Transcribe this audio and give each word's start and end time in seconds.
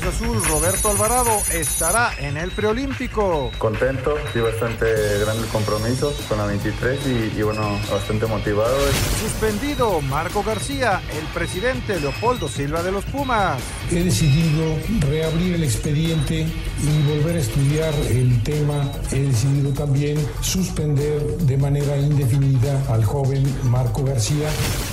Cruz 0.00 0.14
Azul, 0.14 0.42
Roberto 0.48 0.88
Alvarado, 0.90 1.30
estará 1.52 2.12
en 2.18 2.36
el 2.36 2.50
preolímpico. 2.52 3.50
Contento, 3.58 4.16
sí, 4.32 4.40
bastante 4.40 4.86
grande 5.18 5.42
el 5.42 5.48
compromiso 5.48 6.14
con 6.28 6.38
la 6.38 6.46
23 6.46 7.06
y, 7.06 7.38
y 7.38 7.42
bueno, 7.42 7.78
bastante 7.90 8.26
motivado. 8.26 8.76
Suspendido 9.20 10.00
Marco 10.00 10.42
García, 10.42 11.02
el 11.12 11.24
presidente 11.34 12.00
Leopoldo 12.00 12.48
Silva 12.48 12.82
de 12.82 12.92
los 12.92 13.04
Pumas. 13.06 13.60
He 13.90 14.02
decidido 14.02 14.76
reabrir 15.08 15.56
el 15.56 15.64
expediente 15.64 16.46
y 16.82 17.02
volver 17.08 17.36
a 17.36 17.40
estudiar 17.40 17.94
el 18.08 18.42
tema. 18.42 18.90
He 19.12 19.20
decidido 19.22 19.72
también 19.72 20.16
suspender 20.40 21.20
de 21.22 21.56
manera 21.58 21.96
indefinida 21.98 22.82
al 22.88 23.04
joven 23.04 23.42
Marco 23.64 24.04
García. 24.04 24.48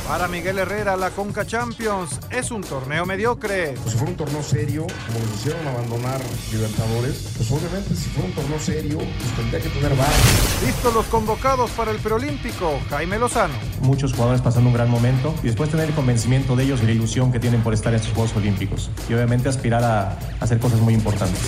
Para 0.08 0.28
Miguel 0.28 0.60
Herrera, 0.60 0.98
la 0.98 1.12
Conca 1.12 1.46
Champions 1.46 2.20
es 2.30 2.52
un 2.52 2.62
torneo 2.62 3.06
mediocre. 3.06 3.76
Pues 3.76 3.92
si 3.92 3.98
fuera 3.98 4.12
un 4.12 4.18
torneo 4.18 4.44
serio, 4.44 4.88
como 5.06 5.20
nos 5.20 5.36
hicieron 5.36 5.68
abandonar 5.68 6.22
Libertadores, 6.52 7.30
pues 7.36 7.52
obviamente 7.52 7.96
si 7.96 8.10
fuera 8.10 8.30
un 8.30 8.36
torneo 8.36 8.60
serio, 8.60 8.98
pues 8.98 9.36
tendría 9.36 9.60
que 9.60 9.70
tener 9.70 9.96
varios. 9.96 10.64
Listos 10.66 10.94
los 10.94 11.06
convocados 11.08 11.72
para 11.72 11.92
el 11.92 11.98
preolímpico, 11.98 12.80
Jaime 12.90 13.20
Lozano. 13.20 13.54
Muchos 13.82 14.14
jugadores 14.14 14.42
pasando 14.42 14.70
un 14.70 14.74
gran 14.74 14.90
momento 14.90 15.34
y 15.44 15.48
después 15.48 15.70
tener 15.70 15.88
el 15.88 15.96
convencimiento 15.96 16.56
de 16.56 16.64
ellos 16.64 16.82
y 16.84 16.86
la 16.86 16.92
ilusión 16.92 17.32
que 17.32 17.40
tienen 17.40 17.62
por 17.62 17.74
estar 17.74 17.94
en 17.94 18.00
estos 18.00 18.14
Juegos 18.14 18.36
Olímpicos. 18.36 18.90
Y 19.10 19.14
obviamente 19.14 19.50
aspirar 19.50 19.84
a, 19.84 20.12
a 20.12 20.18
hacer 20.40 20.60
cosas 20.60 20.80
muy 20.80 20.94
importantes. 20.94 21.40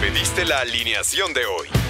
Pediste 0.00 0.44
la 0.44 0.60
alineación 0.60 1.32
de 1.34 1.44
hoy. 1.46 1.89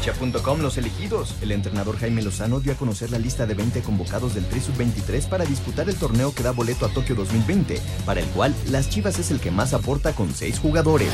Cancha.com 0.00 0.60
Los 0.60 0.78
elegidos. 0.78 1.34
El 1.42 1.52
entrenador 1.52 1.98
Jaime 1.98 2.22
Lozano 2.22 2.60
dio 2.60 2.72
a 2.72 2.76
conocer 2.76 3.10
la 3.10 3.18
lista 3.18 3.44
de 3.46 3.52
20 3.52 3.82
convocados 3.82 4.34
del 4.34 4.46
Tri 4.46 4.60
Sub-23 4.60 5.28
para 5.28 5.44
disputar 5.44 5.90
el 5.90 5.96
torneo 5.96 6.34
que 6.34 6.42
da 6.42 6.52
boleto 6.52 6.86
a 6.86 6.88
Tokio 6.88 7.14
2020, 7.14 7.78
para 8.06 8.20
el 8.20 8.26
cual 8.28 8.54
las 8.70 8.88
Chivas 8.88 9.18
es 9.18 9.30
el 9.30 9.40
que 9.40 9.50
más 9.50 9.74
aporta 9.74 10.14
con 10.14 10.32
6 10.34 10.58
jugadores. 10.58 11.10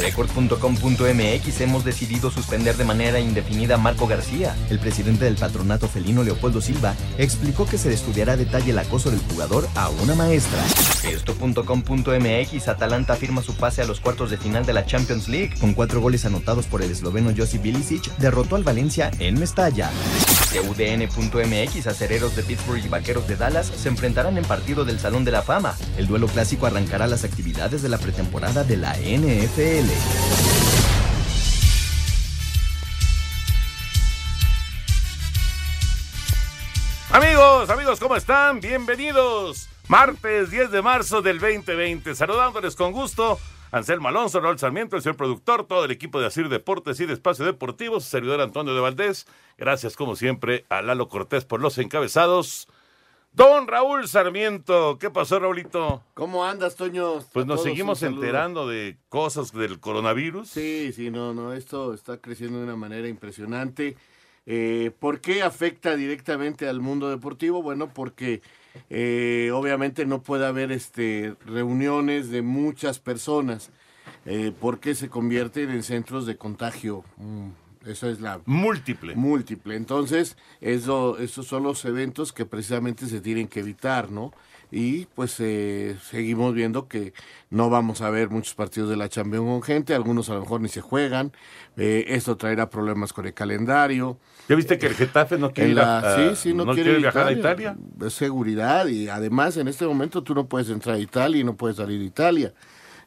Record.com.mx 0.00 1.60
Hemos 1.60 1.84
decidido 1.84 2.30
suspender 2.30 2.76
de 2.76 2.84
manera 2.84 3.18
indefinida 3.18 3.74
a 3.74 3.78
Marco 3.78 4.06
García. 4.06 4.54
El 4.70 4.78
presidente 4.78 5.24
del 5.24 5.34
patronato 5.34 5.88
felino 5.88 6.22
Leopoldo 6.22 6.60
Silva 6.60 6.94
explicó 7.18 7.66
que 7.66 7.78
se 7.78 7.92
estudiará 7.92 8.34
a 8.34 8.36
detalle 8.36 8.70
el 8.70 8.78
acoso 8.78 9.10
del 9.10 9.20
jugador 9.20 9.68
a 9.74 9.88
una 9.88 10.14
maestra. 10.14 10.62
Esto.com.mx 11.02 12.68
Atalanta 12.68 13.16
firma 13.16 13.42
su 13.42 13.56
pase 13.56 13.82
a 13.82 13.86
los 13.86 13.98
cuartos 13.98 14.30
de 14.30 14.36
final 14.36 14.64
de 14.64 14.74
la 14.74 14.86
Champions 14.86 15.26
League. 15.26 15.54
Con 15.58 15.74
cuatro 15.74 16.00
goles 16.00 16.24
anotados 16.24 16.66
por 16.66 16.82
el 16.82 16.92
esloveno 16.92 17.32
Josip 17.36 17.62
Bilicic, 17.62 18.08
derrotó 18.28 18.56
al 18.56 18.62
Valencia 18.62 19.10
en 19.20 19.40
Mestalla. 19.40 19.90
UDN.mx 20.52 21.86
Acereros 21.86 22.36
de 22.36 22.42
Pittsburgh 22.42 22.84
y 22.84 22.88
Vaqueros 22.88 23.26
de 23.26 23.36
Dallas 23.36 23.66
se 23.74 23.88
enfrentarán 23.88 24.36
en 24.36 24.44
partido 24.44 24.84
del 24.84 25.00
Salón 25.00 25.24
de 25.24 25.30
la 25.30 25.40
Fama. 25.40 25.74
El 25.96 26.06
duelo 26.06 26.26
clásico 26.26 26.66
arrancará 26.66 27.06
las 27.06 27.24
actividades 27.24 27.80
de 27.80 27.88
la 27.88 27.96
pretemporada 27.96 28.64
de 28.64 28.76
la 28.76 28.92
NFL. 28.96 29.88
Amigos, 37.10 37.70
amigos, 37.70 37.98
¿cómo 37.98 38.14
están? 38.14 38.60
Bienvenidos. 38.60 39.70
Martes 39.88 40.50
10 40.50 40.70
de 40.70 40.82
marzo 40.82 41.22
del 41.22 41.38
2020. 41.38 42.14
Saludándoles 42.14 42.76
con 42.76 42.92
gusto. 42.92 43.40
Anselmo 43.70 44.08
Alonso, 44.08 44.40
Raúl 44.40 44.58
Sarmiento, 44.58 44.96
el 44.96 45.02
señor 45.02 45.16
productor, 45.16 45.66
todo 45.66 45.84
el 45.84 45.90
equipo 45.90 46.20
de 46.20 46.26
Asir 46.26 46.48
Deportes 46.48 46.98
y 47.00 47.06
de 47.06 47.12
Espacio 47.12 47.44
Deportivo, 47.44 48.00
su 48.00 48.08
servidor 48.08 48.40
Antonio 48.40 48.74
de 48.74 48.80
Valdés. 48.80 49.26
Gracias, 49.58 49.94
como 49.94 50.16
siempre, 50.16 50.64
a 50.70 50.80
Lalo 50.80 51.08
Cortés 51.08 51.44
por 51.44 51.60
los 51.60 51.76
encabezados. 51.76 52.66
Don 53.32 53.68
Raúl 53.68 54.08
Sarmiento, 54.08 54.96
¿qué 54.98 55.10
pasó, 55.10 55.38
Raulito? 55.38 56.02
¿Cómo 56.14 56.46
andas, 56.46 56.76
Toño? 56.76 57.18
Pues 57.32 57.44
nos 57.44 57.62
seguimos 57.62 58.02
enterando 58.02 58.66
de 58.66 58.96
cosas 59.10 59.52
del 59.52 59.78
coronavirus. 59.80 60.48
Sí, 60.48 60.92
sí, 60.94 61.10
no, 61.10 61.34
no, 61.34 61.52
esto 61.52 61.92
está 61.92 62.18
creciendo 62.22 62.58
de 62.58 62.64
una 62.64 62.76
manera 62.76 63.06
impresionante. 63.06 63.96
Eh, 64.46 64.92
¿Por 64.98 65.20
qué 65.20 65.42
afecta 65.42 65.94
directamente 65.94 66.66
al 66.66 66.80
mundo 66.80 67.10
deportivo? 67.10 67.62
Bueno, 67.62 67.92
porque 67.92 68.40
eh, 68.90 69.50
obviamente 69.52 70.06
no 70.06 70.22
puede 70.22 70.46
haber 70.46 70.72
este, 70.72 71.34
reuniones 71.46 72.30
de 72.30 72.42
muchas 72.42 72.98
personas, 72.98 73.70
eh, 74.26 74.52
porque 74.60 74.94
se 74.94 75.08
convierten 75.08 75.70
en 75.70 75.82
centros 75.82 76.26
de 76.26 76.36
contagio. 76.36 77.04
Mm, 77.16 77.48
Eso 77.86 78.08
es 78.10 78.20
la 78.20 78.40
Múltiple. 78.44 79.14
múltiple. 79.14 79.76
Entonces, 79.76 80.36
eso, 80.60 81.16
esos 81.18 81.46
son 81.46 81.62
los 81.62 81.84
eventos 81.84 82.32
que 82.32 82.44
precisamente 82.44 83.06
se 83.06 83.20
tienen 83.20 83.48
que 83.48 83.60
evitar, 83.60 84.10
¿no? 84.10 84.32
Y 84.70 85.06
pues 85.14 85.36
eh, 85.40 85.96
seguimos 86.10 86.52
viendo 86.54 86.88
que 86.88 87.14
no 87.50 87.70
vamos 87.70 88.02
a 88.02 88.10
ver 88.10 88.28
muchos 88.28 88.54
partidos 88.54 88.90
de 88.90 88.96
la 88.96 89.08
Champions 89.08 89.46
con 89.46 89.62
gente, 89.62 89.94
algunos 89.94 90.28
a 90.28 90.34
lo 90.34 90.40
mejor 90.42 90.60
ni 90.60 90.68
se 90.68 90.80
juegan. 90.82 91.32
Eh, 91.78 92.04
esto 92.08 92.36
traerá 92.36 92.68
problemas 92.68 93.12
con 93.14 93.24
el 93.26 93.32
calendario. 93.34 94.18
¿Ya 94.48 94.56
viste 94.56 94.78
que 94.78 94.86
el 94.88 94.94
Getafe 94.94 95.38
no 95.38 95.52
quiere, 95.52 95.70
ir 95.70 95.76
la- 95.76 95.98
a- 96.00 96.16
sí, 96.16 96.36
sí, 96.36 96.54
no, 96.54 96.66
quiere, 96.74 96.98
viajar 96.98 97.28
a 97.28 97.32
Italia? 97.32 97.76
Es 98.04 98.12
seguridad 98.14 98.86
y 98.88 99.08
además 99.08 99.56
en 99.56 99.68
este 99.68 99.86
momento 99.86 100.22
tú 100.22 100.34
no 100.34 100.46
puedes 100.46 100.68
entrar 100.68 100.96
a 100.96 100.98
Italia 100.98 101.40
y 101.40 101.44
no 101.44 101.56
puedes 101.56 101.76
salir 101.78 101.98
de 101.98 102.04
Italia. 102.06 102.52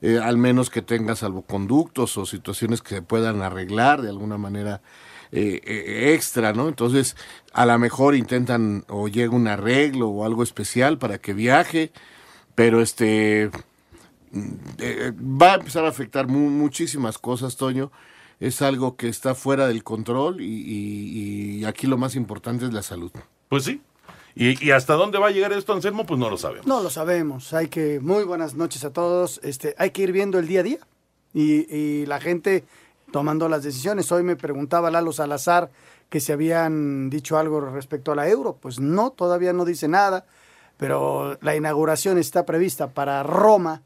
Eh, 0.04 0.18
al 0.18 0.38
menos 0.38 0.72
que 0.72 0.82
tengas 0.82 1.20
salvoconductos 1.20 2.18
o 2.18 2.26
situaciones 2.26 2.82
que 2.82 2.96
se 2.96 3.02
puedan 3.04 3.44
arreglar 3.44 4.02
de 4.02 4.10
alguna 4.10 4.40
manera 4.40 4.82
eh, 5.32 5.62
eh, 5.64 6.14
extra, 6.14 6.54
¿no? 6.54 6.68
Entonces, 6.68 7.16
a 7.54 7.66
lo 7.66 7.78
mejor 7.80 8.16
intentan 8.16 8.84
o 8.90 9.08
llega 9.08 9.36
un 9.36 9.48
arreglo 9.48 10.10
o 10.10 10.26
algo 10.26 10.44
especial 10.44 10.98
para 10.98 11.18
que 11.20 11.34
viaje, 11.34 11.92
pero 12.56 12.82
este 12.82 13.50
mm, 14.32 14.52
eh, 14.80 15.12
va 15.16 15.54
a 15.54 15.56
empezar 15.56 15.86
a 15.86 15.90
afectar 15.90 16.28
mu- 16.28 16.50
muchísimas 16.50 17.18
cosas, 17.18 17.56
Toño. 17.58 17.92
Es 18.40 18.62
algo 18.64 18.96
que 18.96 19.08
está 19.08 19.36
fuera 19.36 19.68
del 19.68 19.84
control 19.84 20.42
y, 20.42 20.46
y- 20.46 21.58
y 21.60 21.66
aquí 21.66 21.86
lo 21.88 21.98
más 21.98 22.16
importante 22.16 22.66
es 22.66 22.74
la 22.74 22.82
salud. 22.82 23.12
Pues 23.50 23.64
sí. 23.66 23.82
¿Y, 24.34 24.66
y 24.66 24.72
hasta 24.72 24.94
dónde 24.94 25.20
va 25.20 25.28
a 25.28 25.32
llegar 25.32 25.52
esto, 25.54 25.74
Anselmo? 25.74 26.06
Pues 26.06 26.20
no 26.20 26.30
lo 26.30 26.38
sabemos. 26.38 26.66
No 26.66 26.82
lo 26.82 26.90
sabemos. 26.90 27.54
Hay 27.54 27.68
que, 27.68 28.00
muy 28.00 28.24
buenas 28.24 28.56
noches 28.56 28.84
a 28.86 28.92
todos. 28.94 29.40
Este, 29.44 29.76
hay 29.78 29.92
que 29.92 30.04
ir 30.04 30.12
viendo 30.12 30.40
el 30.40 30.48
día 30.48 30.62
a 30.62 30.64
día 30.64 30.80
y, 31.34 31.74
y 31.76 32.06
la 32.06 32.20
gente 32.22 32.64
tomando 33.12 33.50
las 33.50 33.64
decisiones. 33.64 34.12
Hoy 34.12 34.24
me 34.24 34.36
preguntaba 34.36 34.92
Lalo 34.92 35.12
Salazar 35.12 35.72
que 36.10 36.20
se 36.20 36.34
habían 36.34 37.10
dicho 37.10 37.38
algo 37.38 37.62
respecto 37.62 38.12
a 38.12 38.16
la 38.16 38.28
euro. 38.28 38.58
Pues 38.60 38.80
no, 38.80 39.12
todavía 39.12 39.54
no 39.54 39.66
dice 39.66 39.88
nada, 39.88 40.26
pero 40.78 41.38
la 41.42 41.56
inauguración 41.56 42.18
está 42.18 42.46
prevista 42.46 42.94
para 42.94 43.24
Roma. 43.24 43.84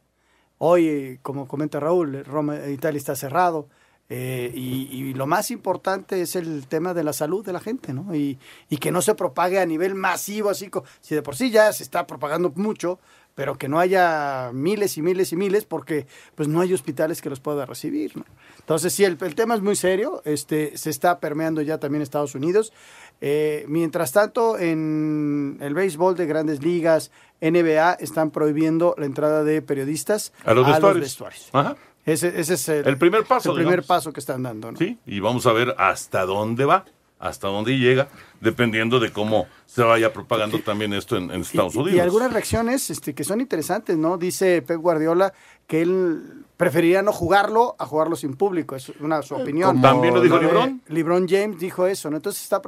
Hoy, 0.58 1.19
como 1.22 1.47
comenta 1.47 1.80
Raúl, 1.80 2.24
Roma, 2.24 2.58
Italia 2.69 2.97
está 2.97 3.16
cerrado. 3.16 3.68
eh, 4.08 4.52
y, 4.53 4.88
y 4.91 5.14
lo 5.14 5.25
más 5.25 5.50
importante 5.50 6.22
es 6.22 6.35
el 6.35 6.68
tema 6.68 6.94
de 6.94 7.03
la 7.03 7.12
salud 7.14 7.44
de 7.44 7.53
la 7.53 7.59
gente, 7.59 7.91
¿no? 7.94 8.14
Y, 8.16 8.38
y 8.70 8.78
que 8.78 8.91
no 8.91 9.02
se 9.02 9.16
propague 9.16 9.59
a 9.59 9.66
nivel 9.66 9.96
masivo, 9.96 10.50
así 10.50 10.70
como, 10.70 10.85
si 11.02 11.16
de 11.16 11.23
por 11.23 11.35
sí 11.35 11.50
ya 11.50 11.73
se 11.73 11.84
está 11.84 12.05
propagando 12.05 12.52
mucho, 12.55 13.00
pero 13.35 13.58
que 13.58 13.67
no 13.67 13.79
haya 13.79 14.49
miles 14.53 14.97
y 14.97 15.02
miles 15.02 15.32
y 15.34 15.35
miles, 15.35 15.66
porque 15.66 16.08
pues 16.35 16.47
no 16.47 16.61
hay 16.61 16.73
hospitales 16.73 17.22
que 17.22 17.29
los 17.29 17.40
pueda 17.41 17.66
recibir, 17.66 18.16
¿no? 18.17 18.26
Entonces, 18.59 18.93
sí, 18.93 19.03
el, 19.03 19.17
el 19.22 19.35
tema 19.35 19.53
es 19.55 19.61
muy 19.61 19.76
serio, 19.76 20.22
este, 20.26 20.76
se 20.78 20.90
está 20.90 21.20
permeando 21.20 21.61
ya 21.61 21.78
también 21.78 22.02
Estados 22.02 22.34
Unidos. 22.34 22.73
Eh, 23.22 23.66
mientras 23.67 24.11
tanto, 24.11 24.58
en 24.58 25.58
el 25.61 25.73
béisbol 25.73 26.16
de 26.16 26.26
grandes 26.26 26.64
ligas, 26.64 27.11
NBA, 27.41 27.93
están 27.99 28.32
prohibiendo 28.32 28.96
la 28.97 29.05
entrada 29.05 29.43
de 29.43 29.61
periodistas 29.61 30.34
A 30.46 30.53
los 30.53 30.66
vestuarios. 30.66 31.02
vestuarios. 31.03 31.49
Ajá. 31.53 31.76
Ese, 32.05 32.40
ese 32.40 32.53
es 32.53 32.70
el, 32.70 32.88
El 32.88 32.97
primer 32.97 33.23
paso, 33.26 33.52
el 33.52 33.58
primer 33.58 33.84
paso 33.84 34.14
que 34.14 34.20
están 34.20 34.43
dando, 34.43 34.72
¿no? 34.72 34.78
Sí, 34.78 34.97
y 35.05 35.20
vamos 35.20 35.46
a 35.47 35.53
ver 35.53 35.73
hasta 35.78 36.26
dónde 36.26 36.64
va. 36.66 36.85
Hasta 37.20 37.47
dónde 37.47 37.78
llega, 37.78 38.09
dependiendo 38.41 39.00
de 39.00 39.12
cómo 39.12 39.47
se 39.66 39.84
vaya 39.84 40.12
propagando 40.14 40.59
también 40.59 40.94
esto 40.94 41.17
en, 41.17 41.32
en 41.32 41.41
Estados 41.41 41.76
y, 41.76 41.79
Unidos. 41.79 41.97
Y 41.97 42.00
algunas 42.00 42.32
reacciones 42.32 42.90
este, 42.90 43.14
que 43.14 43.23
son 43.23 43.41
interesantes, 43.41 43.97
¿no? 43.97 44.17
Dice 44.17 44.62
Pep 44.62 44.79
Guardiola 44.79 45.34
que 45.67 45.82
él 45.82 46.46
preferiría 46.58 47.02
no 47.02 47.12
jugarlo 47.12 47.76
a 47.79 47.85
jugarlo 47.85 48.16
sin 48.16 48.35
público, 48.35 48.76
es 48.76 48.90
una 49.00 49.22
su 49.22 49.35
opinión. 49.35 49.82
¿También 49.82 50.14
lo 50.14 50.22
dijo 50.22 50.38
Eh, 50.38 50.41
LeBron? 50.41 50.82
LeBron 50.88 51.28
James 51.28 51.59
dijo 51.59 51.88
eso, 51.88 52.09
¿no? 52.09 52.17
Entonces 52.17 52.44
está 52.44 52.62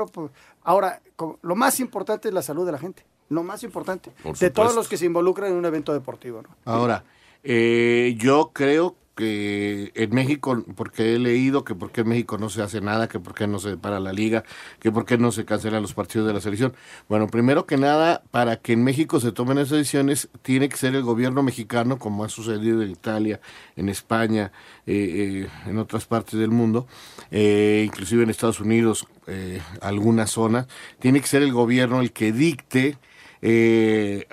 ahora 0.63 1.01
lo 1.41 1.55
más 1.55 1.79
importante 1.79 2.27
es 2.27 2.33
la 2.33 2.41
salud 2.41 2.65
de 2.65 2.71
la 2.71 2.77
gente, 2.77 3.05
lo 3.29 3.44
más 3.44 3.63
importante 3.63 4.11
Por 4.23 4.38
de 4.38 4.49
todos 4.49 4.75
los 4.75 4.88
que 4.88 4.97
se 4.97 5.05
involucran 5.05 5.51
en 5.51 5.57
un 5.57 5.65
evento 5.65 5.94
deportivo, 5.94 6.41
¿no? 6.41 6.49
Ahora, 6.65 7.03
eh, 7.44 8.15
yo 8.17 8.51
creo 8.53 8.91
que 8.91 9.06
en 9.19 10.15
México, 10.15 10.63
porque 10.75 11.15
he 11.15 11.19
leído 11.19 11.63
que 11.63 11.75
por 11.75 11.91
qué 11.91 12.01
en 12.01 12.09
México 12.09 12.37
no 12.37 12.49
se 12.49 12.61
hace 12.61 12.81
nada, 12.81 13.07
que 13.07 13.19
por 13.19 13.33
qué 13.33 13.47
no 13.47 13.59
se 13.59 13.77
para 13.77 13.99
la 13.99 14.13
liga, 14.13 14.43
que 14.79 14.91
por 14.91 15.05
qué 15.05 15.17
no 15.17 15.31
se 15.31 15.45
cancelan 15.45 15.81
los 15.81 15.93
partidos 15.93 16.27
de 16.27 16.33
la 16.33 16.41
selección. 16.41 16.73
Bueno, 17.09 17.27
primero 17.27 17.65
que 17.65 17.77
nada, 17.77 18.23
para 18.31 18.57
que 18.57 18.73
en 18.73 18.83
México 18.83 19.19
se 19.19 19.31
tomen 19.31 19.57
esas 19.57 19.77
decisiones, 19.79 20.29
tiene 20.41 20.69
que 20.69 20.77
ser 20.77 20.95
el 20.95 21.03
gobierno 21.03 21.43
mexicano, 21.43 21.97
como 21.97 22.23
ha 22.23 22.29
sucedido 22.29 22.81
en 22.81 22.91
Italia, 22.91 23.39
en 23.75 23.89
España, 23.89 24.51
eh, 24.85 25.45
eh, 25.45 25.69
en 25.69 25.77
otras 25.77 26.05
partes 26.05 26.39
del 26.39 26.51
mundo, 26.51 26.87
eh, 27.31 27.83
inclusive 27.85 28.23
en 28.23 28.29
Estados 28.29 28.59
Unidos, 28.59 29.07
algunas 29.81 30.31
zonas, 30.31 30.67
tiene 30.99 31.19
que 31.19 31.27
ser 31.27 31.43
el 31.43 31.51
gobierno 31.51 31.99
el 31.99 32.13
que 32.13 32.31
dicte 32.31 32.97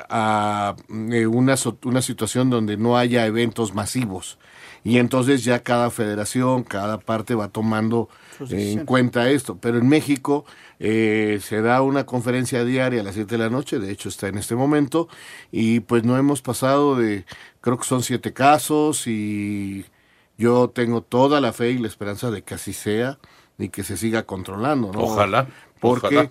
a 0.09 0.77
una, 0.89 1.55
una 1.85 2.03
situación 2.03 2.49
donde 2.49 2.77
no 2.77 2.97
haya 2.97 3.27
eventos 3.27 3.75
masivos. 3.75 4.39
Y 4.85 4.99
entonces 4.99 5.43
ya 5.45 5.63
cada 5.63 5.91
federación, 5.91 6.63
cada 6.63 6.99
parte 6.99 7.35
va 7.35 7.49
tomando 7.49 8.11
eh, 8.51 8.73
en 8.73 8.85
cuenta 8.85 9.31
esto. 9.31 9.57
Pero 9.59 9.79
en 9.79 9.89
México 9.89 10.45
eh, 10.79 11.41
se 11.43 11.63
da 11.63 11.81
una 11.81 12.05
conferencia 12.05 12.65
diaria 12.65 13.01
a 13.01 13.05
las 13.05 13.15
7 13.15 13.37
de 13.37 13.39
la 13.39 13.49
noche, 13.49 13.79
de 13.79 13.91
hecho 13.91 14.11
está 14.11 14.29
en 14.29 14.37
este 14.37 14.55
momento, 14.55 15.09
y 15.51 15.81
pues 15.81 16.05
no 16.05 16.19
hemos 16.19 16.43
pasado 16.43 16.97
de, 16.97 17.25
creo 17.63 17.79
que 17.79 17.85
son 17.85 18.03
siete 18.03 18.35
casos 18.35 19.07
y 19.07 19.87
yo 20.37 20.69
tengo 20.69 21.01
toda 21.03 21.41
la 21.41 21.53
fe 21.55 21.71
y 21.71 21.79
la 21.79 21.89
esperanza 21.89 22.31
de 22.31 22.43
que 22.43 22.55
así 22.55 22.75
sea 22.75 23.19
y 23.59 23.71
que 23.71 23.85
se 23.85 23.97
siga 23.97 24.25
controlando. 24.25 24.93
¿no? 24.93 25.01
Ojalá, 25.01 25.47
Porque 25.81 26.07
ojalá. 26.09 26.31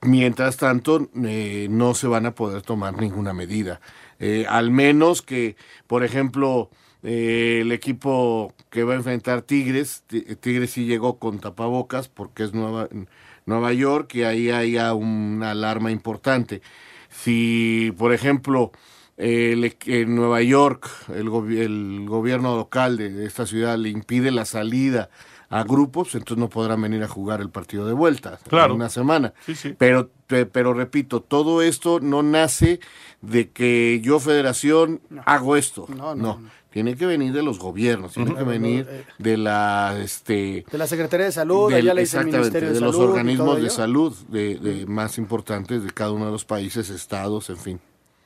mientras 0.00 0.56
tanto 0.56 1.08
eh, 1.24 1.66
no 1.70 1.94
se 1.94 2.06
van 2.06 2.26
a 2.26 2.34
poder 2.34 2.62
tomar 2.62 2.96
ninguna 2.96 3.34
medida. 3.34 3.80
Eh, 4.20 4.46
al 4.48 4.70
menos 4.70 5.20
que, 5.22 5.56
por 5.86 6.04
ejemplo, 6.04 6.70
eh, 7.04 7.60
el 7.62 7.70
equipo 7.70 8.52
que 8.70 8.82
va 8.82 8.94
a 8.94 8.96
enfrentar 8.96 9.42
Tigres, 9.42 10.02
Ti- 10.08 10.22
Tigres 10.40 10.70
sí 10.72 10.86
llegó 10.86 11.18
con 11.18 11.38
tapabocas 11.38 12.08
porque 12.08 12.42
es 12.44 12.52
Nueva, 12.54 12.88
Nueva 13.46 13.72
York 13.72 14.14
y 14.16 14.22
ahí 14.22 14.50
haya 14.50 14.94
una 14.94 15.52
alarma 15.52 15.90
importante. 15.92 16.62
Si, 17.10 17.92
por 17.98 18.12
ejemplo, 18.12 18.72
e- 19.16 19.76
en 19.86 20.14
Nueva 20.16 20.42
York 20.42 20.88
el, 21.14 21.28
gobi- 21.28 21.58
el 21.60 22.06
gobierno 22.08 22.56
local 22.56 22.96
de, 22.96 23.10
de 23.10 23.26
esta 23.26 23.46
ciudad 23.46 23.78
le 23.78 23.90
impide 23.90 24.30
la 24.30 24.44
salida 24.44 25.10
a 25.50 25.62
grupos, 25.62 26.14
entonces 26.14 26.38
no 26.38 26.48
podrán 26.48 26.82
venir 26.82 27.04
a 27.04 27.08
jugar 27.08 27.40
el 27.40 27.50
partido 27.50 27.86
de 27.86 27.92
vuelta 27.92 28.40
Claro. 28.48 28.72
en 28.72 28.80
una 28.80 28.88
semana. 28.88 29.34
Sí, 29.46 29.54
sí. 29.54 29.74
Pero, 29.78 30.10
pe- 30.26 30.46
pero 30.46 30.72
repito, 30.74 31.20
todo 31.20 31.62
esto 31.62 32.00
no 32.00 32.24
nace 32.24 32.80
de 33.20 33.50
que 33.50 34.00
yo 34.02 34.18
federación 34.18 35.00
hago 35.26 35.54
esto. 35.54 35.86
No, 35.90 36.14
No, 36.14 36.14
no, 36.16 36.38
no. 36.40 36.50
Tiene 36.74 36.96
que 36.96 37.06
venir 37.06 37.32
de 37.32 37.42
los 37.42 37.58
gobiernos, 37.60 38.12
tiene 38.14 38.34
que 38.34 38.42
venir 38.42 38.86
Eh, 38.90 39.04
de 39.18 39.36
la, 39.36 39.96
este, 40.02 40.66
De 40.70 40.76
la 40.76 40.86
Secretaría 40.88 41.24
de 41.26 41.32
Salud, 41.32 41.70
del- 41.70 41.78
allá 41.84 41.94
le 41.94 42.00
el 42.00 42.04
exactamente, 42.04 42.38
Ministerio 42.38 42.68
de, 42.68 42.74
de 42.74 42.80
los 42.80 42.90
Salud 42.90 43.04
todo 43.04 43.14
organismos 43.14 43.62
de 43.62 43.70
salud 43.70 44.12
de, 44.28 44.58
de 44.58 44.86
más 44.86 45.16
importantes 45.16 45.82
de 45.84 45.90
cada 45.92 46.10
uno 46.10 46.26
de 46.26 46.32
los 46.32 46.44
países, 46.44 46.90
estados, 46.90 47.48
en 47.48 47.56
fin. 47.56 47.80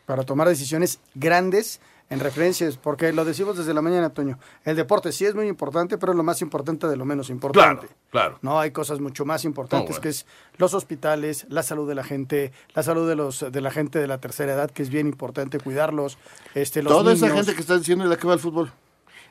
para 0.07 0.23
tomar 0.25 0.49
decisiones 0.49 0.99
grandes 1.15 1.81
en 2.11 2.21
referencias, 2.21 2.79
porque 2.79 3.13
lo 3.13 3.25
decimos 3.25 3.59
desde 3.59 3.75
la 3.75 3.83
mañana, 3.83 4.11
Toño. 4.11 4.39
El 4.65 4.77
deporte 4.77 5.13
sí 5.13 5.27
es 5.27 5.35
muy 5.35 5.47
importante, 5.47 5.99
pero 5.99 6.13
es 6.13 6.17
lo 6.17 6.23
más 6.23 6.41
importante 6.41 6.87
de 6.87 6.97
lo 6.97 7.05
menos 7.05 7.29
importante. 7.29 7.87
Claro, 7.87 8.01
claro. 8.11 8.39
No, 8.43 8.59
hay 8.59 8.71
cosas 8.71 9.01
mucho 9.01 9.25
más 9.25 9.45
importantes 9.45 9.91
No, 9.91 9.95
bueno. 9.95 10.03
que 10.03 10.09
es 10.09 10.27
los 10.57 10.73
hospitales, 10.73 11.47
la 11.51 11.63
salud 11.63 11.87
de 11.87 11.95
la 11.95 12.05
gente, 12.05 12.53
la 12.75 12.83
salud 12.83 13.09
de 13.09 13.17
los 13.17 13.45
de 13.53 13.61
la 13.61 13.71
gente 13.71 13.99
de 13.99 14.07
la 14.07 14.19
tercera 14.19 14.55
edad, 14.55 14.71
que 14.71 14.83
es 14.83 14.89
bien 14.89 15.07
importante 15.07 15.61
cuidarlos, 15.61 16.19
este 16.55 16.83
los 16.83 16.93
Toda 16.93 17.13
esa 17.13 17.29
gente 17.29 17.55
que 17.55 17.61
está 17.61 17.77
diciendo 17.77 18.05
es 18.05 18.11
la 18.11 18.17
que 18.17 18.27
va 18.27 18.33
al 18.33 18.41
fútbol. 18.41 18.73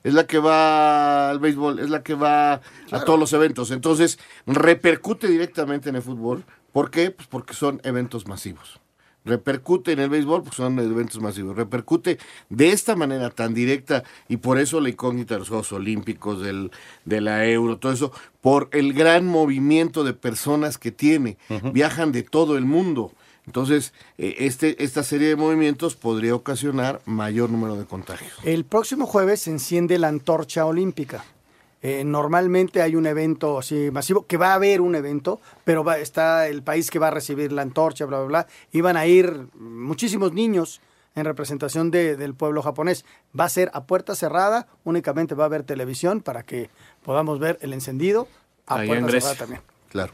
Es 0.03 0.13
la 0.13 0.27
que 0.27 0.37
va 0.37 1.31
al 1.31 1.39
béisbol, 1.39 1.79
es 1.79 1.89
la 1.89 2.03
que 2.03 2.13
va 2.13 2.61
a 2.91 3.03
todos 3.03 3.19
los 3.19 3.33
eventos. 3.33 3.71
Entonces, 3.71 4.19
repercute 4.45 5.27
directamente 5.27 5.89
en 5.89 5.95
el 5.95 6.03
fútbol. 6.03 6.45
¿Por 6.71 6.91
qué? 6.91 7.09
Pues 7.09 7.27
porque 7.27 7.55
son 7.55 7.81
eventos 7.83 8.27
masivos. 8.27 8.79
Repercute 9.27 9.91
en 9.91 9.99
el 9.99 10.09
béisbol 10.09 10.43
porque 10.43 10.57
son 10.57 10.79
eventos 10.79 11.21
masivos. 11.21 11.55
Repercute 11.55 12.17
de 12.49 12.71
esta 12.71 12.95
manera 12.95 13.29
tan 13.29 13.53
directa 13.53 14.03
y 14.27 14.37
por 14.37 14.59
eso 14.59 14.79
la 14.81 14.89
incógnita 14.89 15.35
de 15.35 15.39
los 15.39 15.49
Juegos 15.49 15.71
Olímpicos, 15.71 16.41
del, 16.41 16.71
de 17.05 17.21
la 17.21 17.45
Euro, 17.45 17.77
todo 17.77 17.91
eso, 17.91 18.11
por 18.41 18.69
el 18.71 18.93
gran 18.93 19.25
movimiento 19.25 20.03
de 20.03 20.13
personas 20.13 20.77
que 20.77 20.91
tiene. 20.91 21.37
Viajan 21.73 22.11
de 22.11 22.23
todo 22.23 22.57
el 22.57 22.65
mundo. 22.65 23.11
Entonces, 23.45 23.93
eh, 24.17 24.35
este, 24.39 24.83
esta 24.83 25.03
serie 25.03 25.29
de 25.29 25.35
movimientos 25.37 25.95
podría 25.95 26.35
ocasionar 26.35 27.01
mayor 27.05 27.49
número 27.49 27.77
de 27.77 27.85
contagios. 27.85 28.33
El 28.43 28.65
próximo 28.65 29.05
jueves 29.05 29.41
se 29.41 29.51
enciende 29.51 29.97
la 29.97 30.09
antorcha 30.09 30.65
olímpica. 30.65 31.23
Eh, 31.81 32.03
normalmente 32.03 32.81
hay 32.81 32.95
un 32.95 33.05
evento 33.05 33.59
así 33.59 33.91
masivo, 33.91 34.25
que 34.25 34.37
va 34.37 34.51
a 34.51 34.55
haber 34.55 34.81
un 34.81 34.95
evento, 34.95 35.39
pero 35.63 35.83
va, 35.83 35.99
está 35.99 36.47
el 36.47 36.63
país 36.63 36.89
que 36.89 36.97
va 36.99 37.09
a 37.09 37.11
recibir 37.11 37.51
la 37.51 37.61
antorcha, 37.61 38.05
bla, 38.05 38.17
bla, 38.19 38.27
bla. 38.27 38.47
Y 38.71 38.81
van 38.81 38.97
a 38.97 39.05
ir 39.05 39.47
muchísimos 39.53 40.33
niños 40.33 40.81
en 41.15 41.25
representación 41.25 41.91
de- 41.91 42.15
del 42.15 42.33
pueblo 42.33 42.61
japonés. 42.63 43.05
Va 43.39 43.45
a 43.45 43.49
ser 43.49 43.69
a 43.73 43.85
puerta 43.85 44.15
cerrada, 44.15 44.67
únicamente 44.83 45.35
va 45.35 45.43
a 45.43 45.47
haber 45.47 45.63
televisión 45.63 46.21
para 46.21 46.43
que 46.43 46.69
podamos 47.03 47.39
ver 47.39 47.57
el 47.61 47.73
encendido 47.73 48.27
a 48.65 48.77
puerta 48.83 49.09
cerrada 49.11 49.35
también. 49.35 49.61
Claro. 49.89 50.13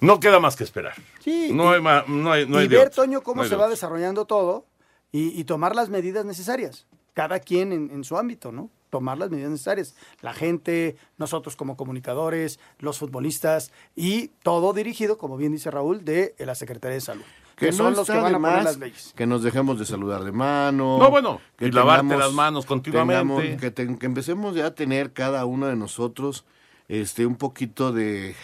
No 0.00 0.20
queda 0.20 0.40
más 0.40 0.56
que 0.56 0.64
esperar. 0.64 0.94
Sí, 1.20 1.50
No 1.52 1.72
y- 1.72 1.76
hay, 1.76 1.82
no 2.08 2.32
hay, 2.32 2.46
no 2.46 2.58
hay 2.58 2.66
y 2.66 2.68
ver. 2.68 2.90
Toño, 2.90 3.22
cómo 3.22 3.36
No 3.36 3.42
hay 3.44 3.48
se 3.48 3.56
va 3.56 3.68
desarrollando 3.68 4.24
todo 4.26 4.66
y, 5.12 5.38
y 5.38 5.44
tomar 5.44 5.74
las 5.74 5.88
medidas 5.88 6.24
necesarias. 6.24 6.86
Cada 7.14 7.40
quien 7.40 7.72
en, 7.72 7.90
en 7.90 8.04
su 8.04 8.18
ámbito, 8.18 8.52
¿no? 8.52 8.70
Tomar 8.90 9.18
las 9.18 9.30
medidas 9.30 9.50
necesarias. 9.50 9.94
La 10.20 10.32
gente, 10.32 10.96
nosotros 11.18 11.56
como 11.56 11.76
comunicadores, 11.76 12.60
los 12.78 12.98
futbolistas 12.98 13.72
y 13.94 14.28
todo 14.42 14.72
dirigido, 14.72 15.18
como 15.18 15.36
bien 15.36 15.52
dice 15.52 15.70
Raúl, 15.70 16.04
de 16.04 16.34
la 16.38 16.54
Secretaría 16.54 16.94
de 16.94 17.00
Salud. 17.00 17.24
Que, 17.56 17.72
son 17.72 17.94
los 17.94 18.06
que 18.06 18.12
van 18.12 18.20
a 18.34 18.38
poner 18.38 18.40
más 18.40 18.64
las 18.64 18.78
leyes. 18.78 19.12
Que 19.16 19.26
nos 19.26 19.42
dejemos 19.42 19.78
de 19.78 19.86
saludar 19.86 20.22
de 20.24 20.30
mano. 20.32 20.98
No, 20.98 21.10
bueno, 21.10 21.40
y 21.58 21.70
lavarte 21.70 22.16
las 22.16 22.32
manos 22.32 22.66
continuamente. 22.66 23.22
tengamos- 23.34 23.60
que, 23.60 23.70
te- 23.70 23.98
que 23.98 24.06
empecemos 24.06 24.54
ya 24.54 24.66
a 24.66 24.74
tener 24.74 25.12
cada 25.14 25.44
uno 25.46 25.66
de 25.66 25.74
nosotros 25.74 26.44
este 26.88 27.24
un 27.24 27.36
poquito 27.36 27.92
de, 27.92 28.36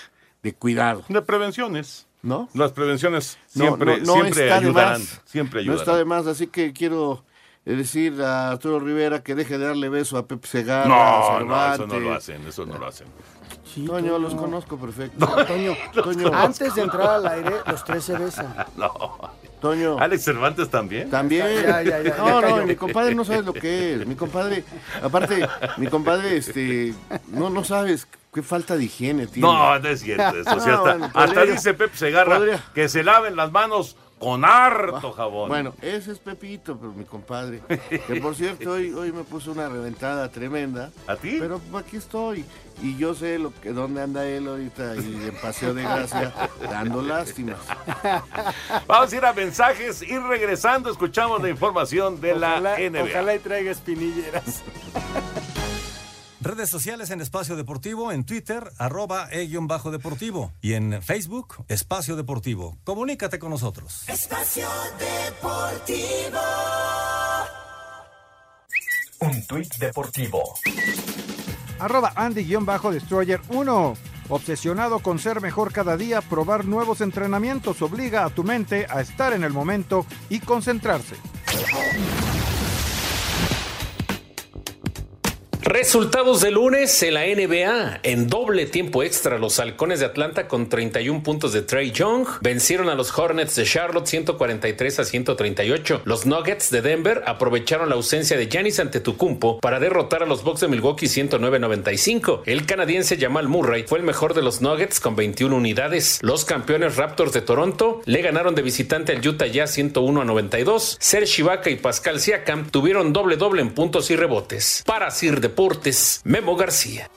de 0.42 0.54
cuidado, 0.54 1.04
De 1.08 1.20
prevenciones. 1.22 2.08
¿no? 2.22 2.48
Las 2.54 2.72
prevenciones 2.72 3.36
No, 3.54 3.64
siempre, 3.66 3.98
no, 4.00 4.04
no 4.06 4.12
siempre 4.14 4.52
ayudarán. 4.52 5.00
más. 5.00 5.20
Siempre 5.26 5.64
No 5.64 5.74
está 5.74 5.94
de 5.96 6.04
más, 6.06 6.26
así 6.26 6.46
que 6.46 6.72
quiero 6.72 7.24
eh, 7.64 7.72
decir 7.74 8.20
a 8.22 8.50
Arturo 8.50 8.80
Rivera 8.80 9.22
que 9.22 9.34
deje 9.34 9.58
de 9.58 9.66
darle 9.66 9.88
beso 9.88 10.18
a 10.18 10.26
Pepe 10.26 10.46
Segarra, 10.48 10.84
a 10.84 11.40
No, 11.40 11.46
no, 11.46 11.74
eso 11.74 11.86
no 11.86 12.00
lo 12.00 12.14
hacen, 12.14 12.46
eso 12.46 12.66
no 12.66 12.78
lo 12.78 12.86
hacen. 12.86 13.06
Sí, 13.64 13.84
Toño, 13.86 14.18
los 14.18 14.34
conozco 14.34 14.76
perfecto. 14.76 15.26
Toño, 15.46 15.74
Toño, 15.94 16.30
antes 16.34 16.74
de 16.74 16.82
entrar 16.82 17.08
al 17.08 17.26
aire, 17.26 17.56
los 17.66 17.84
tres 17.84 18.04
se 18.04 18.16
besan. 18.16 18.54
No. 18.76 18.92
Toño. 19.60 19.96
Alex 20.00 20.24
Cervantes 20.24 20.68
también. 20.68 21.08
También. 21.08 21.46
Ya, 21.62 21.82
ya, 21.82 22.02
ya, 22.02 22.16
no, 22.16 22.40
ya 22.42 22.48
no, 22.56 22.66
mi 22.66 22.74
compadre 22.74 23.14
no 23.14 23.24
sabes 23.24 23.44
lo 23.44 23.52
que 23.52 23.94
es. 23.94 24.06
Mi 24.08 24.16
compadre, 24.16 24.64
aparte, 25.00 25.48
mi 25.76 25.86
compadre, 25.86 26.36
este, 26.36 26.92
no, 27.28 27.48
no 27.48 27.62
sabes 27.62 28.08
qué 28.34 28.42
falta 28.42 28.76
de 28.76 28.84
higiene 28.84 29.28
tiene. 29.28 29.46
No, 29.46 29.78
no 29.78 29.88
es 29.88 30.00
cierto 30.00 30.36
eso. 30.36 30.50
sí, 30.58 30.66
No, 30.68 30.72
hasta, 30.78 30.80
bueno, 30.80 31.04
hasta 31.06 31.24
podría- 31.34 31.52
dice 31.52 31.74
Pep 31.74 31.94
Segarra 31.94 32.38
podría. 32.38 32.64
que 32.74 32.88
se 32.88 33.04
laven 33.04 33.36
las 33.36 33.52
manos 33.52 33.96
con 34.22 34.44
harto 34.44 35.12
jabón. 35.12 35.48
Bueno, 35.48 35.74
ese 35.82 36.12
es 36.12 36.18
Pepito, 36.20 36.78
pero 36.78 36.92
mi 36.92 37.04
compadre. 37.04 37.60
Que 38.06 38.20
por 38.20 38.36
cierto, 38.36 38.70
hoy, 38.70 38.92
hoy 38.92 39.10
me 39.10 39.24
puso 39.24 39.50
una 39.50 39.68
reventada 39.68 40.28
tremenda. 40.30 40.90
¿A 41.08 41.16
ti? 41.16 41.38
Pero 41.40 41.60
aquí 41.76 41.96
estoy. 41.96 42.44
Y 42.80 42.96
yo 42.96 43.14
sé 43.14 43.38
lo 43.38 43.52
que 43.60 43.72
dónde 43.72 44.00
anda 44.00 44.24
él 44.24 44.46
ahorita 44.46 44.96
y 44.96 45.28
en 45.28 45.34
Paseo 45.42 45.74
de 45.74 45.82
Gracia 45.82 46.32
dando 46.62 47.02
lástimas. 47.02 47.58
Vamos 48.86 49.12
a 49.12 49.16
ir 49.16 49.24
a 49.24 49.32
mensajes 49.32 50.02
y 50.02 50.16
regresando 50.18 50.90
escuchamos 50.90 51.42
la 51.42 51.48
información 51.50 52.20
de 52.20 52.32
Ojalá, 52.32 52.60
la 52.60 52.78
NBA. 52.78 53.02
ojalá 53.02 53.34
y 53.34 53.38
traiga 53.40 53.70
espinilleras. 53.72 54.62
Redes 56.42 56.70
sociales 56.70 57.10
en 57.10 57.20
Espacio 57.20 57.54
Deportivo, 57.54 58.10
en 58.10 58.24
Twitter, 58.24 58.72
arroba 58.76 59.28
e-bajo 59.30 59.92
deportivo. 59.92 60.52
Y 60.60 60.72
en 60.72 61.00
Facebook, 61.00 61.64
Espacio 61.68 62.16
Deportivo. 62.16 62.76
Comunícate 62.82 63.38
con 63.38 63.50
nosotros. 63.50 64.08
Espacio 64.08 64.66
Deportivo. 64.98 66.40
Un 69.20 69.46
tuit 69.46 69.72
deportivo. 69.76 70.42
Arroba 71.78 72.12
Andy-Destroyer 72.16 73.40
1. 73.48 73.94
Obsesionado 74.28 74.98
con 74.98 75.20
ser 75.20 75.40
mejor 75.40 75.72
cada 75.72 75.96
día, 75.96 76.22
probar 76.22 76.64
nuevos 76.64 77.02
entrenamientos 77.02 77.80
obliga 77.82 78.24
a 78.24 78.30
tu 78.30 78.42
mente 78.42 78.88
a 78.90 79.00
estar 79.00 79.32
en 79.32 79.44
el 79.44 79.52
momento 79.52 80.06
y 80.28 80.40
concentrarse. 80.40 81.14
Resultados 85.64 86.40
de 86.40 86.50
lunes 86.50 87.00
en 87.04 87.14
la 87.14 87.20
NBA. 87.20 88.00
En 88.02 88.26
doble 88.26 88.66
tiempo 88.66 89.04
extra, 89.04 89.38
los 89.38 89.60
halcones 89.60 90.00
de 90.00 90.06
Atlanta 90.06 90.48
con 90.48 90.68
31 90.68 91.22
puntos 91.22 91.52
de 91.52 91.62
Trey 91.62 91.92
Young 91.92 92.26
vencieron 92.40 92.88
a 92.88 92.96
los 92.96 93.16
Hornets 93.16 93.54
de 93.54 93.64
Charlotte 93.64 94.08
143 94.08 94.98
a 94.98 95.04
138. 95.04 96.02
Los 96.04 96.26
Nuggets 96.26 96.70
de 96.70 96.82
Denver 96.82 97.22
aprovecharon 97.26 97.88
la 97.90 97.94
ausencia 97.94 98.36
de 98.36 98.48
Giannis 98.48 98.80
Antetokounmpo 98.80 99.60
para 99.60 99.78
derrotar 99.78 100.24
a 100.24 100.26
los 100.26 100.42
Bucks 100.42 100.62
de 100.62 100.68
Milwaukee 100.68 101.06
109-95. 101.06 102.42
El 102.44 102.66
canadiense 102.66 103.16
Jamal 103.16 103.46
Murray 103.46 103.84
fue 103.84 103.98
el 103.98 104.04
mejor 104.04 104.34
de 104.34 104.42
los 104.42 104.62
Nuggets 104.62 104.98
con 104.98 105.14
21 105.14 105.54
unidades. 105.54 106.18
Los 106.22 106.44
campeones 106.44 106.96
Raptors 106.96 107.32
de 107.32 107.40
Toronto 107.40 108.02
le 108.04 108.20
ganaron 108.20 108.56
de 108.56 108.62
visitante 108.62 109.12
al 109.12 109.26
Utah 109.26 109.46
Jazz 109.46 109.70
101 109.74 110.22
a 110.22 110.24
92. 110.24 110.96
Serge 110.98 111.42
Ibaka 111.42 111.70
y 111.70 111.76
Pascal 111.76 112.18
Siakam 112.18 112.68
tuvieron 112.68 113.12
doble 113.12 113.36
doble 113.36 113.62
en 113.62 113.70
puntos 113.70 114.10
y 114.10 114.16
rebotes. 114.16 114.82
Para 114.84 115.12
Sir 115.12 115.40
Deportes, 115.56 116.22
Memo 116.24 116.56
García. 116.56 117.10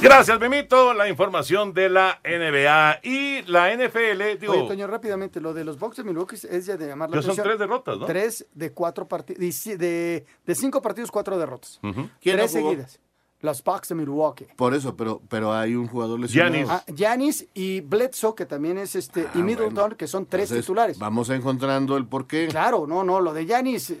Gracias, 0.00 0.40
Memito. 0.40 0.94
La 0.94 1.06
información 1.06 1.74
de 1.74 1.90
la 1.90 2.20
NBA 2.24 3.00
y 3.02 3.42
la 3.42 3.70
NFL. 3.74 4.38
Digo, 4.40 4.54
Oye, 4.54 4.66
Toño, 4.66 4.86
rápidamente, 4.86 5.42
lo 5.42 5.52
de 5.52 5.62
los 5.64 5.78
Bucks 5.78 5.98
de 5.98 6.04
Milwaukee 6.04 6.36
es 6.48 6.64
ya 6.64 6.78
de 6.78 6.86
llamar 6.86 7.10
la 7.10 7.16
Ya 7.16 7.20
son 7.22 7.32
atención. 7.32 7.46
tres 7.48 7.58
derrotas, 7.58 7.98
¿no? 7.98 8.06
Tres 8.06 8.46
de 8.54 8.72
cuatro 8.72 9.06
partidos, 9.06 9.40
de, 9.78 10.24
de 10.46 10.54
cinco 10.54 10.80
partidos, 10.80 11.10
cuatro 11.10 11.36
derrotas. 11.36 11.80
Ujú. 11.82 12.08
¿Quién 12.18 12.36
Tres 12.38 12.54
no 12.54 12.60
jugó? 12.60 12.70
seguidas. 12.70 13.00
Los 13.40 13.62
Bucks 13.62 13.88
de 13.88 13.94
Milwaukee. 13.94 14.46
Por 14.56 14.74
eso, 14.74 14.96
pero, 14.96 15.22
pero 15.28 15.52
hay 15.52 15.76
un 15.76 15.86
jugador 15.86 16.18
lesionado. 16.18 16.66
Ah, 16.68 16.84
Giannis 16.92 17.46
y 17.54 17.80
Bledsoe, 17.80 18.34
que 18.34 18.46
también 18.46 18.78
es 18.78 18.96
este, 18.96 19.28
y 19.34 19.38
Middleton, 19.38 19.94
que 19.94 20.08
son 20.08 20.26
tres 20.26 20.50
Entonces, 20.50 20.64
titulares. 20.64 20.98
Vamos 20.98 21.30
encontrando 21.30 21.96
el 21.96 22.06
porqué. 22.06 22.48
Claro, 22.48 22.86
no, 22.88 23.04
no, 23.04 23.20
lo 23.20 23.32
de 23.32 23.46
Yanis, 23.46 23.94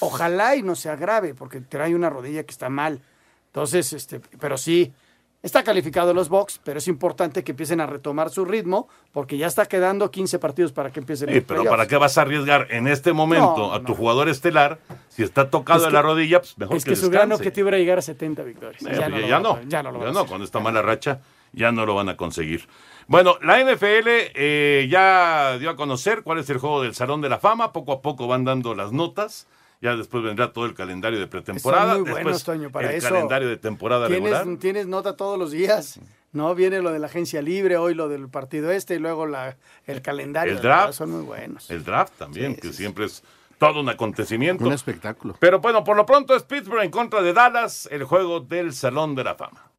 ojalá 0.00 0.56
y 0.56 0.62
no 0.62 0.74
se 0.74 0.88
agrave, 0.88 1.34
porque 1.34 1.60
trae 1.60 1.94
una 1.94 2.08
rodilla 2.08 2.42
que 2.44 2.52
está 2.52 2.70
mal. 2.70 3.02
Entonces, 3.48 3.92
este, 3.92 4.20
pero 4.38 4.56
sí, 4.56 4.92
está 5.42 5.62
calificado 5.64 6.12
los 6.14 6.28
Bucks, 6.28 6.60
pero 6.64 6.78
es 6.78 6.88
importante 6.88 7.42
que 7.44 7.52
empiecen 7.52 7.80
a 7.80 7.86
retomar 7.86 8.30
su 8.30 8.44
ritmo, 8.44 8.88
porque 9.12 9.38
ya 9.38 9.46
está 9.46 9.66
quedando 9.66 10.10
15 10.10 10.38
partidos 10.38 10.72
para 10.72 10.90
que 10.90 11.00
empiecen 11.00 11.28
Sí, 11.28 11.34
los 11.36 11.44
pero 11.44 11.60
playoffs. 11.62 11.70
¿para 11.70 11.86
qué 11.88 11.96
vas 11.96 12.18
a 12.18 12.22
arriesgar 12.22 12.66
en 12.70 12.86
este 12.88 13.12
momento 13.12 13.56
No, 13.56 13.72
a 13.72 13.82
tu 13.82 13.94
jugador 13.94 14.28
estelar? 14.28 14.78
Si 15.08 15.22
está 15.22 15.48
tocado 15.50 15.80
Es 15.80 15.86
de 15.86 15.92
la 15.92 16.02
rodilla, 16.02 16.40
pues 16.40 16.56
mejor 16.58 16.76
Es 16.76 16.84
que, 16.84 16.90
que 16.90 16.96
su 16.96 17.10
gran 17.10 17.28
descanse. 17.30 17.42
objetivo 17.48 17.68
era 17.68 17.78
llegar 17.78 17.98
a 17.98 18.02
70 18.02 18.42
victorias. 18.42 18.82
Eh, 18.82 18.88
ya, 18.92 19.08
pues 19.08 19.22
no, 19.22 19.28
ya 19.28 19.40
no, 19.40 19.58
ya 19.66 19.82
no 19.82 19.92
lo 19.92 20.04
ya 20.04 20.12
no, 20.12 20.26
con 20.26 20.42
esta 20.42 20.60
mala 20.60 20.82
racha 20.82 21.20
ya 21.52 21.72
no 21.72 21.84
lo 21.84 21.94
van 21.96 22.08
a 22.08 22.16
conseguir. 22.16 22.68
Bueno, 23.08 23.36
la 23.42 23.58
NFL 23.58 24.06
eh, 24.36 24.86
ya 24.88 25.58
dio 25.58 25.68
a 25.70 25.74
conocer 25.76 26.22
cuál 26.22 26.38
es 26.38 26.48
el 26.48 26.58
juego 26.58 26.80
del 26.80 26.94
Salón 26.94 27.20
de 27.22 27.28
la 27.28 27.38
Fama. 27.40 27.72
Poco 27.72 27.90
a 27.92 28.02
poco 28.02 28.28
van 28.28 28.44
dando 28.44 28.74
las 28.76 28.92
notas. 28.92 29.48
Ya 29.80 29.96
después 29.96 30.22
vendrá 30.22 30.52
todo 30.52 30.66
el 30.66 30.74
calendario 30.74 31.18
de 31.18 31.26
pretemporada. 31.26 31.94
Son 31.94 32.00
muy 32.02 32.04
después 32.04 32.24
buenos, 32.24 32.44
Toño, 32.44 32.70
para 32.70 32.90
el 32.90 32.96
eso. 32.96 33.08
calendario 33.08 33.48
de 33.48 33.56
temporada 33.56 34.08
regular. 34.08 34.42
¿Tienes, 34.42 34.60
tienes 34.60 34.86
nota 34.86 35.16
todos 35.16 35.38
los 35.38 35.52
días. 35.52 35.98
No 36.32 36.54
viene 36.54 36.80
lo 36.80 36.92
de 36.92 36.98
la 36.98 37.06
agencia 37.06 37.42
libre, 37.42 37.76
hoy 37.76 37.94
lo 37.94 38.08
del 38.08 38.28
partido 38.28 38.70
este 38.70 38.96
y 38.96 38.98
luego 38.98 39.26
la, 39.26 39.56
el 39.86 40.02
calendario. 40.02 40.52
El 40.52 40.60
draft. 40.60 40.92
Son 40.92 41.10
muy 41.10 41.22
buenos. 41.22 41.70
El 41.70 41.82
draft 41.82 42.12
también, 42.18 42.56
que 42.56 42.72
siempre 42.72 43.06
es 43.06 43.22
todo 43.58 43.80
un 43.80 43.88
acontecimiento. 43.88 44.64
Un 44.64 44.72
espectáculo. 44.72 45.34
Pero 45.40 45.60
bueno, 45.60 45.82
por 45.82 45.96
lo 45.96 46.06
pronto 46.06 46.36
es 46.36 46.42
Pittsburgh 46.42 46.82
en 46.82 46.90
contra 46.90 47.22
de 47.22 47.32
Dallas, 47.32 47.88
el 47.90 48.04
juego 48.04 48.40
del 48.40 48.74
Salón 48.74 49.14
de 49.14 49.24
la 49.24 49.34
Fama. 49.34 49.69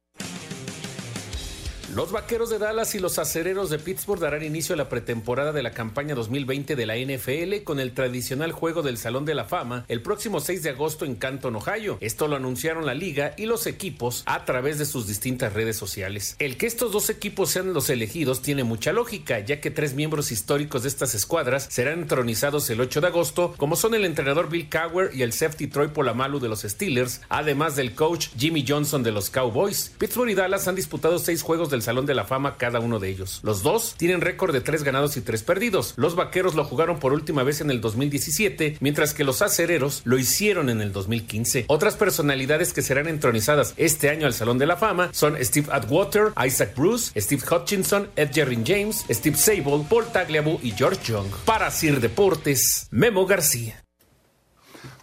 Los 1.94 2.10
Vaqueros 2.10 2.48
de 2.48 2.58
Dallas 2.58 2.94
y 2.94 2.98
los 2.98 3.18
Acereros 3.18 3.68
de 3.68 3.78
Pittsburgh 3.78 4.18
darán 4.18 4.42
inicio 4.42 4.72
a 4.72 4.78
la 4.78 4.88
pretemporada 4.88 5.52
de 5.52 5.62
la 5.62 5.72
campaña 5.72 6.14
2020 6.14 6.74
de 6.74 6.86
la 6.86 6.96
NFL 6.96 7.64
con 7.64 7.78
el 7.80 7.92
tradicional 7.92 8.50
juego 8.52 8.80
del 8.80 8.96
Salón 8.96 9.26
de 9.26 9.34
la 9.34 9.44
Fama 9.44 9.84
el 9.88 10.00
próximo 10.00 10.40
6 10.40 10.62
de 10.62 10.70
agosto 10.70 11.04
en 11.04 11.16
Canton, 11.16 11.54
Ohio. 11.54 11.98
Esto 12.00 12.28
lo 12.28 12.36
anunciaron 12.36 12.86
la 12.86 12.94
liga 12.94 13.34
y 13.36 13.44
los 13.44 13.66
equipos 13.66 14.22
a 14.24 14.46
través 14.46 14.78
de 14.78 14.86
sus 14.86 15.06
distintas 15.06 15.52
redes 15.52 15.76
sociales. 15.76 16.34
El 16.38 16.56
que 16.56 16.66
estos 16.66 16.92
dos 16.92 17.10
equipos 17.10 17.50
sean 17.50 17.74
los 17.74 17.90
elegidos 17.90 18.40
tiene 18.40 18.64
mucha 18.64 18.94
lógica, 18.94 19.40
ya 19.40 19.60
que 19.60 19.70
tres 19.70 19.92
miembros 19.92 20.32
históricos 20.32 20.84
de 20.84 20.88
estas 20.88 21.14
escuadras 21.14 21.66
serán 21.70 22.00
entronizados 22.00 22.70
el 22.70 22.80
8 22.80 23.02
de 23.02 23.06
agosto, 23.08 23.52
como 23.58 23.76
son 23.76 23.94
el 23.94 24.06
entrenador 24.06 24.48
Bill 24.48 24.70
Cowher 24.70 25.10
y 25.12 25.20
el 25.20 25.34
safety 25.34 25.66
Troy 25.66 25.88
Polamalu 25.88 26.40
de 26.40 26.48
los 26.48 26.62
Steelers, 26.62 27.20
además 27.28 27.76
del 27.76 27.94
coach 27.94 28.28
Jimmy 28.38 28.64
Johnson 28.66 29.02
de 29.02 29.12
los 29.12 29.28
Cowboys. 29.28 29.92
Pittsburgh 29.98 30.30
y 30.30 30.34
Dallas 30.34 30.66
han 30.68 30.74
disputado 30.74 31.18
seis 31.18 31.42
juegos 31.42 31.68
del 31.68 31.81
Salón 31.82 32.06
de 32.06 32.14
la 32.14 32.24
Fama 32.24 32.56
cada 32.56 32.80
uno 32.80 32.98
de 32.98 33.08
ellos. 33.08 33.40
Los 33.42 33.62
dos 33.62 33.94
tienen 33.96 34.20
récord 34.20 34.52
de 34.52 34.60
tres 34.60 34.82
ganados 34.82 35.16
y 35.16 35.20
tres 35.20 35.42
perdidos. 35.42 35.94
Los 35.96 36.14
Vaqueros 36.14 36.54
lo 36.54 36.64
jugaron 36.64 36.98
por 36.98 37.12
última 37.12 37.42
vez 37.42 37.60
en 37.60 37.70
el 37.70 37.80
2017, 37.80 38.78
mientras 38.80 39.14
que 39.14 39.24
los 39.24 39.42
Acereros 39.42 40.02
lo 40.04 40.18
hicieron 40.18 40.70
en 40.70 40.80
el 40.80 40.92
2015. 40.92 41.66
Otras 41.68 41.96
personalidades 41.96 42.72
que 42.72 42.82
serán 42.82 43.08
entronizadas 43.08 43.74
este 43.76 44.10
año 44.10 44.26
al 44.26 44.34
Salón 44.34 44.58
de 44.58 44.66
la 44.66 44.76
Fama 44.76 45.10
son 45.12 45.36
Steve 45.42 45.68
Atwater, 45.70 46.32
Isaac 46.44 46.74
Bruce, 46.76 47.20
Steve 47.20 47.42
Hutchinson, 47.50 48.08
Ed 48.16 48.30
Jerrin 48.32 48.64
James, 48.66 49.04
Steve 49.10 49.36
Sable, 49.36 49.84
Paul 49.88 50.06
Tagliabue 50.12 50.58
y 50.62 50.70
George 50.72 51.00
Young. 51.04 51.28
Para 51.44 51.70
Sir 51.70 52.00
Deportes, 52.00 52.88
Memo 52.90 53.26
García. 53.26 53.82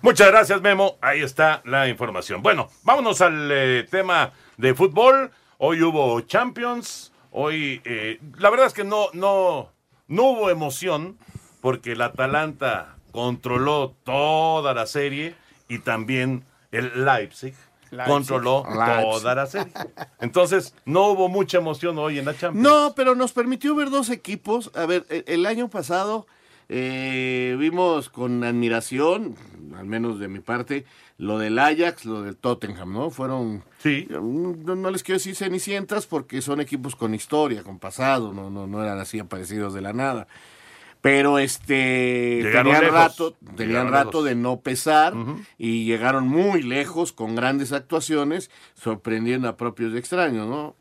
Muchas 0.02 0.28
gracias, 0.30 0.62
Memo. 0.62 0.98
Ahí 1.02 1.22
está 1.22 1.62
la 1.66 1.88
información. 1.90 2.42
Bueno, 2.42 2.70
vámonos 2.84 3.20
al 3.22 3.50
eh, 3.52 3.88
tema 3.90 4.32
de 4.58 4.74
fútbol. 4.74 5.32
Hoy 5.62 5.84
hubo 5.84 6.22
Champions. 6.22 7.12
Hoy, 7.32 7.82
eh, 7.84 8.22
la 8.38 8.50
verdad 8.50 8.68
es 8.68 8.74
que 8.74 8.86
no, 8.86 9.08
no, 9.12 9.70
no 10.08 10.24
hubo 10.24 10.50
emoción 10.50 11.18
porque 11.60 11.92
el 11.92 12.02
Atalanta 12.02 12.96
controló 13.12 13.94
toda 14.06 14.74
la 14.74 14.88
serie 14.88 15.36
y 15.68 15.80
también 15.80 16.46
el 16.72 17.04
Leipzig, 17.04 17.56
Leipzig. 17.92 18.10
controló 18.10 18.64
Leipzig. 18.74 19.04
toda 19.12 19.36
la 19.36 19.46
serie. 19.48 19.74
Entonces, 20.22 20.74
no 20.86 21.08
hubo 21.08 21.28
mucha 21.28 21.58
emoción 21.58 21.98
hoy 21.98 22.20
en 22.20 22.26
la 22.26 22.38
Champions. 22.38 22.64
No, 22.64 22.94
pero 22.96 23.14
nos 23.14 23.34
permitió 23.34 23.76
ver 23.76 23.90
dos 23.90 24.10
equipos. 24.12 24.72
A 24.76 24.86
ver, 24.86 25.06
el 25.10 25.46
año 25.46 25.70
pasado 25.70 26.26
eh, 26.70 27.56
vimos 27.60 28.10
con 28.10 28.44
admiración, 28.44 29.36
al 29.76 29.88
menos 29.88 30.20
de 30.20 30.28
mi 30.28 30.40
parte, 30.40 30.86
lo 31.18 31.40
del 31.40 31.58
Ajax, 31.58 32.06
lo 32.06 32.22
del 32.22 32.38
Tottenham, 32.38 32.94
¿no? 32.94 33.10
Fueron, 33.10 33.64
sí. 33.80 34.08
no, 34.10 34.76
no 34.76 34.92
les 34.92 35.02
quiero 35.02 35.18
decir 35.18 35.36
cenicientas 35.36 36.06
porque 36.06 36.42
son 36.42 36.62
equipos 36.62 36.96
con 36.96 37.16
historia, 37.16 37.64
con 37.64 37.80
pasado, 37.80 38.34
no, 38.34 38.52
no, 38.52 38.68
no 38.68 38.84
eran 38.84 39.00
así 39.00 39.18
aparecidos 39.20 39.74
de 39.74 39.82
la 39.82 39.94
nada. 39.94 40.28
Pero 41.02 41.40
este 41.40 42.42
Llegaron 42.44 42.74
tenían 42.74 42.82
lejos. 42.82 42.98
rato, 42.98 43.36
tenían 43.56 43.90
rato 43.90 44.18
lejos. 44.20 44.26
de 44.26 44.36
no 44.36 44.60
pesar 44.60 45.14
y 45.58 45.86
llegaron 45.86 46.28
muy 46.28 46.62
lejos 46.62 47.14
con 47.14 47.36
grandes 47.36 47.72
actuaciones, 47.72 48.52
sorprendiendo 48.76 49.48
a 49.48 49.56
propios 49.58 49.96
extraños, 49.96 50.48
¿no? 50.48 50.76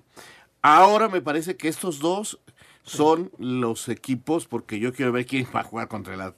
Ahora 0.60 1.08
me 1.08 1.20
parece 1.22 1.56
que 1.56 1.68
estos 1.68 2.00
dos 2.00 2.40
son 2.88 3.30
los 3.38 3.88
equipos, 3.88 4.46
porque 4.46 4.78
yo 4.78 4.92
quiero 4.92 5.12
ver 5.12 5.26
quién 5.26 5.46
va 5.54 5.60
a 5.60 5.64
jugar 5.64 5.88
contra 5.88 6.14
el, 6.14 6.20
At- 6.22 6.34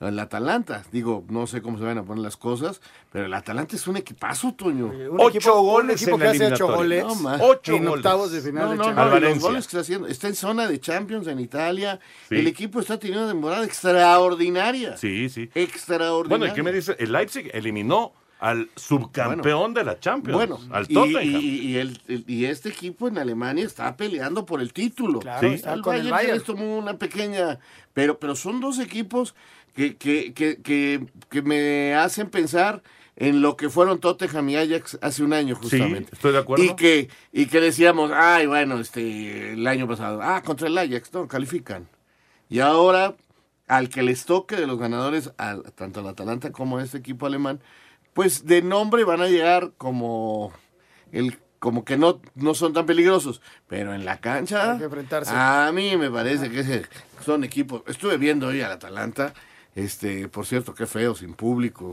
el 0.00 0.18
Atalanta. 0.18 0.84
Digo, 0.92 1.24
no 1.28 1.46
sé 1.46 1.62
cómo 1.62 1.78
se 1.78 1.84
van 1.84 1.96
a 1.98 2.02
poner 2.04 2.22
las 2.22 2.36
cosas, 2.36 2.80
pero 3.10 3.26
el 3.26 3.32
Atalanta 3.34 3.76
es 3.76 3.86
un 3.86 3.96
equipazo, 3.96 4.52
Toño. 4.54 4.86
Un 4.86 5.20
equipo- 5.20 5.60
un 5.60 5.90
equipo 5.90 6.18
que 6.18 6.26
hace 6.26 6.46
ocho 6.52 6.66
goles 6.66 7.04
No, 7.04 7.76
en 7.76 7.88
octavos 7.88 8.30
de 8.32 8.40
final 8.40 8.64
No, 8.64 8.70
de 8.72 8.76
no, 8.76 8.84
Champions. 8.84 9.10
no, 9.10 9.16
y 9.16 9.20
los 9.34 9.38
goles 9.40 9.64
que 9.64 9.68
está 9.68 9.80
haciendo. 9.80 10.08
Está 10.08 10.28
en 10.28 10.34
zona 10.34 10.66
de 10.66 10.80
Champions 10.80 11.26
en 11.28 11.40
Italia. 11.40 11.98
Sí. 12.28 12.34
El 12.36 12.46
equipo 12.48 12.80
está 12.80 12.98
teniendo 12.98 13.24
una 13.24 13.32
temporada 13.32 13.64
extraordinaria. 13.64 14.96
Sí, 14.96 15.28
sí. 15.28 15.48
Extraordinaria. 15.54 16.28
Bueno, 16.38 16.52
¿y 16.52 16.54
qué 16.54 16.62
me 16.62 16.72
dice? 16.72 16.96
El 16.98 17.12
Leipzig 17.12 17.50
eliminó 17.54 18.12
al 18.40 18.68
subcampeón 18.76 19.72
de 19.74 19.84
la 19.84 19.98
Champions, 20.00 20.36
Bueno, 20.36 20.60
al 20.70 20.86
Tottenham. 20.88 21.22
y- 21.24 21.38
y 21.60 21.76
el- 21.76 21.98
el- 22.08 22.24
y 22.26 22.44
este 22.44 22.68
equipo 22.68 23.08
en 23.08 23.16
Alemania 23.18 23.64
está 23.64 23.96
peleando 23.96 24.44
por 24.44 24.60
el 24.60 24.72
título. 24.72 25.20
Claro, 25.20 25.48
Sí. 25.48 25.54
está 25.54 25.72
el 25.74 25.82
con 25.82 25.96
el 25.96 26.10
Bayern 26.10 26.34
les 26.34 26.44
tomó 26.44 26.76
una 26.76 26.98
pequeña, 26.98 27.58
pero, 27.94 28.18
pero 28.18 28.36
son 28.36 28.60
dos 28.60 28.78
equipos 28.80 29.34
que, 29.74 29.96
que, 29.96 30.32
que, 30.34 30.60
que, 30.62 31.06
que 31.30 31.42
me 31.42 31.94
hacen 31.94 32.28
pensar 32.28 32.82
en 33.16 33.40
lo 33.40 33.56
que 33.56 33.70
fueron 33.70 33.98
Tottenham 34.00 34.48
y 34.50 34.56
Ajax 34.56 34.98
hace 35.00 35.22
un 35.22 35.32
año 35.32 35.54
justamente. 35.54 36.10
estoy 36.12 36.32
de 36.32 36.38
acuerdo. 36.38 36.64
Y 36.64 36.74
que, 36.76 37.08
y 37.32 37.46
que 37.46 37.60
decíamos, 37.60 38.10
ay, 38.12 38.46
bueno, 38.46 38.78
este, 38.80 39.52
el 39.52 39.66
año 39.66 39.86
pasado, 39.88 40.20
ah, 40.22 40.42
contra 40.44 40.66
el 40.68 40.76
Ajax, 40.76 41.12
no, 41.14 41.28
califican. 41.28 41.88
Y 42.50 42.58
ahora, 42.58 43.14
al 43.68 43.88
que 43.88 44.02
les 44.02 44.24
toque 44.26 44.56
de 44.56 44.66
los 44.66 44.78
ganadores, 44.78 45.32
al, 45.38 45.62
tanto 45.72 46.00
al 46.00 46.08
Atalanta 46.08 46.52
como 46.52 46.78
a 46.78 46.82
este 46.84 46.98
equipo 46.98 47.26
alemán, 47.26 47.60
pues 48.14 48.46
de 48.46 48.62
nombre 48.62 49.04
van 49.04 49.20
a 49.20 49.26
llegar 49.28 49.72
como 49.76 50.52
el 51.12 51.38
como 51.58 51.84
que 51.84 51.96
no, 51.96 52.20
no 52.34 52.52
son 52.54 52.74
tan 52.74 52.84
peligrosos, 52.84 53.40
pero 53.66 53.94
en 53.94 54.04
la 54.04 54.20
cancha 54.20 54.72
Hay 54.72 54.78
que 54.78 54.84
enfrentarse. 54.84 55.32
a 55.34 55.70
mí 55.72 55.96
me 55.96 56.10
parece 56.10 56.50
que 56.50 56.60
ese- 56.60 56.84
son 57.24 57.42
equipos. 57.42 57.82
Estuve 57.86 58.18
viendo 58.18 58.48
hoy 58.48 58.60
al 58.60 58.72
Atalanta 58.72 59.32
Este, 59.74 60.28
por 60.28 60.46
cierto, 60.46 60.72
qué 60.72 60.86
feo, 60.86 61.16
sin 61.16 61.34
público. 61.34 61.92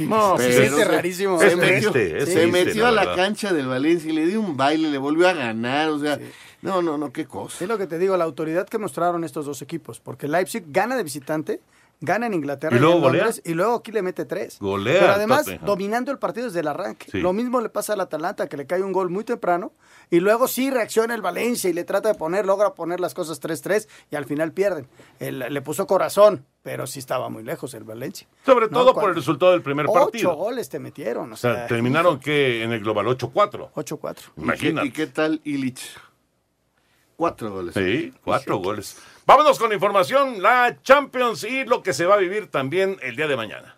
No, 0.00 0.36
se 0.36 0.52
siente 0.52 0.76
se- 0.76 0.84
rarísimo. 0.84 1.38
Se 1.38 1.46
Es 1.46 1.56
metió, 1.56 1.90
triste, 1.92 2.18
es 2.18 2.24
se 2.28 2.40
triste, 2.42 2.64
metió 2.64 2.86
a 2.86 2.90
la 2.90 3.14
cancha 3.14 3.54
del 3.54 3.68
Valencia 3.68 4.10
y 4.10 4.14
le 4.14 4.26
dio 4.26 4.38
un 4.40 4.54
baile, 4.56 4.90
le 4.90 4.98
volvió 4.98 5.26
a 5.28 5.32
ganar. 5.32 5.88
O 5.90 5.98
sea, 5.98 6.18
no, 6.60 6.82
no, 6.82 6.98
no, 6.98 7.10
qué 7.10 7.24
cosa. 7.24 7.64
Es 7.64 7.68
lo 7.68 7.78
que 7.78 7.86
te 7.86 7.98
digo, 7.98 8.16
la 8.18 8.24
autoridad 8.24 8.68
que 8.68 8.76
mostraron 8.76 9.24
estos 9.24 9.46
dos 9.46 9.62
equipos, 9.62 9.98
porque 10.00 10.28
Leipzig 10.28 10.64
gana 10.66 10.94
de 10.96 11.04
visitante, 11.04 11.60
gana 12.02 12.26
en 12.26 12.34
Inglaterra 12.34 12.76
¿Y 12.76 12.78
luego 12.80 12.96
en 12.96 13.00
golea? 13.02 13.22
Londres, 13.24 13.42
y 13.46 13.54
luego 13.54 13.76
aquí 13.76 13.90
le 13.92 14.02
mete 14.02 14.24
tres. 14.26 14.58
Golea 14.60 15.00
Pero 15.00 15.12
además, 15.14 15.44
Tottenham. 15.46 15.64
dominando 15.66 16.12
el 16.12 16.18
partido 16.18 16.46
desde 16.46 16.60
el 16.60 16.68
arranque. 16.68 17.10
Sí. 17.10 17.20
Lo 17.20 17.32
mismo 17.32 17.60
le 17.60 17.68
pasa 17.70 17.94
al 17.94 18.00
Atalanta, 18.00 18.48
que 18.48 18.56
le 18.56 18.66
cae 18.66 18.82
un 18.82 18.92
gol 18.92 19.08
muy 19.08 19.24
temprano, 19.24 19.72
y 20.10 20.20
luego 20.20 20.46
sí 20.48 20.70
reacciona 20.70 21.14
el 21.14 21.22
Valencia 21.22 21.70
y 21.70 21.72
le 21.72 21.84
trata 21.84 22.08
de 22.10 22.14
poner, 22.16 22.44
logra 22.44 22.74
poner 22.74 23.00
las 23.00 23.14
cosas 23.14 23.40
3-3, 23.40 23.88
y 24.10 24.16
al 24.16 24.24
final 24.26 24.52
pierden. 24.52 24.86
El- 25.18 25.38
le 25.38 25.62
puso 25.62 25.86
corazón, 25.86 26.44
pero 26.62 26.86
sí 26.86 26.98
estaba 26.98 27.28
muy 27.28 27.42
lejos 27.44 27.72
el 27.74 27.84
Valencia. 27.84 28.26
Sobre 28.44 28.66
No, 28.66 28.72
todo 28.80 28.94
por 28.94 29.08
el 29.10 29.16
resultado 29.16 29.52
del 29.52 29.62
primer 29.62 29.86
Ocho 29.86 29.94
partido. 29.94 30.34
goles 30.34 30.68
te 30.68 30.78
metieron, 30.78 31.30
o 31.30 31.34
O 31.34 31.36
sea, 31.36 31.66
terminaron 31.66 32.18
que 32.20 32.62
en 32.62 32.72
el 32.72 32.80
global 32.80 33.06
8-4. 33.06 33.70
8-4. 33.74 34.18
¿Y 34.18 34.34
qué, 34.34 34.40
Imagínate. 34.42 34.86
y 34.88 34.90
qué 34.90 35.06
tal 35.06 35.40
Illich? 35.44 35.80
Cuatro 37.16 37.52
goles. 37.52 37.74
Sí, 37.74 38.12
cuatro 38.24 38.56
goles. 38.58 38.96
Vámonos 39.24 39.58
con 39.58 39.68
la 39.68 39.76
información, 39.76 40.42
la 40.42 40.82
Champions 40.82 41.44
y 41.44 41.64
lo 41.64 41.82
que 41.82 41.92
se 41.92 42.06
va 42.06 42.14
a 42.14 42.18
vivir 42.18 42.50
también 42.50 42.96
el 43.02 43.14
día 43.14 43.28
de 43.28 43.36
mañana. 43.36 43.76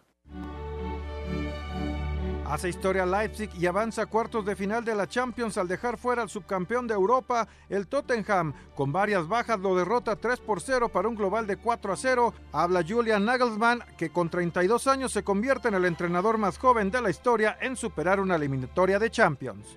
Hace 2.46 2.68
historia 2.68 3.04
Leipzig 3.04 3.50
y 3.58 3.66
avanza 3.66 4.02
a 4.02 4.06
cuartos 4.06 4.46
de 4.46 4.56
final 4.56 4.84
de 4.84 4.94
la 4.94 5.06
Champions 5.06 5.58
al 5.58 5.66
dejar 5.66 5.98
fuera 5.98 6.22
al 6.22 6.28
subcampeón 6.28 6.86
de 6.86 6.94
Europa, 6.94 7.48
el 7.68 7.88
Tottenham. 7.88 8.54
Con 8.74 8.92
varias 8.92 9.26
bajas 9.28 9.58
lo 9.60 9.74
derrota 9.76 10.16
3 10.16 10.40
por 10.40 10.60
0 10.60 10.88
para 10.88 11.08
un 11.08 11.16
global 11.16 11.46
de 11.46 11.56
4 11.56 11.92
a 11.92 11.96
0. 11.96 12.34
Habla 12.52 12.84
Julian 12.86 13.24
Nagelsmann, 13.24 13.82
que 13.98 14.10
con 14.10 14.30
32 14.30 14.86
años 14.86 15.12
se 15.12 15.24
convierte 15.24 15.68
en 15.68 15.74
el 15.74 15.84
entrenador 15.84 16.38
más 16.38 16.58
joven 16.58 16.90
de 16.90 17.02
la 17.02 17.10
historia 17.10 17.58
en 17.60 17.76
superar 17.76 18.20
una 18.20 18.36
eliminatoria 18.36 18.98
de 18.98 19.10
Champions. 19.10 19.76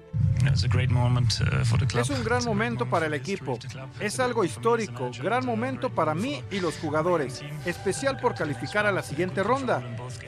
Es 2.00 2.10
un 2.10 2.24
gran 2.24 2.44
momento 2.46 2.89
para 2.89 3.06
el 3.06 3.13
equipo. 3.13 3.60
Es 4.00 4.20
algo 4.20 4.44
histórico, 4.44 5.12
gran 5.22 5.46
momento 5.46 5.89
para 5.89 6.13
mí 6.13 6.44
y 6.51 6.60
los 6.60 6.77
jugadores, 6.77 7.44
especial 7.65 8.20
por 8.20 8.36
calificar 8.36 8.86
a 8.86 8.91
la 8.91 9.03
siguiente 9.03 9.44
ronda. 9.44 9.82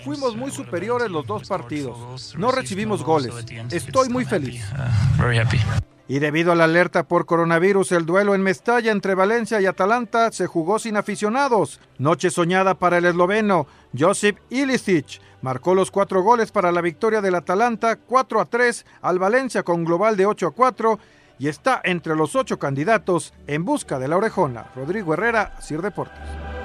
Fuimos 0.03 0.35
muy 0.35 0.51
superiores 0.51 1.09
los 1.09 1.25
dos 1.25 1.47
partidos. 1.47 2.35
No 2.37 2.51
recibimos 2.51 3.03
goles. 3.03 3.33
Estoy 3.71 4.09
muy 4.09 4.25
feliz. 4.25 4.63
Y 6.09 6.17
debido 6.17 6.51
a 6.51 6.55
la 6.55 6.63
alerta 6.63 7.03
por 7.07 7.27
coronavirus, 7.27 7.91
el 7.91 8.07
duelo 8.07 8.33
en 8.33 8.41
Mestalla 8.41 8.91
entre 8.91 9.13
Valencia 9.13 9.61
y 9.61 9.67
Atalanta 9.67 10.31
se 10.31 10.47
jugó 10.47 10.79
sin 10.79 10.97
aficionados. 10.97 11.79
Noche 11.99 12.31
soñada 12.31 12.73
para 12.73 12.97
el 12.97 13.05
esloveno 13.05 13.67
Josip 13.97 14.39
Ilicic. 14.49 15.21
Marcó 15.41 15.73
los 15.73 15.91
cuatro 15.91 16.21
goles 16.21 16.51
para 16.51 16.71
la 16.71 16.81
victoria 16.81 17.21
del 17.21 17.35
Atalanta, 17.35 17.95
4 17.95 18.41
a 18.41 18.45
3 18.45 18.85
al 19.01 19.19
Valencia 19.19 19.63
con 19.63 19.85
global 19.85 20.17
de 20.17 20.25
8 20.25 20.47
a 20.47 20.51
4 20.51 20.99
y 21.39 21.47
está 21.47 21.81
entre 21.83 22.15
los 22.15 22.35
ocho 22.35 22.59
candidatos 22.59 23.33
en 23.47 23.63
busca 23.63 23.97
de 23.97 24.09
la 24.09 24.17
orejona. 24.17 24.65
Rodrigo 24.75 25.13
Herrera, 25.13 25.53
Sir 25.61 25.81
Deportes. 25.81 26.58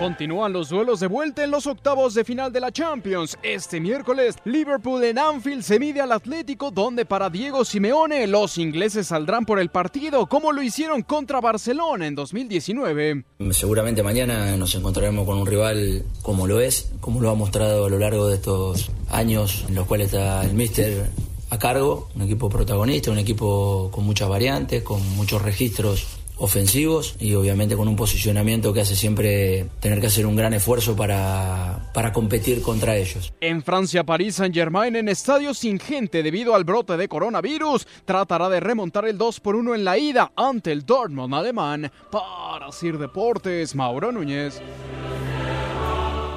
Continúan 0.00 0.54
los 0.54 0.70
duelos 0.70 0.98
de 0.98 1.08
vuelta 1.08 1.44
en 1.44 1.50
los 1.50 1.66
octavos 1.66 2.14
de 2.14 2.24
final 2.24 2.50
de 2.54 2.60
la 2.60 2.72
Champions. 2.72 3.36
Este 3.42 3.80
miércoles, 3.80 4.34
Liverpool 4.46 5.04
en 5.04 5.18
Anfield 5.18 5.62
se 5.62 5.78
mide 5.78 6.00
al 6.00 6.10
Atlético, 6.12 6.70
donde 6.70 7.04
para 7.04 7.28
Diego 7.28 7.66
Simeone 7.66 8.26
los 8.26 8.56
ingleses 8.56 9.08
saldrán 9.08 9.44
por 9.44 9.60
el 9.60 9.68
partido, 9.68 10.26
como 10.26 10.52
lo 10.52 10.62
hicieron 10.62 11.02
contra 11.02 11.42
Barcelona 11.42 12.06
en 12.06 12.14
2019. 12.14 13.26
Seguramente 13.50 14.02
mañana 14.02 14.56
nos 14.56 14.74
encontraremos 14.74 15.26
con 15.26 15.36
un 15.36 15.46
rival 15.46 16.02
como 16.22 16.46
lo 16.46 16.62
es, 16.62 16.90
como 17.00 17.20
lo 17.20 17.28
ha 17.28 17.34
mostrado 17.34 17.84
a 17.84 17.90
lo 17.90 17.98
largo 17.98 18.26
de 18.26 18.36
estos 18.36 18.90
años 19.10 19.66
en 19.68 19.74
los 19.74 19.86
cuales 19.86 20.06
está 20.06 20.42
el 20.44 20.54
míster 20.54 21.10
a 21.50 21.58
cargo, 21.58 22.08
un 22.14 22.22
equipo 22.22 22.48
protagonista, 22.48 23.10
un 23.10 23.18
equipo 23.18 23.90
con 23.92 24.06
muchas 24.06 24.30
variantes, 24.30 24.82
con 24.82 25.06
muchos 25.14 25.42
registros 25.42 26.19
ofensivos 26.40 27.16
y 27.20 27.34
obviamente 27.34 27.76
con 27.76 27.86
un 27.86 27.96
posicionamiento 27.96 28.72
que 28.72 28.80
hace 28.80 28.96
siempre 28.96 29.66
tener 29.78 30.00
que 30.00 30.06
hacer 30.06 30.24
un 30.26 30.34
gran 30.34 30.54
esfuerzo 30.54 30.96
para, 30.96 31.90
para 31.92 32.12
competir 32.12 32.62
contra 32.62 32.96
ellos. 32.96 33.32
En 33.40 33.62
Francia, 33.62 34.04
París 34.04 34.36
Saint-Germain 34.36 34.96
en 34.96 35.08
estadio 35.08 35.52
sin 35.52 35.78
gente 35.78 36.22
debido 36.22 36.54
al 36.54 36.64
brote 36.64 36.96
de 36.96 37.08
coronavirus 37.08 37.86
tratará 38.06 38.48
de 38.48 38.58
remontar 38.58 39.06
el 39.06 39.18
2 39.18 39.40
por 39.40 39.54
1 39.54 39.74
en 39.74 39.84
la 39.84 39.98
ida 39.98 40.32
ante 40.34 40.72
el 40.72 40.86
Dortmund 40.86 41.34
alemán. 41.34 41.92
Para 42.10 42.72
Sir 42.72 42.96
Deportes, 42.96 43.74
Mauro 43.74 44.10
Núñez. 44.10 44.60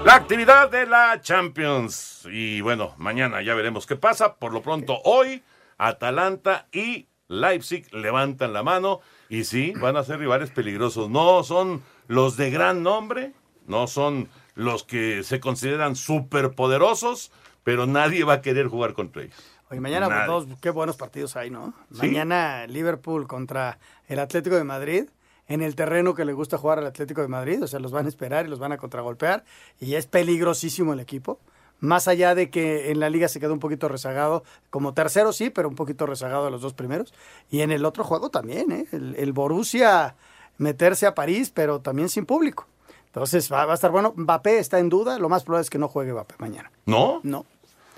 La 0.05 0.15
actividad 0.15 0.69
de 0.69 0.85
la 0.85 1.21
Champions. 1.21 2.27
Y 2.29 2.59
bueno, 2.59 2.93
mañana 2.97 3.41
ya 3.41 3.55
veremos 3.55 3.85
qué 3.85 3.95
pasa. 3.95 4.35
Por 4.35 4.51
lo 4.51 4.61
pronto, 4.61 4.99
hoy, 5.05 5.41
Atalanta 5.77 6.67
y 6.73 7.07
Leipzig 7.29 7.87
levantan 7.93 8.51
la 8.51 8.63
mano. 8.63 8.99
Y 9.33 9.45
sí, 9.45 9.73
van 9.81 9.97
a 9.97 10.03
ser 10.03 10.19
rivales 10.19 10.51
peligrosos. 10.51 11.09
No 11.09 11.41
son 11.43 11.81
los 12.07 12.37
de 12.37 12.51
gran 12.51 12.83
nombre, 12.83 13.33
no 13.65 13.87
son 13.87 14.29
los 14.53 14.83
que 14.83 15.23
se 15.23 15.39
consideran 15.39 15.95
superpoderosos, 15.95 17.31
pero 17.63 17.87
nadie 17.87 18.25
va 18.25 18.33
a 18.33 18.41
querer 18.43 18.67
jugar 18.67 18.93
contra 18.93 19.23
ellos. 19.23 19.35
Oye, 19.71 19.79
mañana 19.79 20.07
Nadie. 20.07 20.27
dos, 20.27 20.47
qué 20.61 20.69
buenos 20.69 20.97
partidos 20.97 21.35
hay, 21.35 21.49
¿no? 21.49 21.73
Sí. 21.91 21.97
Mañana 21.97 22.67
Liverpool 22.67 23.25
contra 23.25 23.79
el 24.07 24.19
Atlético 24.19 24.55
de 24.55 24.65
Madrid, 24.65 25.05
en 25.47 25.63
el 25.63 25.73
terreno 25.73 26.13
que 26.13 26.25
le 26.25 26.33
gusta 26.33 26.59
jugar 26.59 26.77
al 26.77 26.85
Atlético 26.85 27.21
de 27.21 27.27
Madrid, 27.27 27.63
o 27.63 27.65
sea, 27.65 27.79
los 27.79 27.91
van 27.91 28.05
a 28.05 28.09
esperar 28.09 28.45
y 28.45 28.49
los 28.49 28.59
van 28.59 28.71
a 28.71 28.77
contragolpear, 28.77 29.45
y 29.79 29.95
es 29.95 30.05
peligrosísimo 30.05 30.93
el 30.93 30.99
equipo. 30.99 31.39
Más 31.83 32.07
allá 32.07 32.33
de 32.33 32.49
que 32.49 32.91
en 32.91 33.01
la 33.01 33.09
liga 33.09 33.27
se 33.27 33.41
quedó 33.41 33.51
un 33.51 33.59
poquito 33.59 33.89
rezagado, 33.89 34.43
como 34.69 34.93
tercero 34.93 35.33
sí, 35.33 35.49
pero 35.49 35.67
un 35.67 35.75
poquito 35.75 36.05
rezagado 36.05 36.47
a 36.47 36.49
los 36.49 36.61
dos 36.61 36.73
primeros. 36.73 37.13
Y 37.51 37.59
en 37.59 37.71
el 37.71 37.83
otro 37.83 38.05
juego 38.05 38.29
también, 38.29 38.71
¿eh? 38.71 38.85
El, 38.93 39.15
el 39.17 39.33
Borussia 39.33 40.15
meterse 40.57 41.05
a 41.07 41.13
París, 41.13 41.51
pero 41.53 41.81
también 41.81 42.07
sin 42.07 42.25
público. 42.25 42.67
Entonces 43.07 43.51
va, 43.51 43.65
va 43.65 43.73
a 43.73 43.75
estar 43.75 43.91
bueno. 43.91 44.13
Mbappé 44.15 44.59
está 44.59 44.79
en 44.79 44.87
duda, 44.87 45.19
lo 45.19 45.27
más 45.27 45.43
probable 45.43 45.63
es 45.63 45.69
que 45.69 45.77
no 45.77 45.89
juegue 45.89 46.13
Mbappé 46.13 46.35
mañana. 46.37 46.71
¿No? 46.85 47.19
No. 47.23 47.45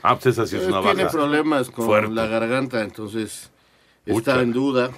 Ah, 0.02 0.15
pues 0.15 0.26
esa 0.38 0.48
sí 0.48 0.56
es 0.58 0.63
Eh, 0.63 0.67
una 0.67 0.82
tiene 0.82 1.04
baja. 1.04 1.17
problemas 1.17 1.69
con 1.69 1.86
fuerte. 1.86 2.12
la 2.12 2.26
garganta, 2.26 2.82
entonces 2.82 3.52
está 4.06 4.41
en 4.41 4.52
duda 4.52 4.89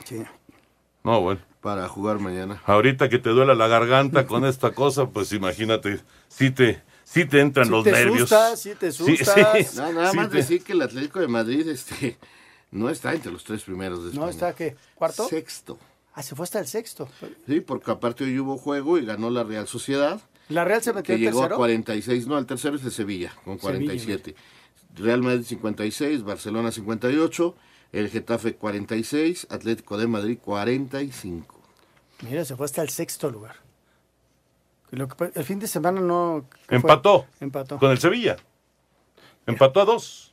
No, 1.03 1.21
bueno. 1.21 1.41
para 1.61 1.87
jugar 1.89 2.19
mañana. 2.19 2.61
Ahorita 2.65 3.09
que 3.09 3.19
te 3.19 3.29
duela 3.31 3.53
la 3.53 3.67
garganta 3.67 4.25
con 4.27 4.45
esta 4.45 4.71
cosa, 4.71 5.07
pues 5.09 5.31
imagínate, 5.33 5.99
sí 6.29 6.51
te, 6.51 6.81
sí 7.09 7.25
te 7.25 7.39
entran 7.39 7.65
Sí 7.67 7.71
los 7.71 7.83
te 7.83 7.91
nervios. 7.91 8.31
asustas, 8.31 8.59
sí 8.61 8.73
te 8.79 8.91
Sí, 8.91 9.03
asustas. 9.13 9.67
sí, 9.71 9.77
No, 9.77 9.91
nada 9.93 10.11
sí 10.11 10.17
más 10.17 10.29
te- 10.29 10.37
decir 10.37 10.63
que 10.63 10.73
el 10.73 10.81
Atlético 10.81 11.19
de 11.19 11.27
Madrid 11.27 11.67
este, 11.69 12.17
no 12.71 12.89
está 12.89 13.13
entre 13.13 13.31
los 13.31 13.43
tres 13.43 13.63
primeros 13.63 13.99
de 13.99 14.05
¿No 14.17 14.27
España. 14.27 14.29
está 14.31 14.55
qué? 14.55 14.75
¿Cuarto? 14.95 15.27
Sexto. 15.27 15.77
Ah, 16.13 16.23
se 16.23 16.35
fue 16.35 16.43
hasta 16.45 16.59
el 16.59 16.67
sexto. 16.67 17.07
Sí, 17.47 17.61
porque 17.61 17.91
aparte 17.91 18.23
hoy 18.23 18.39
hubo 18.39 18.57
juego 18.57 18.97
y 18.97 19.05
ganó 19.05 19.29
la 19.29 19.43
Real 19.43 19.67
Sociedad. 19.67 20.19
¿La 20.49 20.65
Real 20.65 20.81
se 20.81 20.91
metió 20.93 21.13
que 21.15 21.19
llegó 21.19 21.41
tercero? 21.41 21.55
a 21.55 21.57
46, 21.57 22.25
no, 22.27 22.37
el 22.39 22.45
tercero 22.47 22.75
es 22.75 22.83
de 22.83 22.89
Sevilla, 22.89 23.33
con 23.45 23.59
Sevilla, 23.59 23.77
47. 23.85 24.35
Real 24.95 25.21
Madrid 25.21 25.43
56, 25.45 26.23
Barcelona 26.23 26.71
58, 26.71 27.55
el 27.91 28.09
Getafe 28.09 28.55
46, 28.55 29.45
Atlético 29.51 29.97
de 29.97 30.07
Madrid 30.07 30.37
45. 30.43 31.55
Mira, 32.21 32.43
se 32.45 32.55
fue 32.55 32.65
hasta 32.65 32.81
el 32.81 32.89
sexto 32.89 33.29
lugar. 33.29 33.57
Lo 34.91 35.07
que 35.07 35.15
pa- 35.15 35.29
el 35.33 35.43
fin 35.43 35.59
de 35.59 35.67
semana 35.67 35.99
no... 36.01 36.45
Empató. 36.69 37.25
Con 37.77 37.91
el 37.91 37.97
Sevilla. 37.97 38.37
Empató 39.45 39.81
a 39.81 39.85
dos. 39.85 40.31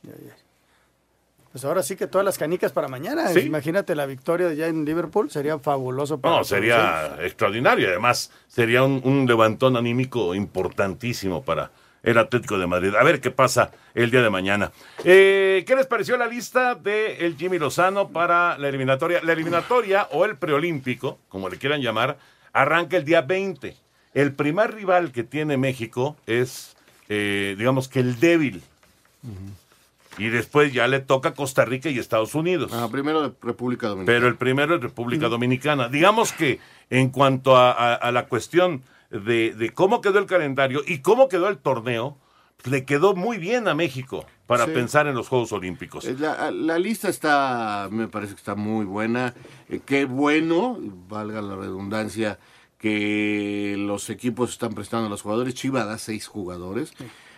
Pues 1.51 1.63
ahora 1.63 1.83
sí 1.83 1.95
que 1.95 2.07
todas 2.07 2.25
las 2.25 2.37
canicas 2.37 2.71
para 2.73 2.87
mañana. 2.89 3.29
Sí. 3.29 3.39
Imagínate 3.41 3.95
la 3.95 4.05
victoria 4.05 4.53
ya 4.53 4.67
en 4.67 4.83
Liverpool, 4.83 5.29
sería 5.31 5.57
fabuloso 5.59 6.19
para 6.19 6.37
No, 6.37 6.43
sería 6.43 7.17
extraordinario. 7.21 7.87
Además, 7.87 8.31
sería 8.47 8.83
un, 8.83 9.01
un 9.05 9.25
levantón 9.25 9.77
anímico 9.77 10.35
importantísimo 10.35 11.43
para 11.43 11.71
el 12.03 12.17
Atlético 12.17 12.57
de 12.57 12.67
Madrid. 12.67 12.93
A 12.95 13.03
ver 13.03 13.21
qué 13.21 13.31
pasa 13.31 13.71
el 13.93 14.11
día 14.11 14.21
de 14.21 14.29
mañana. 14.29 14.71
Eh, 15.05 15.63
¿Qué 15.65 15.75
les 15.77 15.87
pareció 15.87 16.17
la 16.17 16.27
lista 16.27 16.75
de 16.75 17.25
el 17.25 17.37
Jimmy 17.37 17.57
Lozano 17.57 18.09
para 18.09 18.57
la 18.57 18.67
eliminatoria? 18.67 19.21
La 19.23 19.31
eliminatoria 19.33 20.09
o 20.11 20.25
el 20.25 20.37
preolímpico, 20.37 21.19
como 21.29 21.47
le 21.49 21.57
quieran 21.57 21.81
llamar, 21.81 22.17
arranca 22.51 22.97
el 22.97 23.05
día 23.05 23.21
20. 23.21 23.75
El 24.15 24.33
primer 24.33 24.73
rival 24.73 25.11
que 25.11 25.23
tiene 25.23 25.57
México 25.57 26.15
es, 26.25 26.75
eh, 27.09 27.53
digamos 27.57 27.87
que 27.87 27.99
el 27.99 28.19
débil. 28.19 28.63
Y 30.17 30.29
después 30.29 30.71
ya 30.71 30.87
le 30.87 30.99
toca 31.01 31.33
Costa 31.33 31.65
Rica 31.65 31.89
y 31.89 31.99
Estados 31.99 32.33
Unidos. 32.35 32.71
Ah, 32.73 32.87
primero 32.89 33.35
República 33.41 33.87
Dominicana. 33.89 34.15
Pero 34.17 34.27
el 34.29 34.35
primero 34.37 34.75
es 34.75 34.81
República 34.81 35.27
Dominicana. 35.27 35.89
Digamos 35.89 36.31
que 36.31 36.59
en 36.89 37.09
cuanto 37.09 37.57
a, 37.57 37.71
a- 37.71 37.95
a 37.95 38.11
la 38.13 38.27
cuestión 38.27 38.81
de, 39.09 39.53
de 39.53 39.71
cómo 39.71 39.99
quedó 40.01 40.19
el 40.19 40.25
calendario 40.25 40.81
y 40.87 40.99
cómo 40.99 41.27
quedó 41.27 41.49
el 41.49 41.57
torneo, 41.57 42.17
pues, 42.57 42.71
le 42.71 42.85
quedó 42.85 43.13
muy 43.15 43.37
bien 43.37 43.67
a 43.67 43.75
México 43.75 44.25
para 44.47 44.65
Sí. 44.65 44.71
pensar 44.71 45.07
en 45.07 45.15
los 45.15 45.27
Juegos 45.27 45.51
Olímpicos. 45.51 46.05
Eh, 46.05 46.15
La, 46.17 46.49
la 46.51 46.79
lista 46.79 47.09
está, 47.09 47.89
me 47.91 48.07
parece 48.07 48.33
que 48.35 48.39
está 48.39 48.55
muy 48.55 48.85
buena. 48.85 49.33
Eh, 49.67 49.81
qué 49.85 50.05
bueno, 50.05 50.77
valga 51.09 51.41
la 51.41 51.55
redundancia, 51.57 52.39
que 52.77 53.75
los 53.77 54.09
equipos 54.09 54.51
están 54.51 54.73
prestando 54.73 55.07
a 55.07 55.09
los 55.09 55.21
jugadores. 55.21 55.53
Chivas 55.53 55.85
da 55.85 55.97
seis 55.97 56.27
jugadores. 56.27 56.93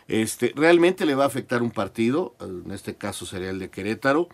Este, 0.08 0.54
realmente 0.56 1.06
le 1.06 1.16
va 1.16 1.26
a 1.26 1.28
afectar 1.28 1.62
un 1.62 1.72
partido, 1.72 2.36
en 2.40 2.72
este 2.72 2.96
caso 2.96 3.26
sería 3.26 3.50
el 3.50 3.60
de 3.60 3.70
Querétaro, 3.70 4.30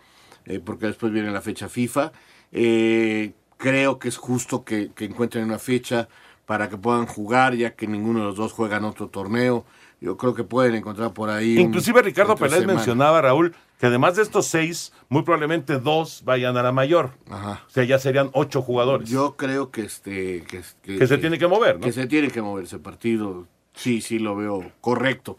eh, 0.46 0.60
porque 0.64 0.86
después 0.86 1.12
viene 1.12 1.30
la 1.30 1.40
fecha 1.40 1.68
FIFA. 1.68 2.12
Eh, 2.52 3.32
creo 3.56 3.98
que 3.98 4.08
es 4.08 4.16
justo 4.16 4.64
que, 4.64 4.92
que 4.94 5.04
encuentren 5.04 5.44
una 5.44 5.58
fecha 5.58 6.08
para 6.46 6.68
que 6.68 6.76
puedan 6.76 7.06
jugar, 7.06 7.54
ya 7.54 7.74
que 7.74 7.86
ninguno 7.86 8.20
de 8.20 8.26
los 8.26 8.36
dos 8.36 8.52
juega 8.52 8.76
en 8.76 8.84
otro 8.84 9.08
torneo. 9.08 9.64
Yo 10.04 10.18
creo 10.18 10.34
que 10.34 10.44
pueden 10.44 10.74
encontrar 10.74 11.14
por 11.14 11.30
ahí. 11.30 11.54
un- 11.56 11.62
Inclusive 11.62 12.02
Ricardo 12.02 12.36
semana. 12.36 12.74
mencionaba, 12.74 13.22
Raúl, 13.22 13.54
que 13.80 13.86
además 13.86 14.16
de 14.16 14.22
estos 14.22 14.46
seis, 14.46 14.92
muy 15.08 15.22
probablemente 15.22 15.78
dos 15.78 16.20
vayan 16.26 16.58
a 16.58 16.62
la 16.62 16.72
mayor. 16.72 17.12
O 17.30 17.70
sea, 17.70 17.84
ya 17.84 17.98
serían 17.98 18.28
ocho 18.34 18.60
jugadores. 18.60 19.08
Yo 19.08 19.36
creo 19.36 19.70
que 19.70 19.80
este 19.82 20.42
que, 20.42 20.60
Que 20.82 21.06
se 21.06 21.16
tiene 21.16 21.38
que 21.38 21.46
mover, 21.46 21.76
¿no? 21.76 21.86
Que 21.86 21.92
se 21.92 22.06
tiene 22.06 22.28
que 22.28 22.42
mover 22.42 22.64
ese 22.64 22.78
partido. 22.78 23.46
Sí, 23.72 24.02
sí 24.02 24.18
lo 24.18 24.36
veo 24.36 24.70
correcto. 24.82 25.38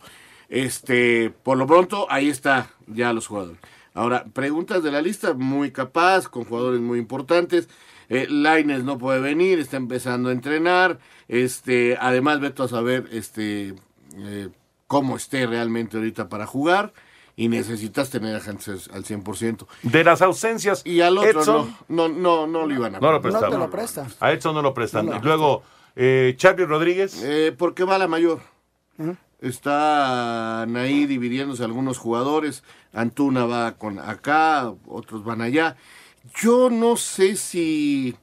Este, 0.50 1.32
por 1.44 1.58
lo 1.58 1.68
pronto 1.68 2.08
ahí 2.10 2.30
está 2.30 2.70
ya 2.88 3.14
los 3.14 3.28
jugadores. 3.28 3.60
Ahora, 3.94 4.26
preguntas 4.34 4.82
de 4.84 4.92
la 4.92 5.02
lista 5.02 5.34
muy 5.36 5.70
capaz 5.72 6.28
con 6.28 6.44
jugadores 6.44 6.82
muy 6.82 6.98
importantes. 7.00 7.70
Eh, 8.10 8.28
Laines 8.30 8.84
no 8.84 8.98
puede 8.98 9.20
venir, 9.20 9.60
está 9.60 9.78
empezando 9.78 10.30
a 10.30 10.32
entrenar. 10.32 11.00
Este, 11.28 11.98
además 12.00 12.40
veto 12.40 12.64
a 12.64 12.68
saber 12.68 13.08
este 13.12 13.74
eh, 14.18 14.50
cómo 14.88 15.16
esté 15.18 15.46
realmente 15.48 15.98
ahorita 15.98 16.30
para 16.30 16.46
jugar 16.46 16.94
y 17.36 17.50
necesitas 17.50 18.10
tener 18.10 18.36
a 18.36 18.40
gente 18.40 18.72
al 18.72 19.04
100%. 19.04 19.68
De 19.84 20.04
las 20.04 20.22
ausencias. 20.22 20.82
Y 20.86 21.02
al 21.02 21.18
otro 21.18 21.42
Edson, 21.42 21.76
no, 21.90 22.08
no, 22.08 22.48
no, 22.48 22.48
no 22.48 22.66
lo 22.66 22.74
iban 22.74 22.96
a 22.96 23.00
No 23.00 23.12
lo 23.12 23.22
prestar. 23.22 23.70
prestaban. 23.70 24.12
A 24.20 24.32
Edson 24.32 24.56
no 24.56 24.62
lo 24.62 24.74
prestan. 24.74 25.08
Y 25.08 25.20
luego, 25.22 25.64
eh, 25.96 26.34
Charlie 26.38 26.66
Rodríguez. 26.66 27.22
Eh, 27.24 27.54
porque 27.58 27.84
va 27.84 27.98
la 27.98 28.08
mayor. 28.08 28.40
Están 29.42 30.76
ahí 30.78 31.06
dividiéndose 31.06 31.64
algunos 31.64 31.98
jugadores. 31.98 32.64
Antuna 32.94 33.46
va 33.46 33.74
con 33.74 34.00
acá, 34.00 34.74
otros 34.88 35.24
van 35.24 35.42
allá. 35.42 35.76
Yo 36.42 36.70
no 36.70 36.96
sé 36.98 37.36
si 37.36 38.16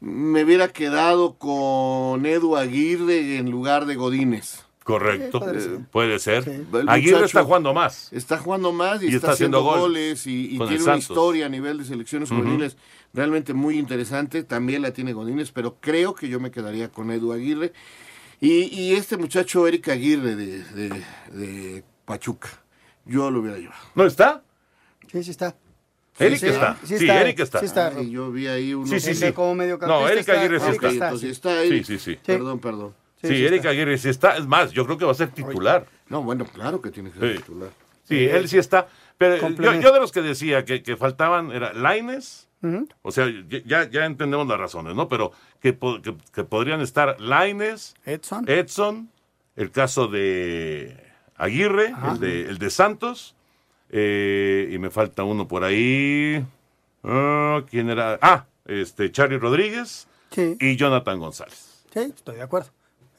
me 0.00 0.44
hubiera 0.44 0.68
quedado 0.68 1.34
con 1.34 2.24
Edu 2.24 2.56
Aguirre 2.56 3.36
en 3.38 3.50
lugar 3.50 3.86
de 3.86 3.96
Godínez. 3.96 4.63
Correcto. 4.84 5.40
puede 5.40 5.60
ser. 5.60 5.72
Eh, 5.72 5.80
Puede 5.90 6.18
ser. 6.18 6.48
El 6.74 6.88
Aguirre 6.88 7.24
está 7.24 7.42
jugando 7.42 7.72
más. 7.74 8.12
Está 8.12 8.38
jugando 8.38 8.70
más 8.70 9.02
y, 9.02 9.06
Y 9.06 9.08
está, 9.08 9.16
está 9.16 9.30
haciendo 9.32 9.58
haciendo 9.58 9.80
goles 9.80 10.24
goles 10.24 10.26
y, 10.26 10.58
tiene 10.58 10.82
una 10.84 10.96
historia 10.98 11.46
a 11.46 11.48
nivel 11.48 11.78
de 11.78 11.84
selecciones 11.86 12.30
Ujú. 12.30 12.40
juveniles 12.42 12.76
realmente 13.14 13.54
muy 13.54 13.78
interesante. 13.78 14.44
También 14.44 14.82
la 14.82 14.92
tiene 14.92 15.12
Godínez, 15.14 15.50
pero 15.52 15.78
creo 15.80 16.14
que 16.14 16.28
yo 16.28 16.38
me 16.38 16.50
quedaría 16.50 16.90
con 16.90 17.10
Edu 17.10 17.32
Aguirre. 17.32 17.72
Y, 18.40 18.64
y 18.78 18.92
este 18.94 19.16
muchacho 19.16 19.66
Eric 19.66 19.88
Aguirre 19.88 20.36
de, 20.36 20.62
de- 20.64 21.02
de 21.32 21.84
Pachuca, 22.04 22.50
yo 23.06 23.30
lo 23.30 23.40
hubiera 23.40 23.56
llevado. 23.56 23.80
¿No 23.94 24.04
está? 24.04 24.42
Sí, 25.10 25.24
sí 25.24 25.30
está. 25.30 25.56
Eric 26.18 26.38
Sí, 26.38 26.46
está. 26.48 26.76
sí 26.82 26.86
Sí, 26.88 26.94
está, 27.06 27.20
Eric 27.22 27.40
está. 27.40 27.60
sí 27.60 27.64
está. 27.66 27.86
Ay, 27.96 28.10
yo 28.10 28.30
vi 28.30 28.46
ahí 28.48 28.74
uno 28.74 28.86
Sí, 28.86 29.00
sí, 29.00 29.14
sí. 29.14 29.32
como 29.32 29.54
mediocampista 29.54 30.00
No, 30.00 30.08
Eric 30.08 30.20
está- 30.20 30.32
Aguirre 30.40 30.60
sí 30.60 30.66
está. 30.70 30.90
Entonces 30.90 31.40
sí. 31.68 31.84
sí, 31.84 31.98
sí. 31.98 32.18
Perdón, 32.24 32.58
perdón. 32.60 32.94
Sí, 33.28 33.44
Eric 33.44 33.64
Aguirre 33.66 33.98
sí 33.98 34.08
está. 34.08 34.36
Es 34.36 34.46
más, 34.46 34.72
yo 34.72 34.84
creo 34.84 34.98
que 34.98 35.04
va 35.04 35.12
a 35.12 35.14
ser 35.14 35.28
titular. 35.30 35.86
No, 36.08 36.22
bueno, 36.22 36.44
claro 36.46 36.80
que 36.80 36.90
tiene 36.90 37.10
que 37.10 37.18
ser 37.18 37.32
Sí. 37.32 37.38
titular. 37.38 37.70
Sí, 38.04 38.24
él 38.24 38.48
sí 38.48 38.58
está. 38.58 38.88
Pero 39.16 39.48
yo, 39.80 39.92
de 39.92 40.00
los 40.00 40.12
que 40.12 40.20
decía 40.22 40.64
que, 40.64 40.82
que 40.82 40.96
faltaban 40.96 41.50
era 41.52 41.72
Laines. 41.72 42.48
O 43.02 43.12
sea, 43.12 43.26
ya, 43.66 43.88
ya 43.90 44.06
entendemos 44.06 44.46
las 44.48 44.58
razones, 44.58 44.94
¿no? 44.94 45.06
Pero 45.08 45.32
que, 45.60 45.76
que- 46.02 46.16
que 46.32 46.44
podrían 46.44 46.80
estar 46.80 47.20
Laines, 47.20 47.94
Edson. 48.06 48.48
Edson, 48.48 49.10
el 49.54 49.70
caso 49.70 50.06
de 50.08 50.96
Aguirre, 51.36 51.92
el 52.12 52.20
de, 52.20 52.40
el 52.48 52.56
de 52.58 52.70
Santos, 52.70 53.34
eh, 53.90 54.70
y 54.72 54.78
me 54.78 54.88
falta 54.90 55.24
uno 55.24 55.46
por 55.46 55.62
ahí. 55.62 56.42
Ah, 57.02 57.62
¿Quién 57.70 57.90
era? 57.90 58.18
Ah, 58.22 58.46
este, 58.64 59.12
Charlie 59.12 59.38
Rodríguez 59.38 60.08
Sí. 60.30 60.56
y 60.58 60.76
Jonathan 60.76 61.18
González. 61.18 61.84
Sí, 61.92 62.00
estoy 62.00 62.36
de 62.36 62.42
acuerdo. 62.42 62.70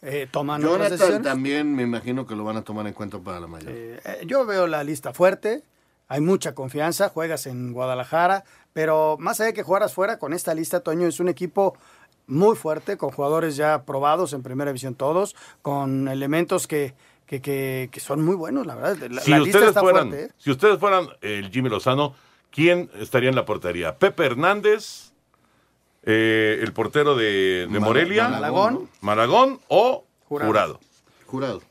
Eh, 0.05 0.27
toman 0.31 0.63
otras 0.63 0.73
Jonathan 0.77 0.97
decisiones. 0.97 1.23
también 1.23 1.75
me 1.75 1.83
imagino 1.83 2.25
que 2.27 2.35
lo 2.35 2.43
van 2.43 2.57
a 2.57 2.61
tomar 2.61 2.85
en 2.87 2.93
cuenta 2.93 3.17
para 3.19 3.39
la 3.39 3.47
mayor. 3.47 3.71
Eh, 3.73 3.99
yo 4.27 4.45
veo 4.45 4.67
la 4.67 4.83
lista 4.83 5.13
fuerte, 5.13 5.63
hay 6.07 6.21
mucha 6.21 6.53
confianza, 6.53 7.09
juegas 7.09 7.47
en 7.47 7.73
Guadalajara, 7.73 8.43
pero 8.73 9.17
más 9.19 9.39
allá 9.39 9.47
de 9.47 9.53
que 9.53 9.63
jugaras 9.63 9.93
fuera, 9.93 10.19
con 10.19 10.33
esta 10.33 10.53
lista, 10.53 10.81
Toño, 10.81 11.07
es 11.07 11.19
un 11.19 11.27
equipo 11.29 11.75
muy 12.27 12.55
fuerte, 12.55 12.97
con 12.97 13.11
jugadores 13.11 13.55
ya 13.55 13.83
probados 13.83 14.33
en 14.33 14.43
primera 14.43 14.69
división 14.71 14.95
todos, 14.95 15.35
con 15.61 16.07
elementos 16.07 16.67
que, 16.67 16.93
que, 17.25 17.41
que- 17.41 17.89
que 17.91 17.99
son 17.99 18.23
muy 18.23 18.35
buenos, 18.35 18.67
la 18.67 18.75
verdad. 18.75 18.97
La, 19.09 19.21
si, 19.21 19.31
la 19.31 19.39
lista 19.39 19.57
ustedes 19.57 19.69
está 19.69 19.81
fueran, 19.81 20.09
fuerte. 20.09 20.25
¿eh? 20.25 20.31
si 20.37 20.51
ustedes 20.51 20.79
fueran 20.79 21.07
el 21.21 21.49
Jimmy 21.49 21.69
Lozano, 21.69 22.13
¿quién 22.51 22.89
estaría 22.99 23.29
en 23.29 23.35
la 23.35 23.45
portería? 23.45 23.97
¿Pepe 23.97 24.25
Hernández? 24.25 25.13
Eh, 26.05 26.59
¿El 26.61 26.71
portero 26.73 27.15
de, 27.15 27.67
de 27.69 27.79
Morelia? 27.79 28.29
Malagón. 28.29 28.89
¿Malagón 29.01 29.59
o 29.67 30.05
Jurado. 30.27 30.47
Jurado? 30.47 30.79
Jurado. 31.25 31.61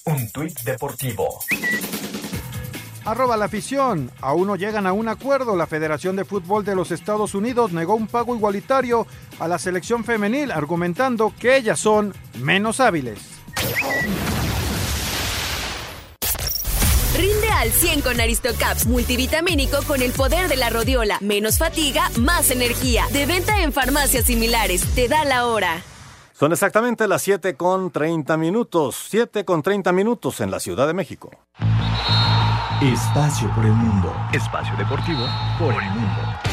Un 0.05 0.31
tuit 0.31 0.61
deportivo. 0.61 1.41
Arroba 3.07 3.37
la 3.37 3.47
afición. 3.47 4.13
Aún 4.21 4.49
no 4.49 4.57
llegan 4.57 4.87
a 4.87 4.93
un 4.93 5.09
acuerdo. 5.09 5.57
La 5.57 5.67
Federación 5.67 6.17
de 6.17 6.25
Fútbol 6.25 6.65
de 6.65 6.77
los 6.77 6.91
Estados 6.91 7.35
Unidos 7.35 7.73
negó 7.73 7.95
un 7.95 8.07
pago 8.07 8.37
igualitario 8.37 9.07
a 9.39 9.49
la 9.49 9.59
selección 9.59 10.05
femenil, 10.05 10.53
argumentando 10.53 11.33
que 11.39 11.57
ellas 11.57 11.81
son 11.81 12.15
menos 12.41 12.81
hábiles. 12.81 13.36
Rinde 17.17 17.49
al 17.49 17.71
100 17.71 18.03
con 18.03 18.21
Aristocaps 18.21 18.87
multivitamínico 18.87 19.79
con 19.87 20.03
el 20.03 20.13
poder 20.13 20.49
de 20.49 20.57
la 20.57 20.69
rodiola. 20.71 21.19
Menos 21.21 21.59
fatiga, 21.59 22.11
más 22.19 22.51
energía. 22.51 23.07
De 23.13 23.25
venta 23.25 23.63
en 23.63 23.73
farmacias 23.73 24.25
similares. 24.25 24.83
Te 24.95 25.09
da 25.09 25.25
la 25.25 25.47
hora. 25.47 25.83
Son 26.39 26.53
exactamente 26.53 27.09
las 27.09 27.23
7 27.23 27.57
con 27.57 27.91
30 27.91 28.37
minutos. 28.37 29.07
7 29.09 29.47
con 29.47 29.63
30 29.63 29.91
minutos 29.93 30.43
en 30.43 30.51
la 30.51 30.61
Ciudad 30.61 30.87
de 30.87 30.93
México. 30.93 31.31
Espacio 32.83 33.51
por 33.55 33.65
el 33.65 33.73
mundo. 33.73 34.15
Espacio 34.35 34.77
deportivo 34.77 35.27
por 35.59 35.73
el 35.83 35.91
mundo. 35.91 36.46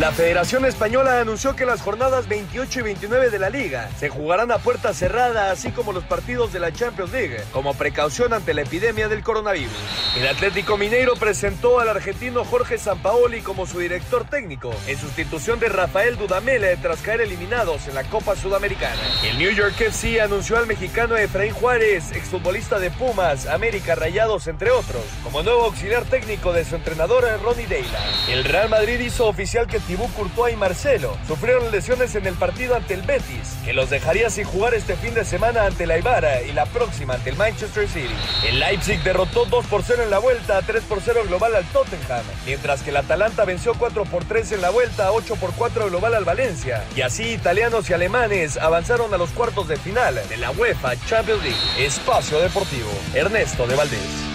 La 0.00 0.12
Federación 0.12 0.64
Española 0.64 1.20
anunció 1.20 1.54
que 1.54 1.66
las 1.66 1.82
jornadas 1.82 2.26
28 2.26 2.78
y 2.78 2.82
29 2.84 3.28
de 3.28 3.38
la 3.38 3.50
liga 3.50 3.90
se 3.98 4.08
jugarán 4.08 4.50
a 4.50 4.56
puerta 4.56 4.94
cerrada, 4.94 5.50
así 5.50 5.72
como 5.72 5.92
los 5.92 6.04
partidos 6.04 6.54
de 6.54 6.58
la 6.58 6.72
Champions 6.72 7.12
League, 7.12 7.36
como 7.52 7.74
precaución 7.74 8.32
ante 8.32 8.54
la 8.54 8.62
epidemia 8.62 9.08
del 9.08 9.22
coronavirus. 9.22 9.70
El 10.16 10.26
Atlético 10.26 10.78
Mineiro 10.78 11.16
presentó 11.16 11.80
al 11.80 11.90
argentino 11.90 12.46
Jorge 12.46 12.78
Sampaoli 12.78 13.42
como 13.42 13.66
su 13.66 13.78
director 13.78 14.24
técnico, 14.24 14.74
en 14.86 14.98
sustitución 14.98 15.60
de 15.60 15.68
Rafael 15.68 16.16
Dudamel 16.16 16.78
tras 16.80 17.02
caer 17.02 17.20
eliminados 17.20 17.86
en 17.86 17.94
la 17.94 18.04
Copa 18.04 18.36
Sudamericana. 18.36 19.02
El 19.22 19.36
New 19.36 19.50
York 19.50 19.78
FC 19.78 20.22
anunció 20.22 20.56
al 20.56 20.66
mexicano 20.66 21.14
Efraín 21.18 21.52
Juárez, 21.52 22.12
exfutbolista 22.12 22.78
de 22.78 22.90
Pumas, 22.90 23.46
América 23.46 23.96
Rayados, 23.96 24.46
entre 24.46 24.70
otros, 24.70 25.04
como 25.22 25.42
nuevo 25.42 25.64
auxiliar 25.64 26.04
técnico 26.04 26.54
de 26.54 26.64
su 26.64 26.76
entrenador 26.76 27.26
Ronnie 27.42 27.66
Deila. 27.66 28.00
El 28.30 28.44
Real 28.44 28.70
Madrid 28.70 28.98
hizo 28.98 29.26
oficial 29.26 29.66
que 29.66 29.89
Thibaut 29.90 30.12
Courtois 30.14 30.52
y 30.52 30.56
Marcelo 30.56 31.18
sufrieron 31.26 31.68
lesiones 31.72 32.14
en 32.14 32.24
el 32.24 32.34
partido 32.34 32.76
ante 32.76 32.94
el 32.94 33.02
Betis, 33.02 33.56
que 33.64 33.72
los 33.72 33.90
dejaría 33.90 34.30
sin 34.30 34.44
jugar 34.44 34.72
este 34.72 34.94
fin 34.94 35.14
de 35.14 35.24
semana 35.24 35.64
ante 35.64 35.84
la 35.84 35.98
Ibara 35.98 36.42
y 36.42 36.52
la 36.52 36.64
próxima 36.66 37.14
ante 37.14 37.30
el 37.30 37.36
Manchester 37.36 37.88
City. 37.88 38.14
El 38.46 38.60
Leipzig 38.60 39.02
derrotó 39.02 39.46
2 39.46 39.66
por 39.66 39.82
0 39.82 40.04
en 40.04 40.10
la 40.10 40.20
vuelta, 40.20 40.62
3 40.62 40.84
por 40.84 41.00
0 41.04 41.22
global 41.26 41.56
al 41.56 41.64
Tottenham, 41.64 42.22
mientras 42.46 42.82
que 42.82 42.90
el 42.90 42.98
Atalanta 42.98 43.44
venció 43.44 43.74
4 43.74 44.04
por 44.04 44.24
3 44.24 44.52
en 44.52 44.60
la 44.60 44.70
vuelta, 44.70 45.10
8 45.10 45.34
por 45.34 45.52
4 45.54 45.88
global 45.88 46.14
al 46.14 46.24
Valencia. 46.24 46.84
Y 46.94 47.00
así 47.00 47.32
italianos 47.32 47.90
y 47.90 47.92
alemanes 47.92 48.58
avanzaron 48.58 49.12
a 49.12 49.18
los 49.18 49.30
cuartos 49.30 49.66
de 49.66 49.76
final 49.76 50.20
de 50.28 50.36
la 50.36 50.52
UEFA 50.52 50.94
Champions 51.04 51.42
League. 51.42 51.84
Espacio 51.84 52.38
Deportivo, 52.38 52.90
Ernesto 53.12 53.66
de 53.66 53.74
Valdés. 53.74 54.29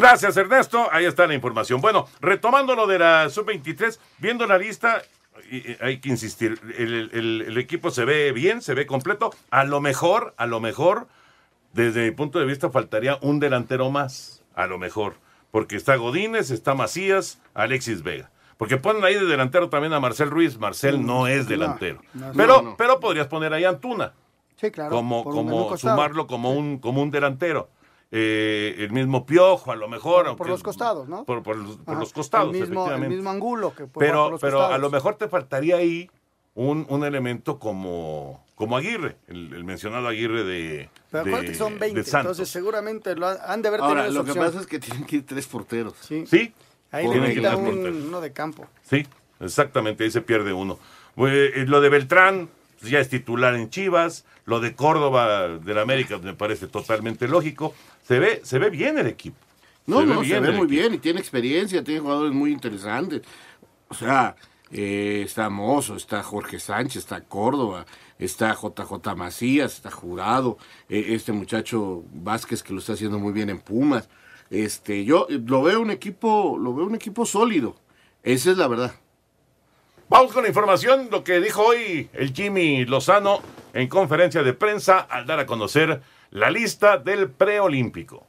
Gracias, 0.00 0.34
Ernesto. 0.38 0.88
Ahí 0.90 1.04
está 1.04 1.26
la 1.26 1.34
información. 1.34 1.82
Bueno, 1.82 2.08
retomando 2.22 2.74
lo 2.74 2.86
de 2.86 2.98
la 2.98 3.28
sub-23, 3.28 3.98
viendo 4.16 4.46
la 4.46 4.56
lista, 4.56 5.02
hay 5.80 6.00
que 6.00 6.08
insistir, 6.08 6.58
el, 6.78 7.10
el, 7.46 7.58
equipo 7.58 7.90
se 7.90 8.06
ve 8.06 8.32
bien, 8.32 8.62
se 8.62 8.72
ve 8.72 8.86
completo. 8.86 9.30
A 9.50 9.64
lo 9.64 9.82
mejor, 9.82 10.32
a 10.38 10.46
lo 10.46 10.58
mejor, 10.58 11.06
desde 11.74 12.04
mi 12.04 12.12
punto 12.12 12.38
de 12.38 12.46
vista, 12.46 12.70
faltaría 12.70 13.18
un 13.20 13.40
delantero 13.40 13.90
más. 13.90 14.42
A 14.54 14.66
lo 14.66 14.78
mejor. 14.78 15.16
Porque 15.50 15.76
está 15.76 15.96
Godínez, 15.96 16.50
está 16.50 16.74
Macías, 16.74 17.38
Alexis 17.52 18.02
Vega. 18.02 18.30
Porque 18.56 18.78
ponen 18.78 19.04
ahí 19.04 19.16
de 19.16 19.26
delantero 19.26 19.68
también 19.68 19.92
a 19.92 20.00
Marcel 20.00 20.30
Ruiz. 20.30 20.58
Marcel 20.58 21.04
no 21.04 21.26
es 21.26 21.46
delantero. 21.46 22.00
pero, 22.34 22.74
pero 22.78 23.00
podrías 23.00 23.26
poner 23.26 23.52
ahí 23.52 23.64
a 23.64 23.70
Antuna. 23.70 24.14
Sí, 24.56 24.70
claro. 24.70 24.90
Como, 24.90 25.24
como 25.24 25.76
sumarlo 25.76 26.26
como 26.26 26.52
un, 26.52 26.78
como 26.78 27.02
un 27.02 27.10
delantero. 27.10 27.68
Eh, 28.12 28.74
el 28.78 28.90
mismo 28.90 29.24
piojo, 29.24 29.70
a 29.70 29.76
lo 29.76 29.88
mejor. 29.88 30.36
Por, 30.36 30.48
los 30.48 30.62
costados, 30.62 31.08
¿no? 31.08 31.24
Por, 31.24 31.46
los 31.56 32.12
costados, 32.12 32.52
el 32.54 32.60
mismo, 32.60 32.80
efectivamente. 32.82 33.06
El 33.06 33.12
mismo 33.12 33.30
angulo 33.30 33.74
que 33.74 33.86
Pero, 33.86 34.36
pero 34.40 34.66
a 34.66 34.78
lo 34.78 34.90
mejor 34.90 35.14
te 35.14 35.28
faltaría 35.28 35.76
ahí 35.76 36.10
un, 36.54 36.86
un 36.88 37.04
elemento 37.04 37.58
como, 37.58 38.44
como 38.56 38.76
Aguirre, 38.76 39.16
el, 39.28 39.64
mencionado 39.64 40.08
Aguirre 40.08 40.44
de. 40.44 40.90
Pero 41.10 41.22
acuérdate 41.22 41.46
que 41.46 41.54
son 41.54 41.78
20, 41.78 42.00
entonces 42.00 42.48
seguramente 42.48 43.14
lo 43.14 43.28
han 43.28 43.62
de 43.62 43.68
haber 43.68 43.80
Ahora, 43.80 44.04
tenido 44.04 44.22
lo 44.22 44.32
que 44.32 44.38
pasa 44.38 44.60
es 44.60 44.66
que 44.66 44.80
tienen 44.80 45.04
que 45.04 45.16
ir 45.16 45.26
tres 45.26 45.46
porteros. 45.46 45.94
Sí. 46.00 46.26
¿Sí? 46.26 46.52
Ahí 46.90 47.06
le 47.06 47.34
quita 47.34 47.56
un, 47.56 47.86
uno 48.08 48.20
de 48.20 48.32
campo. 48.32 48.66
Sí, 48.82 49.06
exactamente, 49.38 50.02
ahí 50.02 50.10
se 50.10 50.20
pierde 50.20 50.52
uno. 50.52 50.78
Eh, 51.16 51.64
lo 51.68 51.80
de 51.80 51.88
Beltrán, 51.88 52.48
ya 52.82 52.98
es 52.98 53.08
titular 53.08 53.54
en 53.54 53.70
Chivas. 53.70 54.24
Lo 54.44 54.58
de 54.58 54.74
Córdoba 54.74 55.48
del 55.48 55.78
América 55.78 56.18
me 56.18 56.34
parece 56.34 56.66
totalmente 56.66 57.28
lógico. 57.28 57.74
Se 58.10 58.18
ve, 58.18 58.40
se 58.42 58.58
ve 58.58 58.70
bien 58.70 58.98
el 58.98 59.06
equipo. 59.06 59.36
No, 59.86 60.04
no, 60.04 60.24
se 60.24 60.40
ve 60.40 60.50
muy 60.50 60.66
bien 60.66 60.94
y 60.94 60.98
tiene 60.98 61.20
experiencia, 61.20 61.84
tiene 61.84 62.00
jugadores 62.00 62.32
muy 62.32 62.50
interesantes. 62.50 63.22
O 63.86 63.94
sea, 63.94 64.34
eh, 64.72 65.22
está 65.24 65.48
Mozo, 65.48 65.94
está 65.94 66.20
Jorge 66.24 66.58
Sánchez, 66.58 67.04
está 67.04 67.20
Córdoba, 67.20 67.86
está 68.18 68.52
JJ 68.52 69.14
Macías, 69.14 69.74
está 69.74 69.92
Jurado, 69.92 70.58
eh, 70.88 71.04
este 71.10 71.30
muchacho 71.30 72.02
Vázquez 72.12 72.64
que 72.64 72.72
lo 72.72 72.80
está 72.80 72.94
haciendo 72.94 73.20
muy 73.20 73.32
bien 73.32 73.48
en 73.48 73.60
Pumas. 73.60 74.08
Este, 74.50 75.04
yo 75.04 75.28
lo 75.46 75.62
veo 75.62 75.80
un 75.80 75.92
equipo, 75.92 76.58
lo 76.58 76.74
veo 76.74 76.86
un 76.86 76.96
equipo 76.96 77.24
sólido. 77.24 77.76
Esa 78.24 78.50
es 78.50 78.56
la 78.56 78.66
verdad. 78.66 78.92
Vamos 80.08 80.32
con 80.32 80.42
la 80.42 80.48
información, 80.48 81.10
lo 81.12 81.22
que 81.22 81.40
dijo 81.40 81.62
hoy 81.62 82.10
el 82.14 82.34
Jimmy 82.34 82.84
Lozano 82.86 83.40
en 83.72 83.86
conferencia 83.86 84.42
de 84.42 84.52
prensa 84.52 84.98
al 84.98 85.26
dar 85.26 85.38
a 85.38 85.46
conocer 85.46 86.02
la 86.30 86.48
lista 86.48 86.96
del 86.96 87.28
preolímpico. 87.30 88.26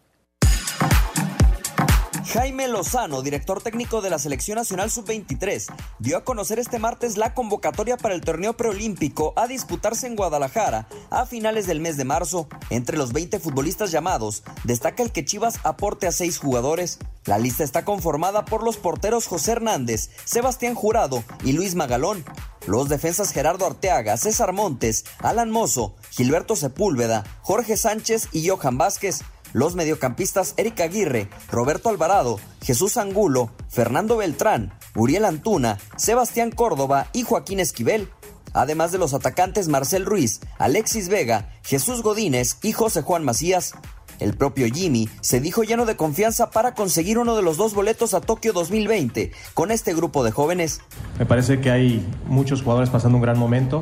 Jaime 2.34 2.68
Lozano, 2.68 3.22
director 3.22 3.62
técnico 3.62 4.02
de 4.02 4.10
la 4.10 4.18
Selección 4.18 4.56
Nacional 4.56 4.90
Sub-23, 4.90 5.72
dio 6.00 6.18
a 6.18 6.24
conocer 6.24 6.58
este 6.58 6.80
martes 6.80 7.18
la 7.18 7.34
convocatoria 7.34 7.98
para 7.98 8.16
el 8.16 8.22
torneo 8.22 8.54
preolímpico 8.54 9.34
a 9.36 9.48
disputarse 9.48 10.08
en 10.08 10.16
Guadalajara 10.16 10.88
a 11.10 11.26
finales 11.26 11.68
del 11.68 11.82
mes 11.82 11.98
de 11.98 12.06
marzo. 12.06 12.48
Entre 12.70 12.98
los 12.98 13.12
20 13.12 13.40
futbolistas 13.40 13.92
llamados, 13.92 14.44
destaca 14.64 15.04
el 15.04 15.12
que 15.12 15.26
Chivas 15.26 15.60
aporte 15.64 16.08
a 16.08 16.12
seis 16.12 16.40
jugadores. 16.40 17.00
La 17.26 17.38
lista 17.38 17.64
está 17.64 17.86
conformada 17.86 18.46
por 18.46 18.64
los 18.64 18.78
porteros 18.78 19.28
José 19.28 19.52
Hernández, 19.52 20.10
Sebastián 20.24 20.74
Jurado 20.74 21.24
y 21.44 21.52
Luis 21.52 21.76
Magalón. 21.76 22.24
Los 22.68 22.90
defensas 22.90 23.32
Gerardo 23.32 23.66
Arteaga, 23.66 24.18
César 24.18 24.54
Montes, 24.54 25.06
Alan 25.20 25.50
Mozo, 25.50 25.96
Gilberto 26.12 26.56
Sepúlveda, 26.56 27.24
Jorge 27.42 27.76
Sánchez 27.76 28.30
y 28.32 28.48
Johan 28.48 28.78
Vázquez. 28.78 29.22
Los 29.54 29.76
mediocampistas 29.76 30.54
Erika 30.58 30.86
Aguirre, 30.86 31.30
Roberto 31.50 31.90
Alvarado, 31.90 32.40
Jesús 32.62 32.98
Angulo, 32.98 33.50
Fernando 33.70 34.18
Beltrán, 34.18 34.74
Uriel 34.96 35.26
Antuna, 35.26 35.78
Sebastián 35.98 36.52
Córdoba 36.52 37.08
y 37.14 37.24
Joaquín 37.24 37.60
Esquivel. 37.60 38.10
Además 38.54 38.92
de 38.92 38.98
los 38.98 39.14
atacantes 39.14 39.68
Marcel 39.68 40.06
Ruiz, 40.06 40.42
Alexis 40.58 41.10
Vega, 41.10 41.50
Jesús 41.64 42.02
Godínez 42.02 42.58
y 42.62 42.74
José 42.74 43.02
Juan 43.02 43.24
Macías. 43.24 43.74
El 44.22 44.36
propio 44.36 44.68
Jimmy 44.72 45.10
se 45.22 45.42
dijo 45.42 45.64
lleno 45.64 45.88
de 45.88 45.96
confianza 45.96 46.52
para 46.52 46.76
conseguir 46.76 47.18
uno 47.18 47.36
de 47.36 47.42
los 47.42 47.58
dos 47.58 47.74
boletos 47.74 48.14
a 48.14 48.22
Tokio 48.22 48.54
2020 48.54 49.32
con 49.56 49.72
este 49.72 49.96
grupo 49.96 50.24
de 50.24 50.32
jóvenes. 50.32 50.82
Me 51.18 51.26
parece 51.26 51.60
que 51.60 51.72
hay 51.72 52.06
muchos 52.28 52.62
jugadores 52.62 52.92
pasando 52.92 53.18
un 53.18 53.24
gran 53.24 53.40
momento, 53.40 53.82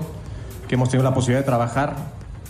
que 0.70 0.76
hemos 0.76 0.90
tenido 0.90 1.04
la 1.04 1.14
posibilidad 1.14 1.42
de 1.42 1.46
trabajar 1.46 1.98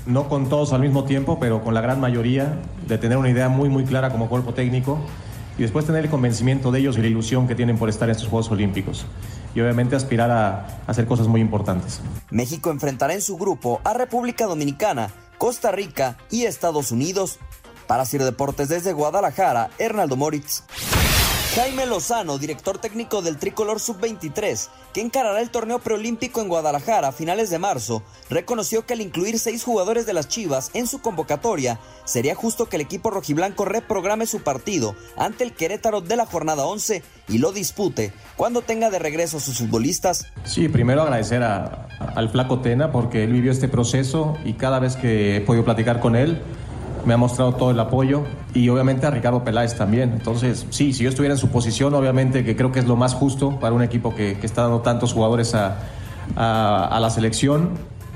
no 0.06 0.30
con 0.30 0.50
todos 0.50 0.72
al 0.72 0.82
mismo 0.82 1.04
tiempo, 1.04 1.40
pero 1.40 1.64
con 1.64 1.74
la 1.74 1.82
gran 1.82 2.00
mayoría, 2.00 2.60
de 2.88 2.98
tener 3.00 3.18
una 3.18 3.30
idea 3.30 3.50
muy, 3.50 3.70
muy 3.70 3.86
clara 3.86 4.12
como 4.12 4.30
cuerpo 4.30 4.54
técnico 4.54 5.00
y 5.58 5.64
después 5.64 5.86
tener 5.86 6.06
el 6.06 6.12
convencimiento 6.12 6.72
de 6.72 6.80
ellos 6.80 6.98
y 6.98 7.02
la 7.02 7.08
ilusión 7.08 7.48
que 7.48 7.56
tienen 7.56 7.78
por 7.78 7.90
estar 7.90 8.08
en 8.08 8.16
estos 8.16 8.30
Juegos 8.30 8.50
Olímpicos. 8.52 9.06
Y 9.56 9.62
obviamente 9.62 9.96
aspirar 9.96 10.32
a, 10.32 10.82
hacer 10.88 11.06
cosas 11.06 11.28
muy 11.28 11.42
importantes. 11.42 12.02
México 12.30 12.72
enfrentará 12.72 13.14
en 13.14 13.22
su 13.22 13.36
grupo 13.36 13.82
a 13.84 13.94
República 13.94 14.46
Dominicana, 14.46 15.10
Costa 15.38 15.72
Rica 15.72 16.18
y 16.32 16.44
Estados 16.44 16.92
Unidos. 16.92 17.40
Para 17.90 18.06
Ciro 18.06 18.24
Deportes 18.24 18.70
desde 18.70 18.94
Guadalajara, 18.94 19.72
Hernaldo 19.80 20.16
Moritz. 20.16 20.62
Jaime 21.56 21.88
Lozano, 21.88 22.38
director 22.38 22.78
técnico 22.78 23.24
del 23.24 23.38
Tricolor 23.38 23.80
Sub-23, 23.80 24.68
que 24.94 25.02
encarará 25.02 25.42
el 25.42 25.50
torneo 25.50 25.80
preolímpico 25.80 26.40
en 26.40 26.50
Guadalajara 26.50 27.08
a 27.08 27.12
finales 27.12 27.50
de 27.50 27.58
marzo, 27.58 28.04
reconoció 28.30 28.86
que 28.86 28.94
al 28.94 29.02
incluir 29.02 29.40
seis 29.40 29.64
jugadores 29.64 30.06
de 30.06 30.14
las 30.14 30.28
Chivas 30.28 30.70
en 30.76 30.86
su 30.86 31.02
convocatoria, 31.02 31.80
sería 32.06 32.36
justo 32.36 32.68
que 32.68 32.76
el 32.76 32.84
equipo 32.84 33.10
rojiblanco 33.10 33.66
reprograme 33.66 34.28
su 34.28 34.44
partido 34.44 34.94
ante 35.18 35.44
el 35.44 35.54
Querétaro 35.54 36.02
de 36.02 36.16
la 36.16 36.28
jornada 36.28 36.68
11 36.68 37.02
y 37.28 37.40
lo 37.40 37.52
dispute 37.52 38.14
cuando 38.38 38.62
tenga 38.62 38.92
de 38.92 39.00
regreso 39.00 39.38
a 39.38 39.40
sus 39.40 39.58
futbolistas. 39.58 40.28
Sí, 40.44 40.70
primero 40.70 41.02
agradecer 41.02 41.42
al 41.42 42.30
Flaco 42.30 42.60
Tena 42.60 42.92
porque 42.92 43.24
él 43.24 43.34
vivió 43.34 43.52
este 43.52 43.68
proceso 43.68 44.38
y 44.46 44.54
cada 44.54 44.78
vez 44.78 44.96
que 44.96 45.38
he 45.38 45.42
podido 45.42 45.66
platicar 45.66 46.00
con 46.00 46.16
él, 46.16 46.44
me 47.06 47.14
ha 47.14 47.18
mostrado 47.18 47.54
todo 47.54 47.72
el 47.72 47.80
apoyo 47.80 48.24
y 48.54 48.70
obviamente 48.70 49.06
a 49.06 49.12
Ricardo 49.12 49.44
Peláez 49.44 49.76
también. 49.76 50.12
Entonces, 50.14 50.66
sí, 50.70 50.94
si 50.94 51.04
yo 51.04 51.10
estuviera 51.10 51.36
en 51.36 51.40
su 51.40 51.50
posición, 51.50 51.94
obviamente 51.94 52.44
que 52.44 52.56
creo 52.56 52.72
que 52.72 52.80
es 52.80 52.86
lo 52.86 52.96
más 52.96 53.14
justo 53.14 53.60
para 53.60 53.74
un 53.74 53.84
equipo 53.84 54.16
que, 54.16 54.38
está 54.42 54.64
dando 54.64 54.82
tantos 54.82 55.14
jugadores 55.14 55.54
a, 55.56 55.78
la 56.36 57.10
selección, 57.10 57.72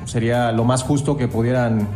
sería 0.05 0.51
lo 0.51 0.63
más 0.65 0.83
justo 0.83 1.17
que 1.17 1.27
pudieran 1.27 1.87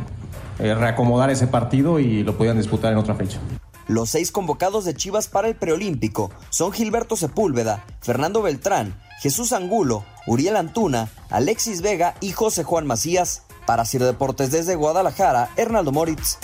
eh, 0.60 0.74
reacomodar 0.74 1.30
ese 1.30 1.48
partido 1.48 2.00
y 2.00 2.24
lo 2.24 2.36
pudieran 2.36 2.58
disputar 2.58 2.92
en 2.92 2.98
otra 2.98 3.16
fecha. 3.16 3.40
Los 3.88 4.10
seis 4.10 4.32
convocados 4.32 4.84
de 4.84 4.94
Chivas 4.94 5.28
para 5.28 5.48
el 5.48 5.56
preolímpico 5.56 6.30
son 6.50 6.74
Gilberto 6.74 7.16
Sepúlveda, 7.16 7.86
Fernando 8.02 8.42
Beltrán, 8.42 9.00
Jesús 9.20 9.54
Angulo, 9.54 10.04
Uriel 10.28 10.58
Antuna, 10.58 11.10
Alexis 11.30 11.82
Vega 11.82 12.16
y 12.20 12.32
José 12.32 12.64
Juan 12.64 12.86
Macías. 12.86 13.44
Para 13.66 13.84
Ciro 13.84 14.06
Deportes 14.06 14.52
desde 14.52 14.76
Guadalajara, 14.76 15.50
Hernaldo 15.58 15.92
Moritz. 15.92 16.38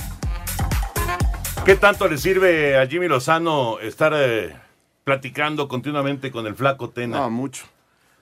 ¿Qué 1.65 1.77
tanto 1.77 2.09
le 2.09 2.17
sirve 2.17 2.77
a 2.77 2.85
Jimmy 2.87 3.07
Lozano 3.07 3.79
estar 3.79 4.13
eh, 4.13 4.53
platicando 5.05 5.69
continuamente 5.69 6.29
con 6.29 6.45
el 6.45 6.55
flaco 6.55 6.89
Tena? 6.89 7.19
No, 7.19 7.29
mucho. 7.29 7.65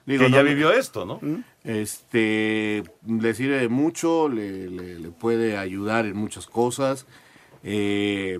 que 0.06 0.30
ya 0.30 0.42
vivió 0.42 0.72
esto, 0.72 1.04
¿no? 1.04 1.20
Este, 1.64 2.84
le 3.04 3.34
sirve 3.34 3.68
mucho, 3.68 4.28
le, 4.28 5.10
puede 5.18 5.58
ayudar 5.58 6.06
en 6.06 6.16
muchas 6.16 6.46
cosas. 6.46 7.04
Eh, 7.64 8.38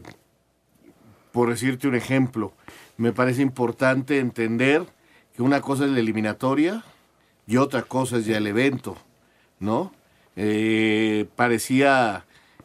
por 1.33 1.51
decirte 1.51 1.89
un 1.89 1.97
ejemplo, 1.97 2.53
me 2.97 3.13
parece 3.13 3.43
importante 3.43 4.21
entender 4.21 4.85
que 5.35 5.43
una 5.43 5.61
cosa 5.61 5.85
es 5.85 5.91
la 5.91 5.99
eliminatoria 5.99 6.85
y 7.49 7.57
otra 7.57 7.83
cosa 7.83 8.19
es 8.19 8.27
ya 8.27 8.37
el 8.37 8.47
evento, 8.47 8.97
¿no? 9.59 9.93
Eh, 10.37 11.27
parecía 11.35 12.25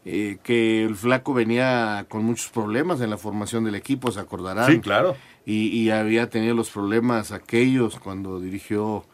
eh, 0.10 0.38
que 0.44 0.84
el 0.86 0.96
flaco 0.96 1.34
venía 1.34 2.06
con 2.10 2.24
muchos 2.24 2.50
problemas 2.50 3.02
en 3.02 3.10
la 3.10 3.18
formación 3.18 3.64
del 3.66 3.76
equipo, 3.76 4.12
se 4.12 4.20
acordarán. 4.20 4.72
Sí, 4.72 4.80
claro. 4.80 5.16
Y, 5.46 5.68
y 5.68 5.90
había 5.92 6.30
tenido 6.30 6.56
los 6.56 6.70
problemas 6.70 7.32
aquellos 7.32 8.00
cuando 8.00 8.40
dirigió 8.40 9.06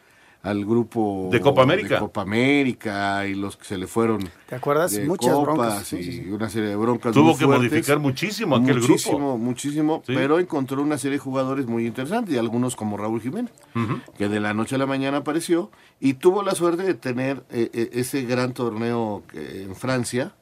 al 0.44 0.66
grupo 0.66 1.30
De 1.32 1.40
Copa 1.40 1.62
América. 1.64 1.96
de 1.96 2.00
Copa 2.02 2.22
América 2.24 3.26
y 3.26 3.34
los 3.34 3.56
que 3.56 3.64
se 3.64 3.78
le 3.78 3.88
fueron 3.88 4.30
¿Te 4.50 4.56
acuerdas? 4.56 4.92
de 4.92 5.06
Muchas 5.06 5.32
copas 5.34 5.56
broncas. 5.56 5.94
Y 5.94 6.04
sí, 6.04 6.12
sí. 6.24 6.30
una 6.30 6.50
serie 6.50 6.68
de 6.70 6.76
broncas 6.76 7.14
Tuvo 7.14 7.30
muy 7.30 7.38
que 7.38 7.46
fuertes. 7.46 7.72
modificar 7.72 8.00
muchísimo 8.00 8.56
aquel 8.58 8.82
muchísimo, 8.82 9.18
grupo. 9.18 9.38
Muchísimo, 9.38 10.04
Sí. 10.06 10.12
pero 10.14 10.40
encontró 10.40 10.82
una 10.82 10.98
serie 10.98 11.18
de 11.18 11.24
jugadores 11.24 11.66
muy 11.66 11.86
interesantes 11.88 12.36
y 12.36 12.38
algunos 12.38 12.76
como 12.76 12.98
Raúl 12.98 13.22
Jiménez, 13.22 13.54
que 14.18 14.28
de 14.28 14.40
la 14.42 14.54
noche 14.54 14.76
a 14.76 14.80
la 14.80 14.86
mañana 14.86 15.18
apareció 15.20 15.72
y 16.02 16.16
tuvo 16.16 16.44
la 16.44 16.56
suerte 16.56 16.84
de 16.84 16.94
tener 16.96 17.46
eh, 17.50 17.70
eh, 17.74 17.90
ese 17.94 18.24
gran 18.24 18.54
torneo 18.54 19.24
que- 19.32 19.64
en 19.64 19.76
Francia. 19.76 20.34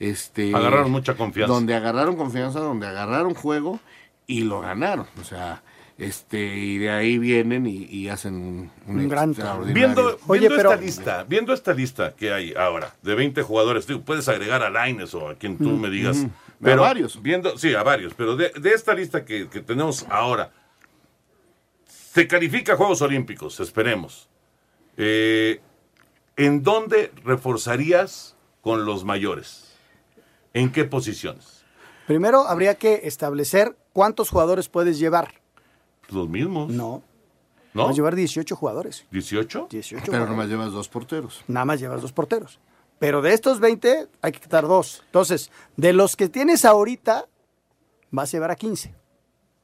Este, 0.00 0.52
Agarraron 0.54 0.90
mucha 0.90 1.14
confianza. 1.14 1.52
Donde 1.54 1.74
agarraron 1.74 2.16
confianza, 2.16 2.58
donde 2.58 2.86
agarraron 2.88 3.34
juego 3.34 3.78
y 4.26 4.40
lo 4.42 4.60
ganaron. 4.62 5.06
O 5.20 5.24
sea, 5.24 5.62
este 5.98 6.56
y 6.56 6.78
de 6.78 6.90
ahí 6.90 7.18
vienen 7.18 7.66
y, 7.66 7.84
y 7.84 8.08
hacen 8.08 8.34
un, 8.34 8.70
Un 8.86 9.08
gran 9.08 9.30
extraordinario- 9.34 9.74
Viendo, 9.74 10.18
Oye, 10.26 10.40
viendo 10.40 10.56
pero- 10.56 10.70
esta 10.72 10.82
lista, 10.82 11.24
viendo 11.24 11.52
esta 11.52 11.74
lista 11.74 12.14
que 12.16 12.32
hay 12.32 12.54
ahora 12.54 12.94
de 13.02 13.14
20 13.14 13.42
jugadores, 13.42 13.86
digo, 13.86 14.00
puedes 14.00 14.26
agregar 14.28 14.62
a 14.62 14.70
Laines 14.70 15.12
o 15.14 15.28
a 15.28 15.34
quien 15.34 15.58
tú 15.58 15.68
Mm, 15.68 15.80
me 15.80 15.90
digas, 15.90 16.16
mm. 16.16 16.30
pero 16.62 16.82
A 16.82 16.88
varios. 16.88 17.20
viendo, 17.22 17.58
sí, 17.58 17.74
a 17.74 17.82
varios, 17.82 18.14
pero 18.14 18.34
de, 18.36 18.50
de 18.58 18.70
esta 18.70 18.94
lista 18.94 19.24
que, 19.26 19.48
que 19.50 19.60
tenemos 19.60 20.06
ahora, 20.08 20.50
se 21.86 22.26
califica 22.26 22.72
a 22.72 22.76
Juegos 22.76 23.02
Olímpicos, 23.02 23.60
esperemos. 23.60 24.28
Eh, 24.96 25.60
¿En 26.36 26.62
dónde 26.62 27.12
reforzarías 27.24 28.36
con 28.62 28.84
los 28.86 29.04
mayores? 29.04 29.69
¿En 30.54 30.72
qué 30.72 30.84
posiciones? 30.84 31.64
Primero 32.06 32.48
habría 32.48 32.74
que 32.74 33.02
establecer 33.04 33.76
cuántos 33.92 34.30
jugadores 34.30 34.68
puedes 34.68 34.98
llevar. 34.98 35.34
Los 36.08 36.28
mismos. 36.28 36.70
No. 36.72 37.02
¿No? 37.72 37.82
Puedes 37.82 37.96
llevar 37.96 38.16
18 38.16 38.56
jugadores. 38.56 39.06
¿18? 39.12 39.68
18 39.68 39.68
Pero 39.70 40.00
jugadores. 40.06 40.28
nomás 40.30 40.48
llevas 40.48 40.72
dos 40.72 40.88
porteros. 40.88 41.44
Nada 41.46 41.64
más 41.64 41.78
llevas 41.78 42.02
dos 42.02 42.12
porteros. 42.12 42.58
Pero 42.98 43.22
de 43.22 43.32
estos 43.32 43.60
20 43.60 44.08
hay 44.20 44.32
que 44.32 44.40
quitar 44.40 44.66
dos. 44.66 45.02
Entonces, 45.06 45.50
de 45.76 45.92
los 45.92 46.16
que 46.16 46.28
tienes 46.28 46.64
ahorita, 46.64 47.26
vas 48.10 48.28
a 48.28 48.32
llevar 48.32 48.50
a 48.50 48.56
15. 48.56 48.94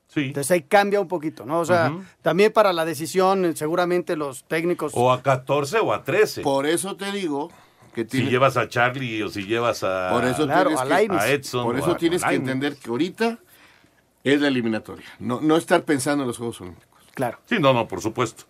Sí. 0.06 0.20
Entonces 0.20 0.50
ahí 0.52 0.62
cambia 0.62 1.00
un 1.00 1.08
poquito, 1.08 1.44
¿no? 1.44 1.58
O 1.58 1.64
sea, 1.64 1.92
también 2.22 2.52
para 2.52 2.72
la 2.72 2.84
decisión, 2.84 3.56
seguramente 3.56 4.16
los 4.16 4.44
técnicos. 4.44 4.92
O 4.94 5.10
a 5.12 5.20
14 5.20 5.80
o 5.80 5.92
a 5.92 6.04
13. 6.04 6.42
Por 6.42 6.64
eso 6.64 6.96
te 6.96 7.10
digo 7.10 7.50
que 8.04 8.08
Si 8.08 8.22
llevas 8.24 8.56
a 8.56 8.68
Charlie 8.68 9.22
o 9.22 9.28
si 9.28 9.44
llevas 9.46 9.82
a, 9.82 10.10
Por 10.12 10.24
eso 10.24 10.44
Claro, 10.46 10.68
tienes 10.70 10.80
a 10.80 10.84
que, 10.84 10.88
Lainez. 10.90 11.20
a 11.22 11.28
Edson. 11.30 11.64
por 11.64 11.78
eso 11.78 11.92
a 11.92 11.96
tienes 11.96 12.22
que 12.22 12.34
entender 12.34 12.76
que 12.76 12.90
ahorita 12.90 13.38
es 14.22 14.40
la 14.40 14.48
eliminatoria. 14.48 15.06
No, 15.18 15.40
no 15.40 15.56
estar 15.56 15.82
pensando 15.84 16.22
en 16.24 16.28
los 16.28 16.36
Juegos 16.38 16.60
Olímpicos. 16.60 17.00
Claro. 17.14 17.38
Sí, 17.46 17.56
no, 17.58 17.72
no, 17.72 17.88
por 17.88 18.00
supuesto. 18.00 18.44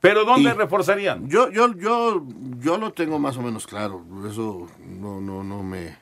Pero 0.00 0.24
¿dónde 0.24 0.50
Y- 0.50 0.52
reforzarían? 0.52 1.28
Yo, 1.28 1.50
yo, 1.50 1.74
yo, 1.74 2.24
yo 2.60 2.76
lo 2.78 2.92
tengo 2.92 3.18
más 3.18 3.36
o 3.36 3.42
menos 3.42 3.66
claro. 3.66 4.04
Eso 4.30 4.66
no, 4.86 5.20
no, 5.20 5.42
no 5.44 5.62
me. 5.62 5.96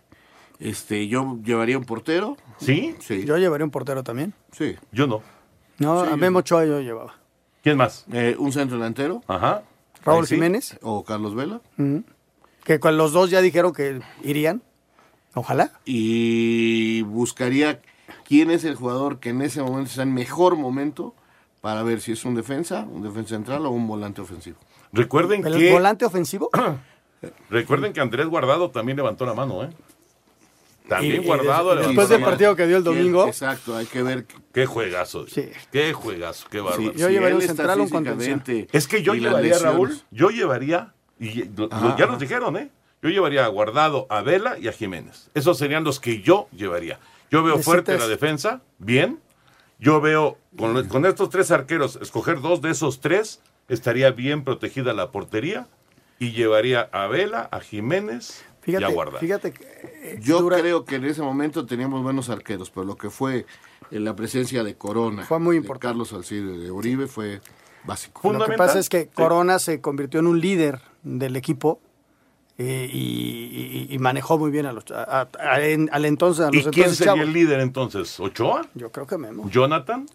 Este, 0.60 1.06
yo 1.08 1.38
llevaría 1.44 1.78
un 1.78 1.84
portero. 1.84 2.36
¿Sí? 2.58 2.94
Sí. 3.00 3.24
Yo 3.24 3.36
llevaría 3.38 3.64
un 3.64 3.70
portero 3.70 4.02
también. 4.02 4.34
Sí. 4.52 4.76
Yo 4.92 5.06
no. 5.06 5.22
No, 5.78 6.04
Sí. 6.04 6.10
a 6.12 6.16
Memo 6.16 6.40
Ochoa 6.40 6.64
yo 6.64 6.80
llevaba. 6.80 7.14
¿Quién 7.62 7.76
más? 7.76 8.06
Eh, 8.12 8.34
un 8.38 8.52
centro 8.52 8.76
delantero. 8.76 9.22
Ajá. 9.28 9.62
Raúl 10.04 10.26
sí. 10.26 10.34
Jiménez, 10.36 10.78
O 10.82 11.04
Carlos 11.04 11.34
Vela. 11.34 11.60
ujú, 11.76 12.02
que 12.68 12.78
con 12.80 12.98
los 12.98 13.12
dos 13.12 13.30
ya 13.30 13.40
dijeron 13.40 13.72
que 13.72 14.00
irían. 14.22 14.62
Ojalá. 15.32 15.72
Y 15.86 17.00
buscaría 17.02 17.80
quién 18.26 18.50
es 18.50 18.64
el 18.64 18.74
jugador 18.74 19.20
que 19.20 19.30
en 19.30 19.40
ese 19.40 19.62
momento 19.62 19.88
está 19.88 20.02
en 20.02 20.12
mejor 20.12 20.54
momento 20.56 21.14
para 21.62 21.82
ver 21.82 22.02
si 22.02 22.12
es 22.12 22.26
un 22.26 22.34
defensa, 22.34 22.80
un 22.88 23.02
defensa 23.02 23.36
central 23.36 23.64
o 23.64 23.70
un 23.70 23.88
volante 23.88 24.20
ofensivo. 24.20 24.58
Recuerden 24.92 25.46
¿El 25.46 25.56
que, 25.56 25.72
volante 25.72 26.04
ofensivo? 26.04 26.50
recuerden 27.50 27.94
que 27.94 28.00
Andrés 28.02 28.26
Guardado 28.26 28.70
también 28.70 28.96
levantó 28.96 29.24
la 29.24 29.32
mano, 29.32 29.64
¿eh? 29.64 29.70
También 30.90 31.22
Y- 31.22 31.24
y 31.24 31.26
Guardado 31.26 31.70
levantó 31.74 31.88
después 31.88 32.10
la 32.10 32.16
del 32.16 32.24
partido 32.24 32.54
que 32.56 32.66
dio 32.66 32.76
el 32.76 32.84
domingo. 32.84 33.26
Exacto, 33.26 33.76
hay 33.76 33.86
que 33.86 34.02
ver. 34.02 34.26
Qué 34.52 34.66
juegazo. 34.66 35.26
Sí. 35.26 35.48
Qué 35.72 35.94
juegazo, 35.94 36.46
qué 36.50 36.60
bárbaro. 36.60 36.92
Yo 36.92 37.06
si 37.08 37.12
llevaría 37.14 37.36
un 37.36 37.42
central 37.42 37.80
o 37.80 37.82
un 37.84 37.88
físicamente 37.88 38.68
Es 38.72 38.86
que 38.86 39.02
yo 39.02 39.14
y 39.14 39.20
llevaría, 39.20 39.52
lesiones. 39.54 39.62
Raúl, 39.74 40.00
yo 40.10 40.28
llevaría, 40.28 40.92
y 41.20 41.44
lo- 41.44 41.66
lo- 41.66 41.72
Ajá, 41.72 41.96
ya 41.96 42.04
ajá. 42.04 42.12
nos 42.12 42.18
dijeron, 42.20 42.56
¿eh? 42.56 42.70
Yo 43.02 43.08
llevaría 43.10 43.44
a 43.44 43.48
Guardado, 43.48 44.06
a 44.10 44.22
Vela 44.22 44.58
y 44.58 44.66
a 44.68 44.72
Jiménez. 44.72 45.30
Esos 45.34 45.56
serían 45.58 45.84
los 45.84 46.00
que 46.00 46.20
yo 46.20 46.48
llevaría. 46.52 46.98
Yo 47.30 47.42
veo 47.42 47.58
fuerte 47.58 47.96
la 47.98 48.08
defensa, 48.08 48.60
bien. 48.78 49.20
Yo 49.78 50.00
veo, 50.00 50.38
con, 50.56 50.88
con 50.88 51.06
estos 51.06 51.30
tres 51.30 51.50
arqueros, 51.52 51.98
escoger 52.02 52.40
dos 52.40 52.60
de 52.60 52.70
esos 52.70 53.00
tres, 53.00 53.40
estaría 53.68 54.10
bien 54.10 54.42
protegida 54.42 54.92
la 54.94 55.10
portería. 55.12 55.68
Y 56.18 56.32
llevaría 56.32 56.88
a 56.90 57.06
Vela, 57.06 57.48
a 57.52 57.60
Jiménez 57.60 58.44
y 58.66 58.74
a 58.74 58.88
Guardado. 58.88 59.20
fíjate 59.20 59.52
que 59.52 59.62
eh, 59.64 60.18
Yo 60.20 60.40
dura- 60.40 60.58
creo 60.58 60.84
que 60.84 60.96
en 60.96 61.04
ese 61.04 61.22
momento 61.22 61.64
teníamos 61.64 62.02
buenos 62.02 62.28
arqueros, 62.28 62.70
pero 62.70 62.84
lo 62.84 62.96
que 62.96 63.08
fue 63.08 63.46
en 63.92 64.04
la 64.04 64.16
presencia 64.16 64.64
de 64.64 64.74
Corona, 64.74 65.24
Fue 65.24 65.38
muy 65.38 65.54
de 65.56 65.60
importante. 65.62 65.86
Carlos 65.92 66.08
Salcido 66.08 66.52
y 66.54 66.58
de 66.58 66.70
Uribe 66.72 67.06
fue 67.06 67.40
básico. 67.88 68.32
Lo 68.32 68.46
que 68.46 68.52
pasa 68.56 68.78
es 68.78 68.88
que 68.88 69.02
Sí. 69.04 69.08
Corona 69.14 69.58
se 69.58 69.80
convirtió 69.80 70.20
en 70.20 70.28
un 70.28 70.40
líder 70.40 70.80
del 71.02 71.34
equipo 71.34 71.80
eh, 72.58 72.88
y, 72.92 73.86
y- 73.90 73.94
y 73.94 73.98
manejó 73.98 74.36
muy 74.38 74.50
bien 74.50 74.66
a 74.66 74.72
los, 74.72 74.84
a- 74.90 75.02
a- 75.22 75.28
a- 75.38 75.60
en- 75.62 75.88
al 75.92 76.04
entonces 76.04 76.44
a 76.44 76.50
los 76.50 76.66
¿Y 76.66 76.70
quién 76.70 76.90
sería 76.94 77.12
chavos. 77.12 77.22
el 77.26 77.32
líder 77.32 77.60
entonces? 77.60 78.18
¿Ochoa? 78.20 78.66
Yo 78.74 78.90
creo 78.92 79.06
que 79.06 79.16
Memo. 79.18 79.48
¿Jonathan? 79.50 80.06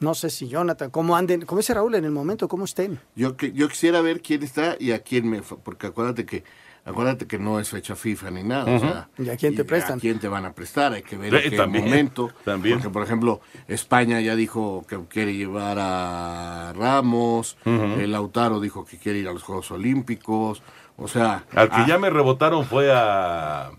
No 0.00 0.14
sé 0.14 0.30
si 0.30 0.46
Jonathan, 0.46 0.90
cómo 0.90 1.16
anden, 1.16 1.44
cómo 1.44 1.58
dice 1.58 1.74
Raúl 1.74 1.96
en 1.96 2.04
el 2.04 2.12
momento, 2.12 2.46
cómo 2.46 2.64
estén. 2.64 3.00
Yo, 3.16 3.36
que- 3.36 3.52
yo 3.52 3.68
quisiera 3.68 4.00
ver 4.00 4.22
quién 4.22 4.42
está 4.44 4.76
y 4.78 4.92
a 4.92 5.00
quién 5.00 5.28
me... 5.28 5.42
Porque 5.42 5.88
acuérdate 5.88 6.24
que 6.24 6.44
acuérdate 6.88 7.26
que 7.26 7.38
no 7.38 7.60
es 7.60 7.68
fecha 7.70 7.94
FIFA 7.96 8.30
ni 8.30 8.42
nada. 8.42 8.64
o 8.72 8.76
Ujú. 8.76 8.86
sea, 8.86 9.08
¿Y 9.18 9.28
a 9.30 9.36
quién 9.36 9.54
te 9.54 9.64
prestan? 9.64 9.98
¿A 9.98 10.00
quién 10.00 10.18
te 10.18 10.28
van 10.28 10.44
a 10.44 10.52
prestar? 10.52 10.92
Hay 10.92 11.02
que 11.02 11.16
ver 11.16 11.34
Eh, 11.34 11.44
en 11.44 11.50
qué 11.50 11.56
también, 11.56 11.84
momento. 11.84 12.30
también. 12.44 12.76
Porque, 12.78 12.90
por 12.90 13.02
ejemplo, 13.02 13.40
España 13.66 14.20
ya 14.20 14.34
dijo 14.36 14.84
que 14.88 14.98
quiere 15.08 15.34
llevar 15.34 15.78
a 15.80 16.72
Ramos, 16.76 17.56
el 17.64 18.12
Lautaro 18.12 18.60
dijo 18.60 18.84
que 18.84 18.98
quiere 18.98 19.18
ir 19.18 19.28
a 19.28 19.32
los 19.32 19.42
Juegos 19.42 19.70
Olímpicos. 19.70 20.62
O 20.96 21.06
sea, 21.08 21.44
Al 21.54 21.68
que 21.70 21.76
ah, 21.76 21.86
ya 21.86 21.98
me 21.98 22.10
rebotaron 22.10 22.64
fue 22.64 22.90
a... 22.92 23.70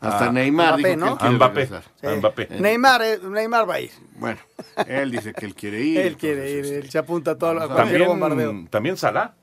hasta 0.00 0.24
a- 0.26 0.32
Neymar 0.32 0.78
Mbappé, 0.78 0.96
dijo 0.96 1.06
¿no? 1.06 1.18
que 1.18 1.26
él 1.26 1.32
Mbappé. 1.34 1.66
Sí. 1.66 2.06
Mbappé. 2.18 2.48
Neymar, 2.58 3.02
eh, 3.02 3.18
Neymar 3.22 3.68
va 3.70 3.74
a 3.74 3.80
ir. 3.80 3.90
Bueno, 4.16 4.40
él 4.88 5.10
dice 5.12 5.32
que 5.32 5.46
él 5.46 5.54
quiere 5.54 5.80
ir. 5.80 5.98
Él 6.00 6.16
quiere 6.16 6.50
ir, 6.50 6.56
entonces, 6.64 6.84
él 6.84 6.90
se 6.90 6.98
apunta 6.98 7.30
a 7.32 7.38
todo 7.38 7.54
vamos 7.54 7.70
a 7.70 7.74
cualquier 7.74 8.04
bombardeo. 8.04 8.48
También, 8.48 8.68
también 8.68 8.96
Salah. 8.96 9.34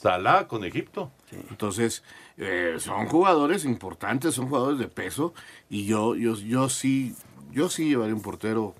Salah 0.00 0.48
con 0.48 0.64
Egipto. 0.64 1.10
Entonces, 1.50 2.02
eh, 2.38 2.76
son 2.78 3.06
jugadores 3.06 3.64
importantes, 3.66 4.34
son 4.34 4.48
jugadores 4.48 4.78
de 4.78 4.88
peso, 4.88 5.34
y 5.68 5.84
yo, 5.84 6.14
yo, 6.14 6.34
yo 6.36 6.68
sí, 6.70 7.14
yo 7.50 7.68
sí 7.68 7.88
llevaré 7.90 8.14
un 8.14 8.22
portero, 8.22 8.74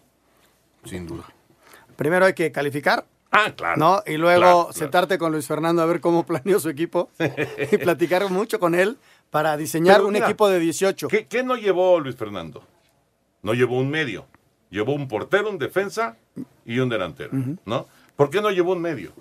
sin 0.85 1.07
duda. 1.07 1.25
Primero 1.97 2.25
hay 2.25 2.33
que 2.35 2.51
calificar, 2.51 3.07
Ah, 3.33 3.53
claro. 3.55 3.77
¿no? 3.77 4.03
Y 4.07 4.17
luego 4.17 4.41
Claro, 4.41 4.59
claro. 4.63 4.73
sentarte 4.73 5.19
con 5.19 5.31
Luis 5.31 5.47
Fernando 5.47 5.83
a 5.83 5.87
ver 5.87 6.01
cómo 6.01 6.25
planeó 6.27 6.59
su 6.59 6.69
equipo 6.69 7.11
y 7.71 7.77
platicar 7.77 8.29
mucho 8.31 8.59
con 8.59 8.75
él 8.75 8.99
para 9.31 9.57
diseñar 9.57 9.97
Pero 9.99 10.09
un 10.09 10.15
mira, 10.15 10.27
equipo 10.27 10.49
de 10.49 10.59
18. 10.59 11.07
¿Qué, 11.07 11.27
qué 11.27 11.45
no 11.45 11.55
llevó 11.57 12.01
Luis 12.01 12.17
Fernando? 12.17 12.65
No 13.43 13.53
llevó 13.55 13.79
un 13.79 13.89
medio. 13.89 14.27
Llevó 14.71 14.95
un 14.95 15.07
portero, 15.07 15.49
un 15.51 15.59
defensa 15.59 16.17
y 16.65 16.79
un 16.81 16.89
delantero. 16.89 17.31
¿no? 17.67 17.87
¿Por 18.17 18.31
qué 18.31 18.41
no 18.41 18.51
llevó 18.51 18.73
un 18.73 18.81
medio? 18.83 19.13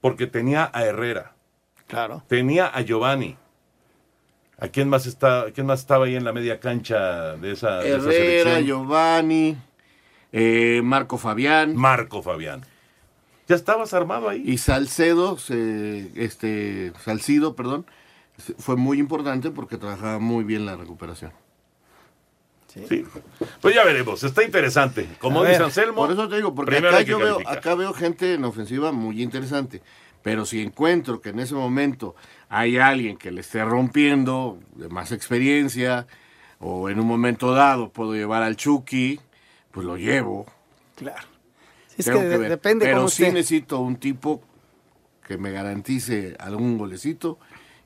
Porque 0.00 0.26
tenía 0.26 0.68
a 0.72 0.84
Herrera, 0.84 1.33
Claro. 1.86 2.22
tenía 2.28 2.66
a 2.66 2.80
Giovanni. 2.82 3.36
¿A 4.58 4.68
quién 4.68 4.88
más, 4.88 5.06
está, 5.06 5.46
quién 5.52 5.66
más 5.66 5.80
estaba 5.80 6.06
ahí 6.06 6.14
en 6.14 6.24
la 6.24 6.32
media 6.32 6.60
cancha 6.60 7.36
de 7.36 7.52
esa, 7.52 7.78
de 7.80 7.96
esa 7.96 8.10
Herrera, 8.12 8.44
selección? 8.52 8.64
Giovanni, 8.64 9.56
eh, 10.32 10.80
Marco 10.84 11.18
Fabián 11.18 11.74
Marco 11.76 12.22
Fabián. 12.22 12.62
¿Ya 13.48 13.56
estabas 13.56 13.92
armado 13.94 14.28
ahí? 14.28 14.42
y 14.46 14.56
Salcedo, 14.58 15.36
se- 15.38 16.10
este, 16.14 16.92
Salcido, 17.04 17.54
perdón, 17.56 17.84
se- 18.38 18.54
fue 18.54 18.76
muy 18.76 18.98
importante 19.00 19.50
porque 19.50 19.76
trabajaba 19.76 20.18
muy 20.20 20.44
bien 20.44 20.64
la 20.66 20.76
recuperación. 20.76 21.32
Sí. 22.88 23.04
Pues 23.60 23.72
ya 23.74 23.84
veremos, 23.84 24.24
está 24.24 24.42
interesante. 24.42 25.08
Como 25.20 25.40
A 25.40 25.42
dice 25.42 25.58
ver, 25.58 25.62
Anselmo, 25.66 25.94
Por 26.02 26.10
eso 26.12 26.28
te 26.28 26.36
digo, 26.36 26.54
porque 26.56 26.78
acá 26.78 27.02
yo 27.02 27.18
veo, 27.18 27.38
acá 27.46 27.74
veo 27.76 27.92
gente 27.92 28.34
en 28.34 28.44
ofensiva 28.44 28.90
muy 28.90 29.22
interesante. 29.22 29.80
Pero 30.24 30.46
si 30.46 30.62
encuentro 30.62 31.20
que 31.20 31.28
en 31.28 31.38
ese 31.38 31.54
momento 31.54 32.16
hay 32.48 32.78
alguien 32.78 33.18
que 33.18 33.30
le 33.30 33.42
esté 33.42 33.62
rompiendo, 33.62 34.58
de 34.74 34.88
más 34.88 35.12
experiencia, 35.12 36.06
o 36.58 36.88
en 36.88 36.98
un 36.98 37.06
momento 37.06 37.52
dado 37.52 37.90
puedo 37.90 38.14
llevar 38.14 38.42
al 38.42 38.56
Chucky, 38.56 39.20
pues 39.70 39.86
lo 39.86 39.98
llevo. 39.98 40.46
Claro. 40.96 41.28
es 41.98 42.06
que 42.06 42.12
ver. 42.14 42.48
depende 42.48 42.86
Pero 42.86 42.96
cómo 42.96 43.08
sí 43.10 43.24
esté. 43.24 43.34
necesito 43.34 43.80
un 43.80 43.96
tipo 43.96 44.42
que 45.28 45.36
me 45.36 45.50
garantice 45.50 46.36
algún 46.38 46.78
golecito 46.78 47.38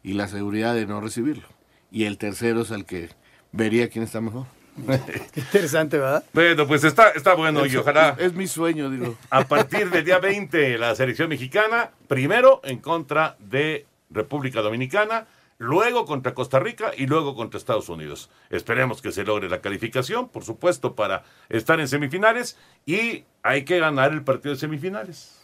y 0.04 0.12
la 0.12 0.28
seguridad 0.28 0.76
de 0.76 0.86
no 0.86 1.00
recibirlo. 1.00 1.48
Y 1.90 2.04
el 2.04 2.18
tercero 2.18 2.60
es 2.60 2.70
el 2.70 2.84
que 2.84 3.08
vería 3.50 3.88
quién 3.88 4.04
está 4.04 4.20
mejor. 4.20 4.46
Interesante, 5.36 5.98
¿verdad? 5.98 6.24
Bueno, 6.32 6.66
pues 6.66 6.84
está, 6.84 7.10
está 7.10 7.34
bueno 7.34 7.66
y 7.66 7.76
ojalá. 7.76 8.16
Es, 8.18 8.26
es 8.26 8.32
mi 8.34 8.46
sueño, 8.46 8.90
digo. 8.90 9.16
A 9.30 9.44
partir 9.44 9.90
del 9.90 10.04
día 10.04 10.18
20, 10.18 10.78
la 10.78 10.94
selección 10.94 11.28
mexicana, 11.28 11.90
primero 12.06 12.60
en 12.64 12.78
contra 12.78 13.36
de 13.38 13.86
República 14.10 14.60
Dominicana, 14.60 15.26
luego 15.58 16.06
contra 16.06 16.34
Costa 16.34 16.58
Rica 16.60 16.92
y 16.96 17.06
luego 17.06 17.34
contra 17.34 17.58
Estados 17.58 17.88
Unidos. 17.88 18.30
Esperemos 18.50 19.02
que 19.02 19.12
se 19.12 19.24
logre 19.24 19.48
la 19.48 19.60
calificación, 19.60 20.28
por 20.28 20.44
supuesto, 20.44 20.94
para 20.94 21.24
estar 21.48 21.80
en 21.80 21.88
semifinales 21.88 22.56
y 22.86 23.24
hay 23.42 23.64
que 23.64 23.78
ganar 23.78 24.12
el 24.12 24.22
partido 24.22 24.54
de 24.54 24.60
semifinales. 24.60 25.38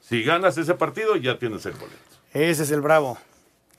Si 0.00 0.22
ganas 0.22 0.58
ese 0.58 0.74
partido, 0.74 1.16
ya 1.16 1.38
tienes 1.38 1.64
el 1.66 1.72
boleto. 1.72 1.98
Ese 2.32 2.64
es 2.64 2.70
el 2.70 2.80
bravo. 2.80 3.18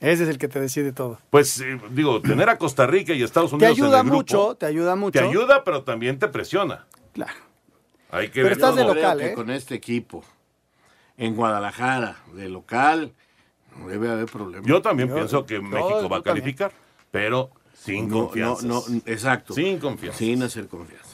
Ese 0.01 0.23
es 0.23 0.29
el 0.29 0.37
que 0.39 0.47
te 0.47 0.59
decide 0.59 0.91
todo. 0.91 1.19
Pues 1.29 1.61
eh, 1.61 1.79
digo, 1.91 2.21
tener 2.21 2.49
a 2.49 2.57
Costa 2.57 2.85
Rica 2.87 3.13
y 3.13 3.21
Estados 3.23 3.51
Te 3.51 3.55
Unidos 3.57 3.77
en 3.77 3.83
ayuda 3.85 3.97
el 3.99 4.03
grupo, 4.07 4.17
mucho, 4.17 4.55
te 4.55 4.65
ayuda 4.65 4.95
mucho. 4.95 5.19
Te 5.19 5.25
ayuda, 5.25 5.63
pero 5.63 5.83
también 5.83 6.17
te 6.19 6.27
presiona. 6.27 6.87
Claro. 7.13 7.33
Hay 8.09 8.27
que 8.27 8.33
Pero 8.41 8.45
ver 8.45 8.53
estás 8.53 8.75
de 8.75 8.83
local, 8.83 9.17
Creo 9.17 9.27
que 9.29 9.33
¿eh? 9.33 9.35
con 9.35 9.49
este 9.51 9.75
equipo 9.75 10.23
en 11.17 11.35
Guadalajara, 11.35 12.17
de 12.33 12.49
local, 12.49 13.13
no 13.77 13.87
debe 13.87 14.09
haber 14.09 14.25
problema. 14.25 14.65
Yo 14.67 14.81
también 14.81 15.13
pienso 15.13 15.45
que 15.45 15.59
México 15.61 16.09
va 16.09 16.17
a 16.17 16.21
también. 16.21 16.23
calificar, 16.23 16.71
pero 17.11 17.51
sin 17.73 18.09
No, 18.09 18.25
confianza. 18.25 18.65
no, 18.67 18.83
no, 18.89 19.01
exacto. 19.05 19.53
Sin 19.53 19.77
confianza. 19.77 20.17
Sin 20.17 20.41
hacer 20.43 20.67
confianza. 20.67 21.10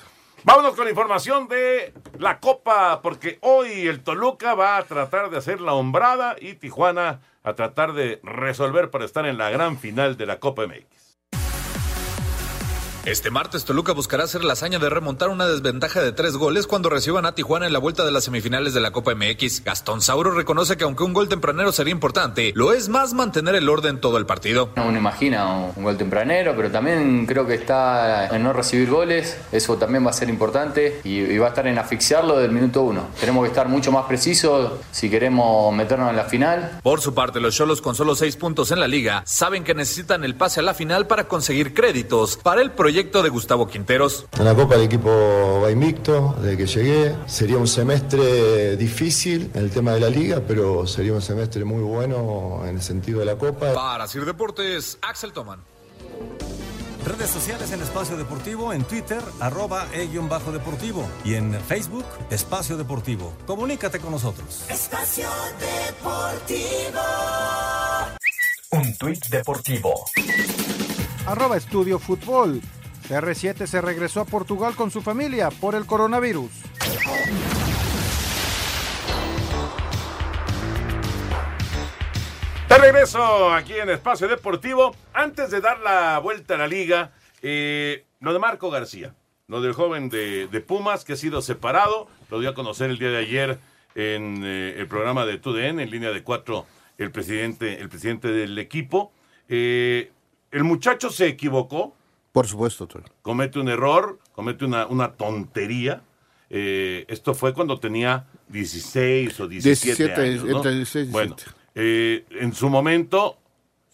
Vámonos 0.47 0.75
con 0.75 0.87
información 0.87 1.49
de 1.49 1.91
la 2.19 2.39
Copa, 2.39 3.01
porque 3.01 3.37
hoy 3.41 3.85
el 3.85 4.01
Toluca 4.01 4.55
va 4.55 4.77
a 4.77 4.83
tratar 4.83 5.29
de 5.29 5.35
hacer 5.35 5.59
la 5.59 5.73
hombrada 5.73 6.37
y 6.39 6.53
Tijuana 6.53 7.19
a 7.43 7.53
tratar 7.55 7.91
de 7.91 8.21
resolver 8.23 8.89
para 8.89 9.03
estar 9.03 9.25
en 9.25 9.37
la 9.37 9.49
gran 9.49 9.77
final 9.77 10.15
de 10.15 10.25
la 10.25 10.39
Copa 10.39 10.65
MX. 10.65 10.96
Este 13.05 13.31
martes 13.31 13.63
Toluca 13.63 13.93
buscará 13.93 14.25
hacer 14.25 14.43
la 14.43 14.51
hazaña 14.53 14.79
de 14.79 14.89
remontar 14.89 15.29
una 15.29 15.47
desventaja 15.47 16.01
de 16.01 16.11
tres 16.11 16.35
goles 16.35 16.67
cuando 16.67 16.89
reciban 16.89 17.25
a 17.25 17.33
Tijuana 17.33 17.65
en 17.65 17.71
la 17.71 17.79
vuelta 17.79 18.03
de 18.03 18.11
las 18.11 18.25
semifinales 18.25 18.73
de 18.73 18.81
la 18.81 18.91
Copa 18.91 19.15
MX. 19.15 19.63
Gastón 19.63 20.01
Sauro 20.01 20.31
reconoce 20.31 20.75
que 20.75 20.83
aunque 20.83 21.03
un 21.03 21.13
gol 21.13 21.29
tempranero 21.29 21.71
sería 21.71 21.93
importante, 21.93 22.51
lo 22.53 22.73
es 22.73 22.89
más 22.89 23.13
mantener 23.13 23.55
el 23.55 23.69
orden 23.69 24.01
todo 24.01 24.17
el 24.17 24.25
partido. 24.25 24.71
Uno 24.75 24.97
imagina 24.97 25.47
un, 25.55 25.71
un 25.77 25.83
gol 25.85 25.95
tempranero, 25.95 26.53
pero 26.57 26.69
también 26.69 27.25
creo 27.25 27.47
que 27.47 27.53
está 27.53 28.27
en 28.27 28.43
no 28.43 28.51
recibir 28.51 28.89
goles, 28.89 29.37
eso 29.53 29.77
también 29.77 30.05
va 30.05 30.09
a 30.09 30.13
ser 30.13 30.27
importante 30.27 30.99
y, 31.05 31.19
y 31.19 31.37
va 31.37 31.45
a 31.45 31.49
estar 31.49 31.65
en 31.65 31.77
asfixiarlo 31.77 32.37
del 32.37 32.51
minuto 32.51 32.81
uno. 32.81 33.07
Tenemos 33.21 33.43
que 33.43 33.49
estar 33.49 33.69
mucho 33.69 33.89
más 33.93 34.05
precisos 34.05 34.73
si 34.91 35.09
queremos 35.09 35.73
meternos 35.73 36.09
en 36.09 36.17
la 36.17 36.25
final. 36.25 36.79
Por 36.83 36.99
su 36.99 37.13
parte, 37.13 37.39
los 37.39 37.55
Cholos 37.55 37.81
con 37.81 37.95
solo 37.95 38.15
seis 38.15 38.35
puntos 38.35 38.71
en 38.71 38.81
la 38.81 38.87
liga 38.89 39.23
saben 39.25 39.63
que 39.63 39.73
necesitan 39.73 40.25
el 40.25 40.35
pase 40.35 40.59
a 40.59 40.63
la 40.63 40.73
final 40.73 41.07
para 41.07 41.29
conseguir 41.29 41.73
créditos 41.73 42.35
para 42.35 42.61
el 42.61 42.71
proyecto 42.71 42.96
de 42.97 43.29
Gustavo 43.29 43.67
Quinteros. 43.67 44.25
En 44.39 44.45
la 44.45 44.55
Copa 44.55 44.73
el 44.73 44.81
equipo 44.81 45.61
va 45.63 45.69
invicto 45.69 46.35
desde 46.41 46.57
que 46.57 46.65
llegué. 46.65 47.15
Sería 47.27 47.57
un 47.57 47.67
semestre 47.67 48.75
difícil 48.75 49.51
en 49.53 49.65
el 49.65 49.69
tema 49.69 49.91
de 49.91 49.99
la 49.99 50.09
liga, 50.09 50.41
pero 50.47 50.87
sería 50.87 51.13
un 51.13 51.21
semestre 51.21 51.63
muy 51.63 51.83
bueno 51.83 52.63
en 52.65 52.77
el 52.77 52.81
sentido 52.81 53.19
de 53.19 53.25
la 53.25 53.35
Copa. 53.35 53.71
Para 53.73 54.07
Sir 54.07 54.25
Deportes, 54.25 54.97
Axel 55.03 55.31
Toman. 55.31 55.59
Redes 57.05 57.29
sociales 57.29 57.71
en 57.71 57.83
Espacio 57.83 58.17
Deportivo, 58.17 58.73
en 58.73 58.83
Twitter, 58.83 59.21
arroba 59.39 59.87
e-bajo 59.93 60.51
deportivo 60.51 61.07
y 61.23 61.35
en 61.35 61.53
Facebook, 61.53 62.05
Espacio 62.31 62.77
Deportivo. 62.77 63.31
Comunícate 63.45 63.99
con 63.99 64.09
nosotros. 64.09 64.65
Espacio 64.69 65.29
Deportivo. 65.59 67.01
Un 68.71 68.97
tuit 68.97 69.23
deportivo. 69.27 69.93
Arroba 71.27 71.57
Estudio 71.57 71.99
Fútbol. 71.99 72.59
CR7 73.07 73.65
se 73.67 73.81
regresó 73.81 74.21
a 74.21 74.25
Portugal 74.25 74.75
con 74.75 74.91
su 74.91 75.01
familia 75.01 75.49
por 75.49 75.75
el 75.75 75.85
coronavirus. 75.85 76.51
De 82.67 82.77
regreso 82.77 83.53
aquí 83.53 83.73
en 83.73 83.89
Espacio 83.89 84.27
Deportivo. 84.27 84.93
Antes 85.13 85.51
de 85.51 85.61
dar 85.61 85.79
la 85.79 86.19
vuelta 86.19 86.55
a 86.55 86.57
la 86.57 86.67
liga, 86.67 87.11
eh, 87.41 88.05
lo 88.19 88.33
de 88.33 88.39
Marco 88.39 88.69
García, 88.69 89.15
lo 89.47 89.61
del 89.61 89.71
joven 89.71 90.09
de, 90.09 90.47
de 90.47 90.61
Pumas 90.61 91.05
que 91.05 91.13
ha 91.13 91.15
sido 91.15 91.41
separado, 91.41 92.09
lo 92.29 92.39
dio 92.41 92.49
a 92.49 92.53
conocer 92.53 92.89
el 92.89 92.99
día 92.99 93.09
de 93.09 93.17
ayer 93.17 93.59
en 93.95 94.43
eh, 94.43 94.75
el 94.77 94.87
programa 94.87 95.25
de 95.25 95.39
TUDN, 95.39 95.79
en 95.79 95.89
línea 95.89 96.11
de 96.11 96.23
cuatro, 96.23 96.67
el 96.97 97.11
presidente, 97.11 97.79
el 97.79 97.89
presidente 97.89 98.27
del 98.27 98.57
equipo. 98.59 99.11
Eh, 99.49 100.11
el 100.51 100.63
muchacho 100.63 101.09
se 101.09 101.27
equivocó, 101.27 101.95
Por 102.37 102.47
supuesto, 102.47 102.87
Toño. 102.87 103.05
comete 103.23 103.57
un 103.57 103.67
error, 103.67 104.19
comete 104.33 104.63
una, 104.63 104.85
una 104.85 105.13
tontería. 105.13 106.03
Eh, 106.51 107.03
esto 107.07 107.33
fue 107.33 107.51
cuando 107.53 107.79
tenía 107.79 108.27
16 108.49 109.39
o 109.39 109.47
17 109.47 110.13
17, 110.13 110.21
años. 110.21 110.45
¿no? 110.45 110.57
entre 110.57 110.75
16 110.75 111.09
y 111.09 111.11
Bueno, 111.11 111.35
eh, 111.73 112.25
en 112.29 112.53
su 112.53 112.69
momento 112.69 113.39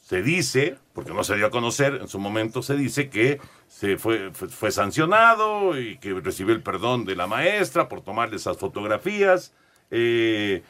se 0.02 0.22
dice, 0.22 0.76
porque 0.94 1.14
no 1.14 1.24
se 1.24 1.38
dio 1.38 1.46
a 1.46 1.52
conocer, 1.52 2.00
en 2.02 2.10
su 2.10 2.20
momento 2.20 2.62
se 2.62 2.76
dice 2.76 3.10
que 3.10 3.40
se 3.70 3.98
fue, 3.98 4.32
fue, 4.34 4.50
fue 4.50 4.72
sancionado 4.72 5.80
y 5.80 5.98
que 6.00 6.14
recibió 6.14 6.54
el 6.54 6.62
perdón 6.62 7.06
de 7.06 7.16
la 7.16 7.28
maestra 7.28 7.88
por 7.88 8.02
tomarle 8.02 8.36
esas 8.36 8.58
fotografías. 8.58 9.54
eh, 9.90 10.64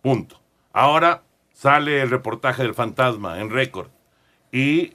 punto. 0.00 0.40
Ahora 0.72 1.22
sale 1.52 2.00
el 2.00 2.08
reportaje 2.08 2.62
del 2.62 2.74
fantasma 2.74 3.38
en 3.38 3.50
récord 3.50 3.88
y 4.50 4.94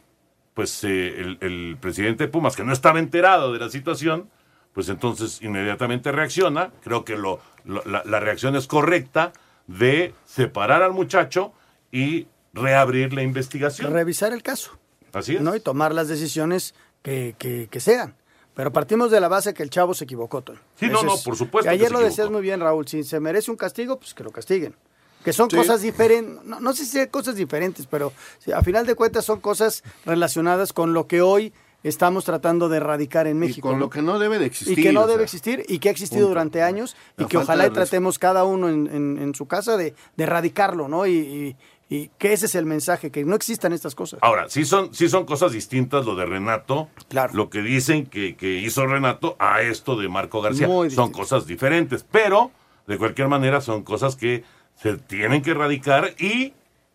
pues 0.53 0.83
eh, 0.83 1.19
el, 1.19 1.37
el 1.41 1.77
presidente 1.79 2.25
de 2.25 2.27
Pumas, 2.29 2.55
que 2.55 2.63
no 2.63 2.73
estaba 2.73 2.99
enterado 2.99 3.53
de 3.53 3.59
la 3.59 3.69
situación, 3.69 4.29
pues 4.73 4.89
entonces 4.89 5.41
inmediatamente 5.41 6.11
reacciona. 6.11 6.71
Creo 6.83 7.03
que 7.05 7.17
lo, 7.17 7.39
lo- 7.65 7.83
la, 7.85 8.03
la 8.05 8.19
reacción 8.19 8.55
es 8.55 8.67
correcta 8.67 9.33
de 9.67 10.13
separar 10.25 10.83
al 10.83 10.93
muchacho 10.93 11.53
y 11.91 12.27
reabrir 12.53 13.13
la 13.13 13.23
investigación. 13.23 13.91
Revisar 13.93 14.33
el 14.33 14.43
caso. 14.43 14.77
Así 15.13 15.35
es. 15.35 15.41
¿no? 15.41 15.55
Y 15.55 15.59
tomar 15.59 15.93
las 15.93 16.07
decisiones 16.07 16.75
que, 17.01 17.35
que, 17.37 17.67
que 17.69 17.79
sean. 17.79 18.15
Pero 18.55 18.71
partimos 18.71 19.09
de 19.09 19.19
la 19.19 19.27
base 19.27 19.53
que 19.55 19.63
el 19.63 19.69
chavo 19.71 19.95
se 19.95 20.03
equivocó, 20.03 20.41
Toño. 20.43 20.59
Sí, 20.75 20.87
no, 20.87 21.01
no, 21.01 21.15
es- 21.15 21.21
por 21.23 21.35
supuesto 21.35 21.71
y 21.71 21.77
que 21.77 21.83
ayer 21.85 21.91
lo 21.91 21.99
decías 21.99 22.29
muy 22.29 22.41
bien, 22.41 22.59
Raúl. 22.59 22.87
Si 22.87 23.03
se 23.03 23.19
merece 23.19 23.49
un 23.49 23.57
castigo, 23.57 23.97
pues 23.99 24.13
que 24.13 24.23
lo 24.23 24.31
castiguen. 24.31 24.75
Que 25.23 25.33
son 25.33 25.49
Sí. 25.49 25.55
cosas 25.57 25.81
diferentes, 25.81 26.43
no, 26.43 26.59
no 26.59 26.73
sé 26.73 26.85
si 26.85 26.91
sean 26.91 27.07
cosas 27.07 27.35
diferentes, 27.35 27.87
pero 27.87 28.11
sí, 28.39 28.51
a 28.51 28.61
final 28.61 28.85
de 28.85 28.95
cuentas 28.95 29.25
son 29.25 29.39
cosas 29.39 29.83
relacionadas 30.05 30.73
con 30.73 30.93
lo 30.93 31.07
que 31.07 31.21
hoy 31.21 31.53
estamos 31.83 32.23
tratando 32.23 32.69
de 32.69 32.77
erradicar 32.77 33.27
en 33.27 33.37
México. 33.39 33.69
con 33.69 33.77
¿no? 33.79 33.85
lo 33.85 33.89
que 33.89 34.01
no 34.01 34.17
debe 34.19 34.39
de 34.39 34.45
existir. 34.45 34.79
Y 34.79 34.83
que 34.83 34.93
no 34.93 35.01
debe 35.01 35.19
sea, 35.19 35.23
existir 35.25 35.65
y 35.67 35.79
que 35.79 35.89
ha 35.89 35.91
existido 35.91 36.21
punto. 36.21 36.29
durante 36.29 36.61
años 36.61 36.95
y 37.17 37.25
que 37.25 37.37
ojalá 37.37 37.67
y 37.67 37.71
tratemos 37.71 38.19
cada 38.19 38.43
uno 38.45 38.69
en, 38.69 38.87
en- 38.87 39.17
en 39.21 39.35
su 39.35 39.47
casa 39.47 39.75
de, 39.75 39.93
de 40.15 40.23
erradicarlo, 40.23 40.87
¿no? 40.87 41.05
Y, 41.05 41.11
y- 41.17 41.55
y 41.89 42.09
que 42.17 42.33
ese 42.33 42.47
es 42.47 42.55
el 42.55 42.65
mensaje, 42.65 43.11
que 43.11 43.23
no 43.25 43.35
existan 43.35 43.71
estas 43.73 43.93
cosas. 43.93 44.17
Ahora, 44.23 44.49
sí 44.49 44.65
son, 44.65 44.93
sí 44.95 45.09
son 45.09 45.25
cosas 45.25 45.51
distintas 45.51 46.05
lo 46.05 46.15
de 46.15 46.25
Renato, 46.25 46.87
lo 47.33 47.49
que 47.49 47.61
dicen 47.61 48.05
que, 48.07 48.35
que 48.35 48.55
hizo 48.59 48.87
Renato 48.87 49.35
a 49.37 49.61
esto 49.61 49.95
de 49.97 50.07
Marco 50.09 50.41
García. 50.41 50.67
Muy 50.67 50.89
son 50.89 51.07
distinto. 51.09 51.19
cosas 51.19 51.45
diferentes, 51.45 52.03
pero 52.09 52.49
de 52.87 52.97
cualquier 52.97 53.27
manera 53.27 53.61
son 53.61 53.83
cosas 53.83 54.15
que 54.15 54.43
se 54.75 54.97
tienen 54.97 55.41
que 55.41 55.51
erradicar 55.51 56.13
y 56.19 56.53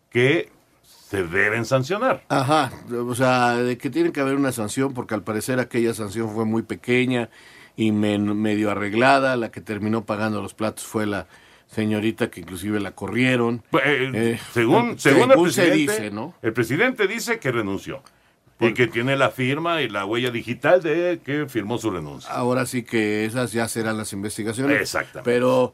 que 0.09 0.49
se 0.83 1.25
deben 1.25 1.65
sancionar. 1.65 2.23
Ajá, 2.29 2.71
o 2.91 3.15
sea, 3.15 3.55
de 3.57 3.77
que 3.77 3.89
tiene 3.89 4.11
que 4.11 4.21
haber 4.21 4.35
una 4.35 4.51
sanción, 4.51 4.93
porque 4.93 5.15
al 5.15 5.23
parecer 5.23 5.59
aquella 5.59 5.93
sanción 5.93 6.31
fue 6.33 6.45
muy 6.45 6.61
pequeña 6.61 7.29
y 7.75 7.91
men- 7.91 8.39
medio 8.39 8.69
arreglada. 8.69 9.35
La 9.35 9.49
que 9.51 9.61
terminó 9.61 10.05
pagando 10.05 10.41
los 10.41 10.53
platos 10.53 10.85
fue 10.85 11.07
la 11.07 11.25
señorita 11.67 12.29
que 12.29 12.41
inclusive 12.41 12.79
la 12.79 12.91
corrieron. 12.91 13.63
Eh, 13.73 14.11
Eh, 14.13 14.39
según, 14.53 14.91
eh, 14.91 14.95
según, 14.97 15.23
el 15.23 15.29
según 15.31 15.51
se 15.51 15.61
presidente, 15.63 15.93
dice, 15.93 16.11
¿no? 16.11 16.33
el 16.41 16.53
presidente 16.53 17.07
dice 17.07 17.39
que 17.39 17.51
renunció 17.51 18.03
y 18.59 18.73
que 18.73 18.87
tiene 18.87 19.15
la 19.15 19.29
firma 19.31 19.81
y 19.81 19.87
la 19.87 20.05
huella 20.05 20.31
digital 20.31 20.81
de 20.83 21.21
que 21.23 21.45
firmó 21.47 21.77
su 21.77 21.89
renuncia. 21.91 22.29
Ahora 22.31 22.65
sí 22.65 22.83
que 22.83 23.23
esas 23.25 23.51
ya 23.53 23.67
serán 23.69 23.97
las 23.97 24.11
investigaciones. 24.13 24.81
Exactamente. 24.81 25.21
Pero 25.31 25.73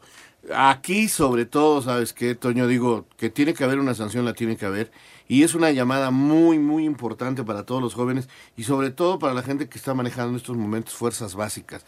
aquí, 0.54 1.08
sobre 1.08 1.46
todo, 1.46 1.82
¿sabes 1.82 2.14
qué, 2.14 2.36
Toño? 2.36 2.68
Digo, 2.68 3.06
que 3.18 3.30
tiene 3.30 3.54
que 3.54 3.64
haber 3.64 3.80
una 3.80 3.96
sanción, 3.96 4.26
la 4.26 4.34
tiene 4.34 4.58
que 4.58 4.66
haber. 4.66 4.92
Y 5.28 5.44
es 5.44 5.56
una 5.56 5.72
llamada 5.72 6.12
muy, 6.12 6.60
muy 6.60 6.86
importante 6.86 7.44
para 7.44 7.64
todos 7.64 7.82
los 7.82 7.94
jóvenes 7.94 8.30
y 8.56 8.64
sobre 8.64 8.92
todo 8.92 9.18
para 9.20 9.34
la 9.34 9.42
gente 9.42 9.68
que 9.68 9.78
está 9.78 9.94
manejando 9.94 10.32
en 10.32 10.36
estos 10.38 10.58
momentos 10.58 10.94
fuerzas 10.94 11.36
básicas. 11.36 11.86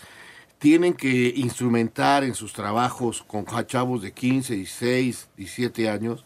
Tienen 0.60 0.94
que 0.94 1.34
instrumentar 1.36 2.24
en 2.24 2.34
sus 2.34 2.54
trabajos 2.54 3.24
con 3.28 3.46
chavos 3.68 4.02
de 4.02 4.12
15, 4.12 4.56
16, 4.56 5.30
17 5.38 5.90
años 5.90 6.26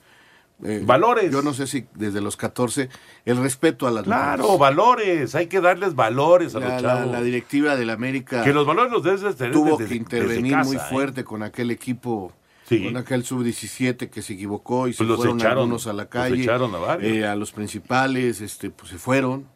eh, 0.63 0.81
Valores. 0.85 1.31
Yo 1.31 1.41
no 1.41 1.53
sé 1.53 1.67
si 1.67 1.85
desde 1.95 2.21
los 2.21 2.37
14, 2.37 2.89
el 3.25 3.37
respeto 3.37 3.87
a 3.87 3.91
las 3.91 4.03
Claro, 4.03 4.43
mujeres. 4.43 4.59
valores. 4.59 5.35
Hay 5.35 5.47
que 5.47 5.59
darles 5.61 5.95
valores 5.95 6.55
a 6.55 6.59
La, 6.59 6.73
los 6.73 6.81
chavos. 6.81 7.11
la 7.11 7.21
directiva 7.21 7.75
del 7.75 7.89
América 7.89 8.43
que 8.43 8.53
los 8.53 8.65
valores 8.67 8.91
los 8.91 9.03
debes 9.03 9.21
de 9.21 9.33
tener 9.33 9.53
tuvo 9.53 9.77
desde- 9.77 9.89
que 9.89 9.95
intervenir 9.95 10.53
casa, 10.53 10.65
muy 10.67 10.77
¿eh? 10.77 10.81
fuerte 10.89 11.23
con 11.23 11.43
aquel 11.43 11.71
equipo, 11.71 12.31
Sí. 12.67 12.83
con 12.85 12.95
aquel 12.97 13.23
sub-17 13.25 14.09
que 14.09 14.21
se 14.21 14.33
equivocó 14.33 14.87
y 14.87 14.93
se 14.93 14.97
Pues 14.99 15.09
los 15.09 15.17
fueron 15.17 15.37
echaron, 15.39 15.57
algunos 15.59 15.87
a 15.87 15.93
la 15.93 16.03
los 16.03 16.09
calle. 16.11 16.41
echaron 16.43 16.73
a 16.75 16.77
varios. 16.77 17.11
eh, 17.11 17.25
a 17.27 17.35
los 17.35 17.51
principales, 17.51 18.39
este, 18.41 18.69
pues 18.69 18.91
se 18.91 18.97
fueron, 18.97 19.47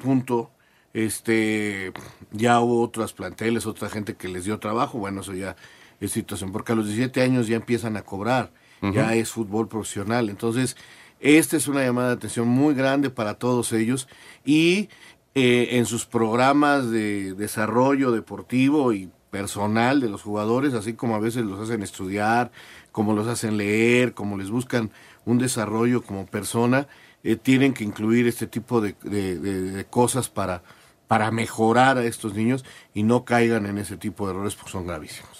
punto. 0.00 0.50
Este, 0.92 1.92
ya 2.32 2.60
hubo 2.60 2.82
otras 2.82 3.12
planteles, 3.12 3.66
otra 3.66 3.88
gente 3.88 4.14
que 4.14 4.28
les 4.28 4.44
dio 4.44 4.58
trabajo, 4.58 4.98
bueno, 4.98 5.20
eso 5.20 5.32
ya 5.34 5.54
es 6.00 6.10
situación, 6.12 6.50
porque 6.50 6.72
a 6.72 6.74
los 6.74 6.86
17 6.86 7.22
años 7.22 7.46
ya 7.46 7.56
empiezan 7.56 7.96
a 7.96 8.02
cobrar, 8.02 8.50
ya 8.82 9.14
es 9.14 9.30
fútbol 9.30 9.68
profesional. 9.68 10.28
Entonces, 10.30 10.76
esta 11.20 11.56
es 11.56 11.68
una 11.68 11.82
llamada 11.84 12.08
de 12.08 12.14
atención 12.14 12.48
muy 12.48 12.74
grande 12.74 13.10
para 13.10 13.34
todos 13.34 13.72
ellos 13.72 14.08
y 14.44 14.88
eh, 15.34 15.68
en 15.72 15.86
sus 15.86 16.06
programas 16.06 16.90
de 16.90 17.34
desarrollo 17.34 18.10
deportivo 18.10 18.92
y 18.92 19.10
personal 19.30 20.00
de 20.00 20.08
los 20.08 20.22
jugadores, 20.22 20.74
así 20.74 20.94
como 20.94 21.14
a 21.14 21.20
veces 21.20 21.44
los 21.44 21.60
hacen 21.60 21.82
estudiar, 21.82 22.50
como 22.90 23.14
los 23.14 23.28
hacen 23.28 23.56
leer, 23.56 24.12
como 24.14 24.36
les 24.36 24.50
buscan 24.50 24.90
un 25.24 25.38
desarrollo 25.38 26.02
como 26.02 26.26
persona, 26.26 26.88
eh, 27.22 27.36
tienen 27.36 27.72
que 27.74 27.84
incluir 27.84 28.26
este 28.26 28.46
tipo 28.48 28.80
de, 28.80 28.96
de- 29.02 29.38
de- 29.38 29.60
de 29.70 29.84
cosas 29.84 30.28
para, 30.30 30.62
para 31.06 31.30
mejorar 31.30 31.98
a 31.98 32.04
estos 32.04 32.34
niños 32.34 32.64
y 32.94 33.02
no 33.04 33.24
caigan 33.24 33.66
en 33.66 33.78
ese 33.78 33.96
tipo 33.96 34.26
de 34.26 34.32
errores 34.32 34.56
porque 34.56 34.72
son 34.72 34.86
gravísimos. 34.86 35.39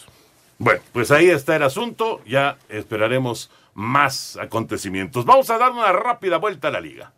Bueno, 0.60 0.82
pues 0.92 1.10
ahí 1.10 1.30
está 1.30 1.56
el 1.56 1.62
asunto. 1.62 2.20
Ya 2.26 2.58
esperaremos 2.68 3.50
más 3.72 4.36
acontecimientos. 4.36 5.24
Vamos 5.24 5.48
a 5.48 5.56
dar 5.56 5.72
una 5.72 5.90
rápida 5.90 6.36
vuelta 6.36 6.68
a 6.68 6.70
la 6.70 6.82
liga. 6.82 7.14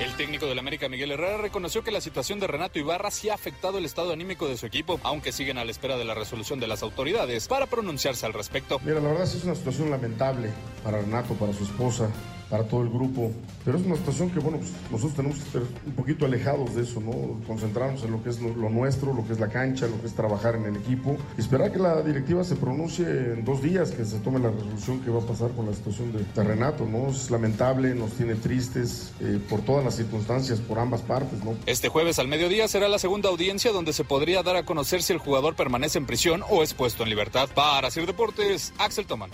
El 0.00 0.14
técnico 0.16 0.46
del 0.46 0.58
América, 0.58 0.88
Miguel 0.88 1.10
Herrera, 1.10 1.36
reconoció 1.36 1.84
que 1.84 1.90
la 1.90 2.00
situación 2.00 2.40
de 2.40 2.46
Renato 2.46 2.78
Ibarra 2.78 3.10
sí 3.10 3.28
ha 3.28 3.34
afectado 3.34 3.76
el 3.76 3.84
estado 3.84 4.14
anímico 4.14 4.48
de 4.48 4.56
su 4.56 4.64
equipo, 4.64 4.98
aunque 5.02 5.32
siguen 5.32 5.58
a 5.58 5.66
la 5.66 5.70
espera 5.70 5.98
de 5.98 6.06
la 6.06 6.14
resolución 6.14 6.60
de 6.60 6.66
las 6.66 6.82
autoridades 6.82 7.46
para 7.46 7.66
pronunciarse 7.66 8.24
al 8.24 8.32
respecto. 8.32 8.80
Mira, 8.82 9.00
la 9.00 9.10
verdad 9.10 9.26
sí 9.26 9.36
es 9.36 9.44
una 9.44 9.54
situación 9.54 9.90
lamentable 9.90 10.50
para 10.82 11.02
Renato, 11.02 11.34
para 11.34 11.52
su 11.52 11.64
esposa, 11.64 12.08
para 12.50 12.64
todo 12.64 12.82
el 12.82 12.90
grupo, 12.90 13.30
pero 13.64 13.78
es 13.78 13.86
una 13.86 13.96
situación 13.96 14.30
que, 14.30 14.40
bueno, 14.40 14.58
pues 14.58 14.72
nosotros 14.90 15.14
tenemos 15.14 15.38
que 15.38 15.44
estar 15.44 15.62
un 15.86 15.92
poquito 15.92 16.26
alejados 16.26 16.74
de 16.74 16.82
eso, 16.82 17.00
¿no? 17.00 17.40
Concentrarnos 17.46 18.02
en 18.02 18.10
lo 18.10 18.22
que 18.22 18.30
es 18.30 18.40
lo, 18.40 18.54
lo 18.56 18.68
nuestro, 18.68 19.14
lo 19.14 19.24
que 19.26 19.34
es 19.34 19.40
la 19.40 19.48
cancha, 19.48 19.86
lo 19.86 20.00
que 20.00 20.08
es 20.08 20.14
trabajar 20.14 20.56
en 20.56 20.64
el 20.64 20.76
equipo, 20.76 21.16
y 21.38 21.40
esperar 21.40 21.72
que 21.72 21.78
la 21.78 22.02
directiva 22.02 22.42
se 22.42 22.56
pronuncie 22.56 23.06
en 23.06 23.44
dos 23.44 23.62
días, 23.62 23.92
que 23.92 24.04
se 24.04 24.18
tome 24.18 24.40
la 24.40 24.50
resolución 24.50 25.00
que 25.00 25.10
va 25.10 25.20
a 25.20 25.26
pasar 25.26 25.52
con 25.52 25.66
la 25.66 25.72
situación 25.72 26.12
de, 26.12 26.24
de 26.24 26.44
Renato, 26.44 26.84
¿no? 26.86 27.08
Es 27.08 27.30
lamentable, 27.30 27.94
nos 27.94 28.10
tiene 28.12 28.34
tristes 28.34 29.12
eh, 29.20 29.38
por 29.48 29.60
todas 29.60 29.84
las 29.84 29.94
circunstancias, 29.94 30.58
por 30.58 30.78
ambas 30.78 31.02
partes, 31.02 31.44
¿no? 31.44 31.54
Este 31.66 31.88
jueves 31.88 32.18
al 32.18 32.26
mediodía 32.26 32.66
será 32.66 32.88
la 32.88 32.98
segunda 32.98 33.28
audiencia 33.28 33.70
donde 33.70 33.92
se 33.92 34.02
podría 34.02 34.42
dar 34.42 34.56
a 34.56 34.64
conocer 34.64 35.02
si 35.02 35.12
el 35.12 35.18
jugador 35.18 35.54
permanece 35.54 35.98
en 35.98 36.06
prisión 36.06 36.42
o 36.50 36.62
es 36.62 36.74
puesto 36.74 37.04
en 37.04 37.10
libertad. 37.10 37.48
Para 37.54 37.90
Sir 37.90 38.06
Deportes, 38.06 38.72
Axel 38.78 39.06
Toman. 39.06 39.30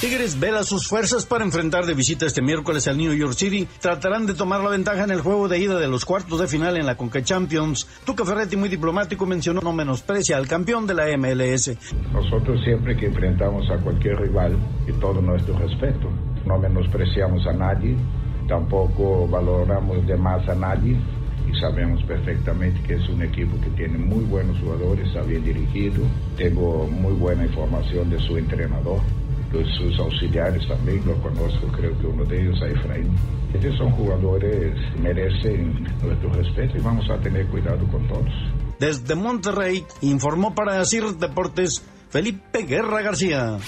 Tigres 0.00 0.38
vela 0.38 0.62
sus 0.62 0.86
fuerzas 0.86 1.24
para 1.24 1.42
enfrentar 1.42 1.86
de 1.86 1.94
visita 1.94 2.26
este 2.26 2.42
miércoles 2.42 2.86
al 2.86 2.98
New 2.98 3.14
York 3.14 3.32
City. 3.32 3.66
Tratarán 3.80 4.26
de 4.26 4.34
tomar 4.34 4.60
la 4.60 4.68
ventaja 4.68 5.04
en 5.04 5.10
el 5.10 5.22
juego 5.22 5.48
de 5.48 5.58
ida 5.58 5.78
de 5.78 5.88
los 5.88 6.04
cuartos 6.04 6.38
de 6.38 6.46
final 6.46 6.76
en 6.76 6.84
la 6.84 6.98
Conca 6.98 7.22
Champions. 7.22 7.88
Tuca 8.04 8.22
Ferretti, 8.26 8.58
muy 8.58 8.68
diplomático, 8.68 9.24
mencionó 9.24 9.62
no 9.62 9.72
menosprecia 9.72 10.36
al 10.36 10.46
campeón 10.46 10.86
de 10.86 10.92
la 10.92 11.06
MLS. 11.16 11.78
Nosotros 12.12 12.62
siempre 12.62 12.94
que 12.94 13.06
enfrentamos 13.06 13.70
a 13.70 13.78
cualquier 13.78 14.20
rival, 14.20 14.54
y 14.86 14.92
todo 15.00 15.22
nuestro 15.22 15.58
respeto, 15.58 16.10
no 16.44 16.58
menospreciamos 16.58 17.46
a 17.46 17.54
nadie, 17.54 17.96
tampoco 18.46 19.26
valoramos 19.26 20.06
de 20.06 20.16
más 20.18 20.46
a 20.46 20.54
nadie 20.54 21.00
y 21.48 21.58
sabemos 21.58 22.02
perfectamente 22.02 22.82
que 22.82 22.94
es 22.94 23.08
un 23.08 23.22
equipo 23.22 23.58
que 23.60 23.70
tiene 23.70 23.96
muy 23.96 24.24
buenos 24.24 24.58
jugadores, 24.60 25.06
está 25.06 25.22
bien 25.22 25.42
dirigido, 25.42 26.02
tengo 26.36 26.86
muy 26.86 27.14
buena 27.14 27.46
información 27.46 28.10
de 28.10 28.18
su 28.18 28.36
entrenador, 28.36 29.00
de 29.52 29.64
sus 29.76 29.98
auxiliares 29.98 30.66
también, 30.68 31.02
lo 31.06 31.14
conozco, 31.22 31.66
creo 31.76 31.98
que 31.98 32.06
uno 32.06 32.24
de 32.24 32.42
ellos, 32.42 32.60
a 32.62 32.66
Efraín. 32.66 33.10
Estos 33.54 33.76
son 33.78 33.90
jugadores 33.92 34.74
que 34.94 35.00
merecen 35.00 35.84
nuestro 36.02 36.32
respeto 36.32 36.76
y 36.76 36.80
vamos 36.80 37.08
a 37.10 37.18
tener 37.20 37.46
cuidado 37.46 37.86
con 37.88 38.06
todos. 38.08 38.32
Desde 38.78 39.14
Monterrey, 39.14 39.84
informó 40.02 40.54
para 40.54 40.84
Sir 40.84 41.04
Deportes 41.16 41.82
Felipe 42.10 42.62
Guerra 42.64 43.02
García. 43.02 43.58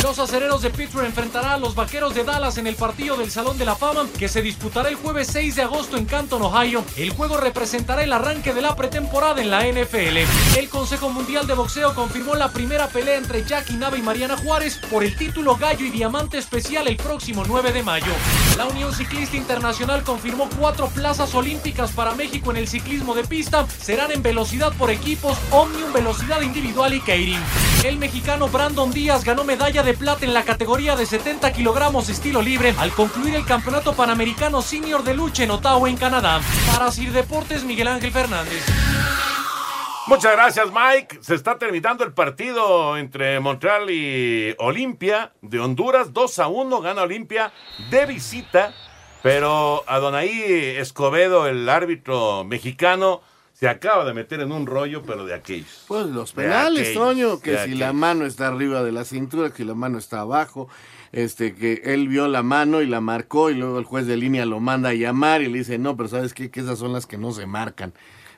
Los 0.02 0.20
acereros 0.20 0.62
de 0.62 0.70
Pittsburgh 0.70 1.08
enfrentarán 1.08 1.52
a 1.52 1.58
los 1.58 1.76
vaqueros 1.76 2.14
de 2.14 2.24
Dallas 2.24 2.58
en 2.58 2.68
el 2.68 2.76
partido 2.76 3.18
del 3.18 3.32
Salón 3.32 3.58
de 3.58 3.66
la 3.66 3.76
Fama 3.76 4.06
que 4.18 4.30
se 4.30 4.42
disputará 4.42 4.88
el 4.88 4.96
jueves 4.96 5.28
6 5.32 5.56
de 5.56 5.64
agosto 5.64 5.98
en 5.98 6.06
Canton, 6.06 6.44
Ohio. 6.44 6.86
El 6.96 7.10
juego 7.10 7.36
representará 7.36 8.04
el 8.04 8.14
arranque 8.14 8.54
de 8.54 8.62
la 8.62 8.76
pretemporada 8.76 9.42
en 9.42 9.50
la 9.50 9.66
NFL. 9.66 10.58
El 10.58 10.70
Consejo 10.70 11.10
Mundial 11.10 11.48
de 11.48 11.54
Boxeo 11.54 11.94
confirmó 11.96 12.36
la 12.36 12.52
primera 12.52 12.88
pelea 12.88 13.18
entre 13.18 13.44
Jackie 13.44 13.76
Nava 13.76 13.98
y 13.98 14.02
Mariana 14.02 14.38
Juárez 14.38 14.80
por 14.90 15.04
el 15.04 15.18
título 15.18 15.58
Gallo 15.58 15.86
y 15.86 15.90
Diamante 15.90 16.38
Especial 16.38 16.88
el 16.88 16.98
próximo 16.98 17.44
9 17.46 17.74
de 17.74 17.84
mayo. 17.84 18.14
La 18.58 18.66
Unión 18.66 18.94
Ciclista 18.94 19.36
Internacional 19.36 19.65
confirmó 20.04 20.48
cuatro 20.60 20.88
plazas 20.90 21.34
olímpicas 21.34 21.92
para 21.92 22.14
México 22.14 22.52
en 22.52 22.58
el 22.58 22.68
ciclismo 22.68 23.16
de 23.16 23.24
pista. 23.24 23.66
Serán 23.68 24.12
en 24.12 24.22
velocidad 24.22 24.72
por 24.78 24.92
equipos, 24.92 25.38
Omnium, 25.50 25.92
velocidad 25.92 26.42
individual 26.42 26.94
y 26.94 27.02
Keirin. 27.02 27.40
El 27.84 27.98
mexicano 27.98 28.48
Brandon 28.48 28.92
Díaz 28.92 29.24
ganó 29.24 29.44
medalla 29.44 29.82
de 29.82 29.96
plata 29.96 30.24
en 30.24 30.36
la 30.36 30.44
categoría 30.44 30.96
de 30.96 31.08
70 31.08 31.52
kilogramos 31.52 32.10
estilo 32.10 32.44
libre 32.44 32.76
al 32.78 32.92
concluir 32.92 33.36
el 33.36 33.46
Campeonato 33.46 33.94
Panamericano 33.94 34.62
Senior 34.62 35.04
de 35.04 35.16
Lucha 35.16 35.44
en 35.44 35.52
Ottawa, 35.52 35.90
en 35.90 35.98
Canadá. 35.98 36.42
Para 36.72 36.92
Sir 36.92 37.12
Deportes, 37.12 37.64
Miguel 37.64 37.88
Ángel 37.88 38.12
Fernández. 38.12 38.64
Muchas 40.08 40.34
gracias, 40.34 40.68
Mike. 40.72 41.18
Se 41.22 41.34
está 41.34 41.58
terminando 41.58 42.04
el 42.04 42.14
partido 42.14 42.96
entre 42.96 43.40
Montreal 43.40 43.90
y 43.90 44.54
Olimpia 44.60 45.32
de 45.42 45.60
Honduras. 45.60 46.14
2 46.14 46.40
a 46.40 46.48
1 46.48 46.82
gana 46.82 47.02
Olimpia 47.02 47.52
de 47.90 48.06
visita. 48.06 48.72
Pero 49.26 49.84
Adonai 49.88 50.30
Escobedo, 50.78 51.48
el 51.48 51.68
árbitro 51.68 52.44
mexicano, 52.44 53.24
se 53.54 53.68
acaba 53.68 54.06
de 54.06 54.14
meter 54.14 54.40
en 54.40 54.52
un 54.52 54.68
rollo, 54.68 55.02
pero 55.02 55.26
de 55.26 55.34
aquellos. 55.34 55.84
Pues 55.88 56.06
los 56.06 56.34
penales, 56.34 56.94
Toño, 56.94 57.40
que 57.40 57.58
si 57.66 57.74
la 57.74 57.92
mano 57.92 58.28
está 58.28 58.50
arriba 58.50 58.84
de 58.84 58.92
la 58.92 59.04
cintura, 59.04 59.50
que 59.50 59.66
la 59.66 59.74
mano 59.74 59.98
está 59.98 60.20
abajo, 60.20 60.70
este, 61.12 61.56
que 61.56 61.82
él 61.86 62.08
vio 62.08 62.28
la 62.28 62.44
mano 62.44 62.84
y 62.84 62.86
la 62.86 63.02
marcó 63.02 63.50
y 63.50 63.56
luego 63.56 63.80
el 63.80 63.86
juez 63.86 64.06
de 64.06 64.16
línea 64.16 64.46
lo 64.46 64.60
manda 64.60 64.90
a 64.90 64.94
llamar 64.94 65.42
y 65.42 65.48
le 65.48 65.58
dice, 65.58 65.80
no, 65.80 65.98
pero 65.98 66.08
¿sabes 66.08 66.36
qué? 66.36 66.52
Que 66.52 66.60
esas 66.60 66.78
son 66.78 66.94
las 66.94 67.08
que 67.08 67.18
no 67.18 67.32
se 67.32 67.48
marcan. 67.48 67.94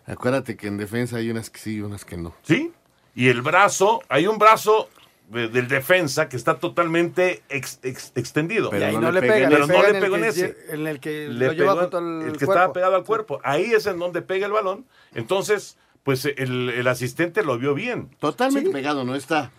Acuérdate 0.05 0.55
que 0.55 0.67
en 0.67 0.77
defensa 0.77 1.17
hay 1.17 1.29
unas 1.29 1.49
que 1.49 1.59
sí 1.59 1.75
y 1.75 1.81
unas 1.81 2.05
que 2.05 2.15
no. 2.15 2.33
¿Sí? 2.43 2.71
Y 3.13 3.27
el 3.27 3.41
brazo, 3.41 4.03
hay 4.07 4.25
un 4.25 4.37
brazo 4.37 4.87
de- 5.29 5.47
del 5.49 5.67
defensa 5.67 6.29
que 6.29 6.37
está 6.37 6.57
totalmente 6.57 7.43
ex- 7.49 7.79
ex- 7.83 8.11
extendido. 8.15 8.69
y 8.71 8.81
ahí 8.81 8.97
no, 8.97 9.11
le 9.11 9.19
pega, 9.21 9.49
pero 9.49 9.67
le 9.67 9.73
no 9.73 9.83
le 9.93 9.99
pegó 9.99 10.15
el 10.15 10.23
en 10.23 10.29
ese. 10.29 10.55
en 10.69 10.87
el 10.87 10.99
que 10.99 11.27
Le 11.27 11.47
lo 11.47 11.53
lleva 11.53 11.71
pegó 11.73 11.81
junto 11.81 11.97
al 11.97 12.21
el 12.21 12.31
que 12.37 12.45
cuerpo. 12.45 12.53
estaba 12.53 12.73
pegado 12.73 12.95
al 12.95 13.03
cuerpo. 13.03 13.39
Ahí 13.43 13.71
es 13.73 13.85
en 13.87 13.99
donde 13.99 14.21
pega 14.21 14.45
el 14.45 14.51
balón. 14.53 14.85
Entonces, 15.13 15.77
pues 16.03 16.23
el, 16.25 16.69
el 16.69 16.87
asistente 16.87 17.43
lo 17.43 17.57
vio 17.57 17.73
bien. 17.73 18.09
Totalmente 18.19 18.69
pegado, 18.69 19.03
no 19.03 19.15
está. 19.15 19.51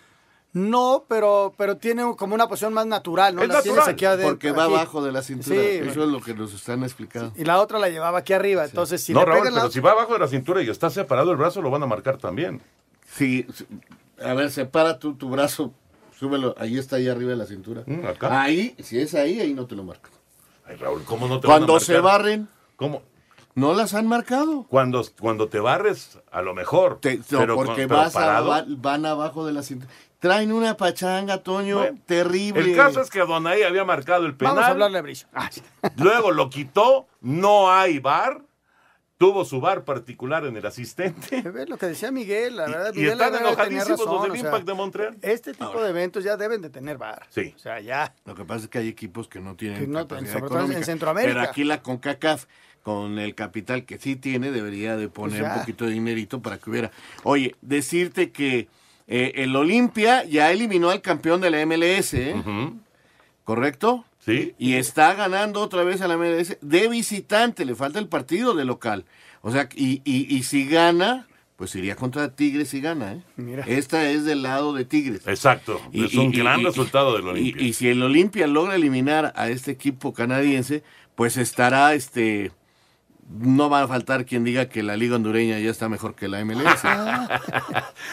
No, 0.51 1.05
pero, 1.07 1.53
pero 1.59 1.77
tiene 1.77 2.01
como 2.17 2.33
una 2.33 2.47
posición 2.47 2.73
más 2.73 2.87
natural, 2.87 3.35
¿no? 3.35 3.43
Es 3.43 3.49
La 3.49 3.53
natural, 3.55 3.87
aquí 3.87 4.05
adentro, 4.05 4.29
porque 4.29 4.51
va 4.51 4.63
aquí. 4.63 4.73
abajo 4.73 5.03
de 5.03 5.11
la 5.11 5.21
cintura. 5.21 5.55
Sí, 5.55 5.61
Eso 5.83 6.03
es 6.03 6.09
lo 6.09 6.19
que 6.21 6.33
nos 6.33 6.51
están 6.55 6.81
explicando. 6.83 7.31
y 7.37 7.43
la 7.43 7.61
otra 7.61 7.77
la 7.77 7.89
llevaba 7.89 8.17
aquí 8.17 8.33
arriba. 8.33 8.65
Entonces, 8.65 9.03
si 9.03 9.13
no, 9.13 9.19
le 9.19 9.25
Raúl, 9.27 9.45
la 9.45 9.51
pero 9.61 9.71
si 9.71 9.79
va 9.79 9.91
abajo 9.91 10.13
de 10.13 10.19
la 10.19 10.27
cintura 10.27 10.63
y 10.63 10.69
está 10.71 10.89
separado 10.89 11.29
el 11.29 11.37
brazo, 11.37 11.61
lo 11.61 11.69
van 11.69 11.83
a 11.83 11.85
marcar 11.85 12.17
también. 12.17 12.61
Sí, 13.13 13.45
sí. 13.53 13.67
A 14.23 14.33
ver, 14.33 14.51
separa 14.51 14.99
tú 14.99 15.15
tu 15.15 15.29
brazo, 15.29 15.73
súbelo, 16.17 16.55
ahí 16.57 16.77
está, 16.77 16.97
ahí 16.97 17.07
arriba 17.07 17.31
de 17.31 17.37
la 17.37 17.45
cintura. 17.45 17.83
Mm, 17.85 18.05
acá. 18.05 18.41
Ahí, 18.41 18.75
si 18.79 18.99
es 18.99 19.13
ahí, 19.15 19.39
ahí 19.39 19.53
no 19.53 19.65
te 19.65 19.75
lo 19.75 19.83
marcan. 19.83 20.11
Ay, 20.65 20.75
Raúl, 20.75 21.03
¿cómo 21.03 21.27
no 21.27 21.39
te 21.39 21.47
van 21.47 21.55
a 21.55 21.65
Cuando 21.65 21.79
se 21.79 21.99
barren, 21.99 22.47
¿Cómo? 22.75 23.01
no 23.55 23.73
las 23.73 23.93
han 23.93 24.07
marcado. 24.07 24.65
Cuando, 24.69 25.03
cuando 25.19 25.47
te 25.49 25.59
barres, 25.59 26.19
a 26.31 26.41
lo 26.41 26.53
mejor. 26.53 26.99
Te- 27.01 27.17
no, 27.17 27.39
pero, 27.39 27.55
porque 27.55 27.87
pero 27.87 27.97
vas 28.01 28.15
a- 28.15 28.41
va- 28.41 28.65
van 28.67 29.05
abajo 29.05 29.45
de 29.45 29.53
la 29.53 29.63
cintura. 29.63 29.91
Traen 30.19 30.51
una 30.51 30.75
pachanga, 30.75 31.37
Toño, 31.43 31.77
Bueno, 31.77 31.97
terrible. 32.05 32.59
El 32.59 32.75
caso 32.75 32.99
es 33.01 33.09
que 33.09 33.21
Adonai 33.21 33.63
había 33.63 33.85
marcado 33.85 34.25
el 34.25 34.35
penal. 34.35 34.55
Vamos 34.55 34.67
a 34.67 34.71
hablarle 34.71 34.97
a 34.97 35.01
Brillo. 35.01 35.27
Ah, 35.33 35.49
Luego 35.95 36.31
lo 36.31 36.49
quitó, 36.49 37.07
no 37.21 37.71
hay 37.71 37.99
bar. 37.99 38.41
Tuvo 39.19 39.43
su 39.43 39.59
bar 39.59 39.83
particular 39.83 40.45
en 40.45 40.55
el 40.55 40.65
asistente. 40.65 41.41
¿Ves 41.51 41.67
lo 41.67 41.77
que 41.77 41.87
decía 41.87 42.09
Miguel? 42.09 42.55
La 42.55 42.67
verdad, 42.67 42.93
y 42.93 42.99
Miguel 42.99 43.11
están 43.11 43.35
enojadísimos 43.35 43.89
los 43.89 43.99
razón, 43.99 44.21
del 44.21 44.31
o 44.31 44.35
sea, 44.35 44.45
Impact 44.45 44.65
de 44.65 44.73
Montreal. 44.73 45.17
Este 45.21 45.51
tipo 45.51 45.83
de 45.83 45.89
eventos 45.89 46.23
ya 46.23 46.37
deben 46.37 46.61
de 46.61 46.69
tener 46.69 46.97
bar. 46.97 47.27
Sí. 47.29 47.53
O 47.53 47.59
sea, 47.59 47.81
ya. 47.81 48.15
Lo 48.23 48.33
que 48.33 48.45
pasa 48.45 48.63
es 48.63 48.69
que 48.69 48.77
hay 48.77 48.87
equipos 48.87 49.27
que 49.27 49.41
no 49.41 49.57
tienen 49.57 49.81
Que 49.81 49.87
no, 49.87 50.07
capacidad 50.07 50.39
sobre 50.39 50.47
todo 50.47 50.71
en. 50.71 50.85
Centroamérica. 50.85 51.33
Pero 51.33 51.49
aquí 51.49 51.65
la 51.65 51.81
CONCACAF, 51.81 52.45
con 52.81 53.19
el 53.19 53.35
capital 53.35 53.83
que 53.83 53.97
sí 53.97 54.15
tiene, 54.15 54.51
debería 54.51 54.95
de 54.95 55.09
poner 55.09 55.41
Pues 55.41 55.51
un 55.51 55.59
poquito 55.59 55.83
de 55.83 55.91
dinerito 55.91 56.41
para 56.41 56.57
que 56.57 56.69
hubiera... 56.69 56.91
Oye, 57.23 57.57
decirte 57.61 58.31
que 58.31 58.69
eh, 59.07 59.33
el 59.35 59.53
Olimpia 59.53 60.23
ya 60.23 60.49
eliminó 60.49 60.91
al 60.91 61.01
campeón 61.01 61.41
de 61.41 61.49
la 61.49 61.65
MLS, 61.65 62.13
¿eh? 62.13 62.41
¿correcto? 63.43 64.05
Sí. 64.19 64.53
Y 64.57 64.73
está 64.73 65.13
ganando 65.13 65.61
otra 65.61 65.83
vez 65.83 66.01
a 66.01 66.07
la 66.07 66.17
MLS 66.17 66.57
de 66.61 66.87
visitante, 66.87 67.65
le 67.65 67.75
falta 67.75 67.99
el 67.99 68.07
partido 68.07 68.53
de 68.53 68.65
local. 68.65 69.05
O 69.41 69.51
sea, 69.51 69.69
y, 69.75 70.01
y, 70.03 70.33
y 70.35 70.43
si 70.43 70.67
gana, 70.67 71.27
pues 71.55 71.73
iría 71.75 71.95
contra 71.95 72.35
Tigres 72.35 72.73
y 72.73 72.81
gana, 72.81 73.13
¿eh? 73.13 73.21
Mira. 73.37 73.63
Esta 73.67 74.09
es 74.09 74.25
del 74.25 74.43
lado 74.43 74.73
de 74.73 74.85
Tigres. 74.85 75.25
Exacto. 75.27 75.81
es 75.93 76.13
un 76.15 76.31
gran 76.31 76.63
resultado 76.63 77.15
del 77.15 77.27
Olimpia. 77.27 77.63
Y, 77.63 77.69
y 77.69 77.73
si 77.73 77.87
el 77.87 78.01
Olimpia 78.03 78.47
logra 78.47 78.75
eliminar 78.75 79.33
a 79.35 79.49
este 79.49 79.71
equipo 79.71 80.13
canadiense, 80.13 80.83
pues 81.15 81.37
estará, 81.37 81.93
este, 81.93 82.51
no 83.29 83.69
va 83.69 83.83
a 83.83 83.87
faltar 83.87 84.25
quien 84.25 84.43
diga 84.43 84.69
que 84.69 84.83
la 84.83 84.97
liga 84.97 85.15
hondureña 85.15 85.59
ya 85.59 85.69
está 85.69 85.87
mejor 85.87 86.15
que 86.15 86.27
la 86.27 86.43
MLS. 86.43 86.83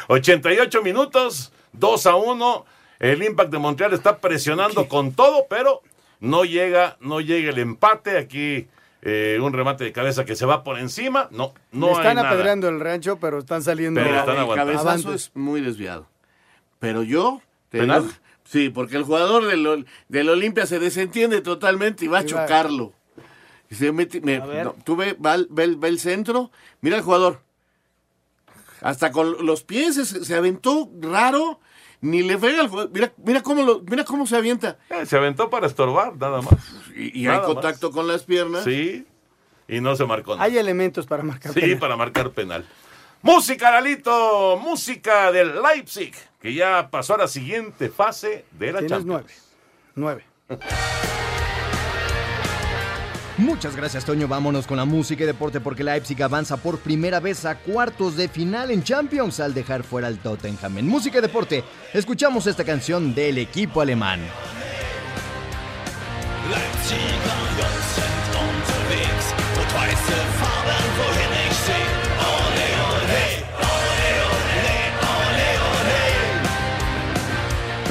88 0.09 0.83
minutos, 0.85 1.53
2 1.73 2.07
a 2.07 2.17
1. 2.17 2.65
El 2.99 3.23
Impact 3.23 3.51
de 3.51 3.59
Montreal 3.59 3.93
está 3.95 4.19
presionando 4.19 4.89
con 4.89 5.13
todo, 5.13 5.47
pero 5.49 5.83
no 6.21 6.45
llega, 6.45 6.97
no 7.01 7.21
llega 7.21 7.51
el 7.51 7.59
empate. 7.59 8.19
Aquí 8.19 8.69
eh, 9.03 9.39
un 9.41 9.53
remate 9.53 9.85
de 9.85 9.93
cabeza 9.93 10.25
que 10.25 10.37
se 10.37 10.47
va 10.47 10.65
por 10.65 10.79
encima. 10.79 11.29
No, 11.31 11.55
no 11.73 11.87
Le 11.87 11.93
hay 11.93 11.99
están 11.99 12.17
nada. 12.17 12.31
apedreando 12.31 12.69
el 12.69 12.81
rancho, 12.81 13.19
pero 13.19 13.39
están 13.39 13.63
saliendo. 13.63 14.01
Pero 14.03 14.17
están 14.19 14.37
el 14.39 14.55
cabezazo 14.55 15.13
es 15.15 15.31
muy 15.35 15.61
desviado. 15.61 16.09
Pero 16.79 17.03
yo... 17.03 17.41
te 17.71 17.79
¿Penal? 17.81 18.03
digo- 18.03 18.15
sí, 18.45 18.69
porque 18.71 18.97
el 18.97 19.03
jugador 19.05 19.47
del, 19.47 19.67
Ol- 19.67 19.87
del 20.09 20.29
Olimpia 20.29 20.67
se 20.67 20.79
desentiende 20.79 21.41
totalmente 21.41 22.05
y 22.05 22.09
va 22.09 22.19
a 22.19 22.23
Y 22.23 22.27
chocarlo. 22.27 22.93
Y 23.71 23.75
se 23.75 23.91
mete- 23.93 24.21
me- 24.21 24.37
A 24.37 24.47
ver. 24.47 24.65
no, 24.67 24.77
tú 24.85 24.95
ve, 24.97 25.15
va 25.15 25.37
ve 25.51 25.65
el 25.89 25.99
centro, 25.99 26.51
mira 26.81 26.97
el 26.97 27.03
jugador. 27.03 27.41
Hasta 28.83 29.11
con 29.11 29.45
los 29.45 29.65
pies 29.65 29.95
se, 29.95 30.05
se 30.25 30.35
aventó 30.37 30.91
raro, 31.01 31.61
ni 32.01 32.23
le 32.23 32.39
pega 32.39 32.61
al 32.61 32.69
jugador. 32.69 32.91
Mira, 32.93 33.13
mira, 33.25 33.43
cómo 33.43 33.63
lo, 33.63 33.81
mira 33.81 34.05
cómo 34.05 34.27
se 34.27 34.37
avienta. 34.37 34.79
Eh, 34.91 35.07
se 35.07 35.17
aventó 35.17 35.51
para 35.51 35.67
estorbar, 35.67 36.17
nada 36.17 36.43
más. 36.43 36.55
Y, 36.97 37.23
y 37.23 37.27
hay 37.27 37.41
contacto 37.41 37.91
con 37.91 38.07
las 38.07 38.25
piernas. 38.25 38.65
Sí, 38.65 39.07
y 39.69 39.81
no 39.81 39.97
se 39.97 40.05
marcó 40.07 40.35
nada. 40.35 40.45
Hay 40.45 40.57
elementos 40.59 41.07
para 41.07 41.23
marcar. 41.23 41.53
Sí, 41.53 41.61
penal. 41.61 41.79
para 41.79 41.97
marcar 41.97 42.31
penal. 42.31 42.65
Música, 43.23 43.71
Lalito, 43.73 44.57
música 44.59 45.33
del 45.33 45.61
Leipzig, 45.61 46.15
que 46.41 46.55
ya 46.55 46.89
pasó 46.91 47.15
a 47.15 47.19
la 47.19 47.29
siguiente 47.29 47.89
fase 47.89 48.45
de 48.53 48.73
la 48.73 48.79
Tienes 48.81 48.99
Champions. 48.99 49.43
nueve. 49.95 50.25
Nueve. 50.49 50.67
Muchas 53.39 53.77
gracias, 53.77 54.05
Toño. 54.05 54.27
Vámonos 54.27 54.67
con 54.67 54.79
la 54.79 54.87
música 54.87 55.25
y 55.25 55.27
deporte 55.27 55.61
porque 55.61 55.85
Leipzig 55.85 56.23
avanza 56.23 56.57
por 56.57 56.79
primera 56.79 57.21
vez 57.21 57.45
a 57.45 57.59
cuartos 57.59 58.17
de 58.17 58.29
final 58.29 58.71
en 58.71 58.83
Champions 58.83 59.41
al 59.41 59.53
dejar 59.53 59.83
fuera 59.83 60.09
al 60.09 60.19
Tottenham. 60.19 60.79
En 60.79 60.89
música 60.89 61.19
y 61.19 61.23
deporte, 61.23 61.63
escuchamos 61.93 62.47
esta 62.47 62.65
canción 62.65 63.15
del 63.15 63.39
equipo 63.39 63.83
alemán. 63.83 64.21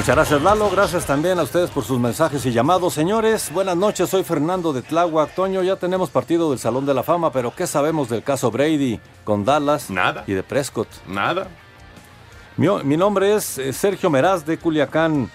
Muchas 0.06 0.18
gracias 0.18 0.42
Lalo, 0.42 0.70
gracias 0.70 1.04
también 1.04 1.36
a 1.40 1.42
ustedes 1.42 1.68
por 1.68 1.82
sus 1.82 1.98
mensajes 1.98 2.46
y 2.46 2.52
llamados. 2.52 2.94
Señores, 2.94 3.50
buenas 3.52 3.76
noches, 3.76 4.08
soy 4.08 4.22
Fernando 4.22 4.72
de 4.72 4.82
Tláhuac. 4.82 5.34
Toño, 5.34 5.64
ya 5.64 5.74
tenemos 5.74 6.10
partido 6.10 6.50
del 6.50 6.60
Salón 6.60 6.86
de 6.86 6.94
la 6.94 7.02
Fama, 7.02 7.32
pero 7.32 7.52
¿qué 7.52 7.66
sabemos 7.66 8.08
del 8.08 8.22
caso 8.22 8.52
Brady 8.52 9.00
con 9.24 9.44
Dallas 9.44 9.90
Nada. 9.90 10.22
y 10.28 10.34
de 10.34 10.44
Prescott? 10.44 10.86
Nada. 11.08 11.48
Mi, 12.56 12.68
mi 12.84 12.96
nombre 12.96 13.34
es 13.34 13.58
eh, 13.58 13.72
Sergio 13.72 14.08
Meraz 14.08 14.46
de 14.46 14.58
Culiacán, 14.58 15.28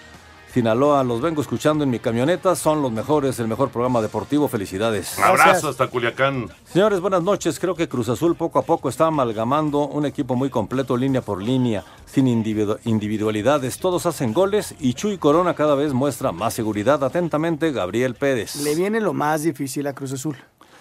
Sinaloa. 0.52 1.02
Los 1.02 1.20
vengo 1.22 1.40
escuchando 1.40 1.82
en 1.84 1.90
mi 1.90 1.98
camioneta, 1.98 2.54
son 2.54 2.82
los 2.82 2.92
mejores, 2.92 3.38
el 3.38 3.48
mejor 3.48 3.70
programa 3.70 4.02
deportivo. 4.02 4.48
Felicidades. 4.48 5.16
Un 5.18 5.24
abrazo 5.24 5.68
hasta 5.68 5.86
Culiacán. 5.86 6.48
Señores, 6.70 7.00
buenas 7.00 7.22
noches. 7.22 7.58
Creo 7.58 7.74
que 7.74 7.88
Cruz 7.88 8.08
Azul 8.10 8.36
poco 8.36 8.58
a 8.58 8.62
poco 8.62 8.88
está 8.88 9.06
amalgamando 9.06 9.86
un 9.88 10.04
equipo 10.04 10.34
muy 10.36 10.50
completo 10.50 10.96
línea 10.96 11.22
por 11.22 11.42
línea, 11.42 11.84
sin 12.06 12.26
individu- 12.26 12.78
individualidades. 12.84 13.78
Todos 13.78 14.04
hacen 14.06 14.32
goles 14.34 14.74
y 14.78 14.94
Chuy 14.94 15.16
Corona 15.18 15.54
cada 15.54 15.74
vez 15.74 15.92
muestra 15.92 16.32
más 16.32 16.52
seguridad. 16.54 17.02
Atentamente, 17.02 17.72
Gabriel 17.72 18.14
Pérez. 18.14 18.56
Le 18.56 18.74
viene 18.74 19.00
lo 19.00 19.12
más 19.14 19.42
difícil 19.42 19.86
a 19.86 19.94
Cruz 19.94 20.12
Azul. 20.12 20.36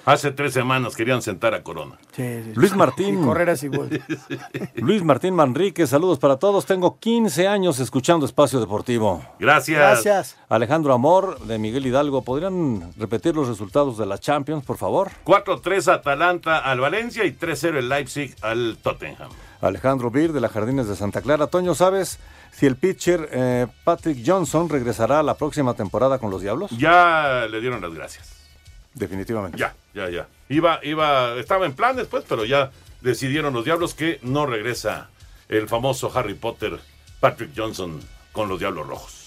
Hace 0.06 0.32
tres 0.32 0.54
semanas 0.54 0.96
querían 0.96 1.22
sentar 1.22 1.54
a 1.54 1.62
Corona. 1.62 1.98
Sí, 2.16 2.24
sí. 2.44 2.52
Luis 2.56 2.76
Martín. 2.76 3.22
Y 3.22 3.26
correr 3.26 3.52
así 3.52 3.68
igual. 3.68 4.02
Luis 4.76 5.04
Martín 5.04 5.36
Manrique, 5.36 5.86
saludos 5.86 6.18
para 6.18 6.38
todos. 6.38 6.66
Tengo 6.66 6.98
15 7.00 7.48
años 7.48 7.80
escuchando 7.80 8.26
Espacio 8.26 8.60
Deportivo. 8.60 9.24
Gracias. 9.40 9.78
Gracias. 9.78 10.38
Alejandro 10.50 10.94
Amor 10.94 11.40
de 11.42 11.60
Miguel 11.60 11.86
Hidalgo, 11.86 12.24
¿podrían 12.24 12.92
repetir 12.98 13.36
los 13.36 13.48
resultados 13.48 13.98
de 13.98 14.08
la 14.08 14.18
Champions, 14.18 14.66
por 14.66 14.78
favor? 14.78 15.12
4-3 15.24 15.94
Atalanta 15.94 16.58
al 16.58 16.80
Valencia 16.80 17.24
y 17.24 17.34
3-0 17.34 17.78
el 17.78 17.90
Leipzig 17.90 18.36
al 18.42 18.78
Tottenham. 18.82 19.30
Alejandro 19.62 20.10
Bir 20.10 20.34
de 20.34 20.42
la 20.42 20.50
Jardines 20.50 20.88
de 20.88 20.96
Santa 20.96 21.22
Clara. 21.22 21.46
Toño, 21.46 21.76
¿sabes 21.76 22.18
si 22.52 22.66
el 22.66 22.76
pitcher 22.76 23.30
eh, 23.32 23.68
Patrick 23.84 24.18
Johnson 24.26 24.68
regresará 24.68 25.22
la 25.22 25.36
próxima 25.36 25.76
temporada 25.76 26.18
con 26.18 26.32
los 26.32 26.42
Diablos? 26.42 26.72
Ya 26.72 27.46
le 27.50 27.62
dieron 27.62 27.82
las 27.82 27.94
gracias. 27.94 28.41
Definitivamente. 28.94 29.58
Ya, 29.58 29.74
ya, 29.94 30.10
ya. 30.10 30.28
Iba, 30.50 30.80
iba, 30.84 31.36
estaba 31.36 31.66
en 31.66 31.74
planes, 31.74 32.08
pues, 32.08 32.26
pero 32.28 32.46
ya 32.46 32.72
decidieron 33.02 33.54
los 33.54 33.66
Diablos 33.66 33.94
que 33.94 34.20
no 34.22 34.46
regresa 34.46 35.10
el 35.50 35.68
famoso 35.68 36.12
Harry 36.14 36.34
Potter, 36.34 36.80
Patrick 37.20 37.52
Johnson, 37.56 38.02
con 38.32 38.50
los 38.50 38.60
Diablos 38.60 38.88
Rojos. 38.88 39.18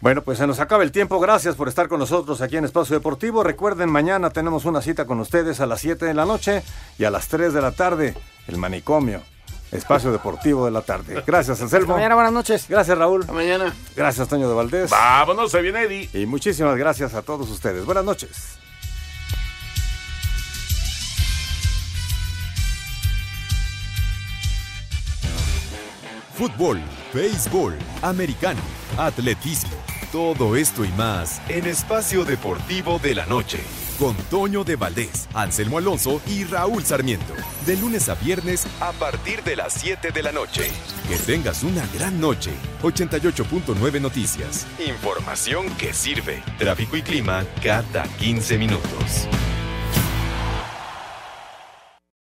Bueno, 0.00 0.22
pues 0.22 0.38
se 0.38 0.46
nos 0.48 0.58
acaba 0.58 0.82
el 0.82 0.90
tiempo. 0.90 1.20
Gracias 1.20 1.54
por 1.54 1.68
estar 1.68 1.86
con 1.88 2.00
nosotros 2.00 2.40
aquí 2.40 2.56
en 2.56 2.64
Espacio 2.64 2.96
Deportivo. 2.96 3.44
Recuerden, 3.44 3.88
mañana 3.88 4.30
tenemos 4.30 4.64
una 4.64 4.82
cita 4.82 5.04
con 5.06 5.20
ustedes 5.20 5.60
a 5.60 5.66
las 5.66 5.80
7 5.80 6.06
de 6.06 6.14
la 6.14 6.24
noche 6.24 6.64
y 6.98 7.04
a 7.04 7.10
las 7.10 7.28
3 7.28 7.52
de 7.52 7.62
la 7.62 7.70
tarde, 7.70 8.14
el 8.48 8.56
manicomio. 8.56 9.22
espacio 9.70 10.12
deportivo 10.12 10.64
de 10.66 10.70
la 10.70 10.82
tarde. 10.82 11.22
Gracias, 11.26 11.62
Anselmo. 11.62 11.94
mañana, 11.94 12.14
buenas 12.14 12.32
noches. 12.32 12.66
Gracias, 12.68 12.98
Raúl. 12.98 13.24
mañana. 13.32 13.72
Gracias, 13.96 14.28
Toño 14.28 14.48
de 14.48 14.54
Valdés. 14.54 14.90
Vámonos, 14.90 15.50
se 15.50 15.62
viene 15.62 15.82
Eddie. 15.84 16.10
Y 16.12 16.26
muchísimas 16.26 16.76
gracias 16.76 17.14
a 17.14 17.22
todos 17.22 17.48
ustedes. 17.48 17.84
Buenas 17.86 18.04
noches. 18.04 18.58
Fútbol, 26.34 26.80
béisbol, 27.12 27.76
americano, 28.00 28.60
atletismo, 28.96 29.76
todo 30.10 30.56
esto 30.56 30.82
y 30.82 30.88
más 30.92 31.42
en 31.48 31.66
Espacio 31.66 32.24
Deportivo 32.24 32.98
de 32.98 33.14
la 33.14 33.26
Noche. 33.26 33.60
Con 33.98 34.16
Toño 34.30 34.64
de 34.64 34.76
Valdés, 34.76 35.28
Anselmo 35.34 35.76
Alonso 35.76 36.22
y 36.26 36.44
Raúl 36.44 36.82
Sarmiento. 36.84 37.34
De 37.66 37.76
lunes 37.76 38.08
a 38.08 38.14
viernes 38.14 38.66
a 38.80 38.92
partir 38.92 39.44
de 39.44 39.56
las 39.56 39.74
7 39.74 40.10
de 40.10 40.22
la 40.22 40.32
noche. 40.32 40.70
Que 41.06 41.16
tengas 41.16 41.62
una 41.62 41.86
gran 41.94 42.18
noche. 42.18 42.50
88.9 42.82 44.00
Noticias. 44.00 44.66
Información 44.84 45.68
que 45.76 45.92
sirve. 45.92 46.42
Tráfico 46.58 46.96
y 46.96 47.02
clima 47.02 47.44
cada 47.62 48.04
15 48.04 48.56
minutos. 48.56 49.28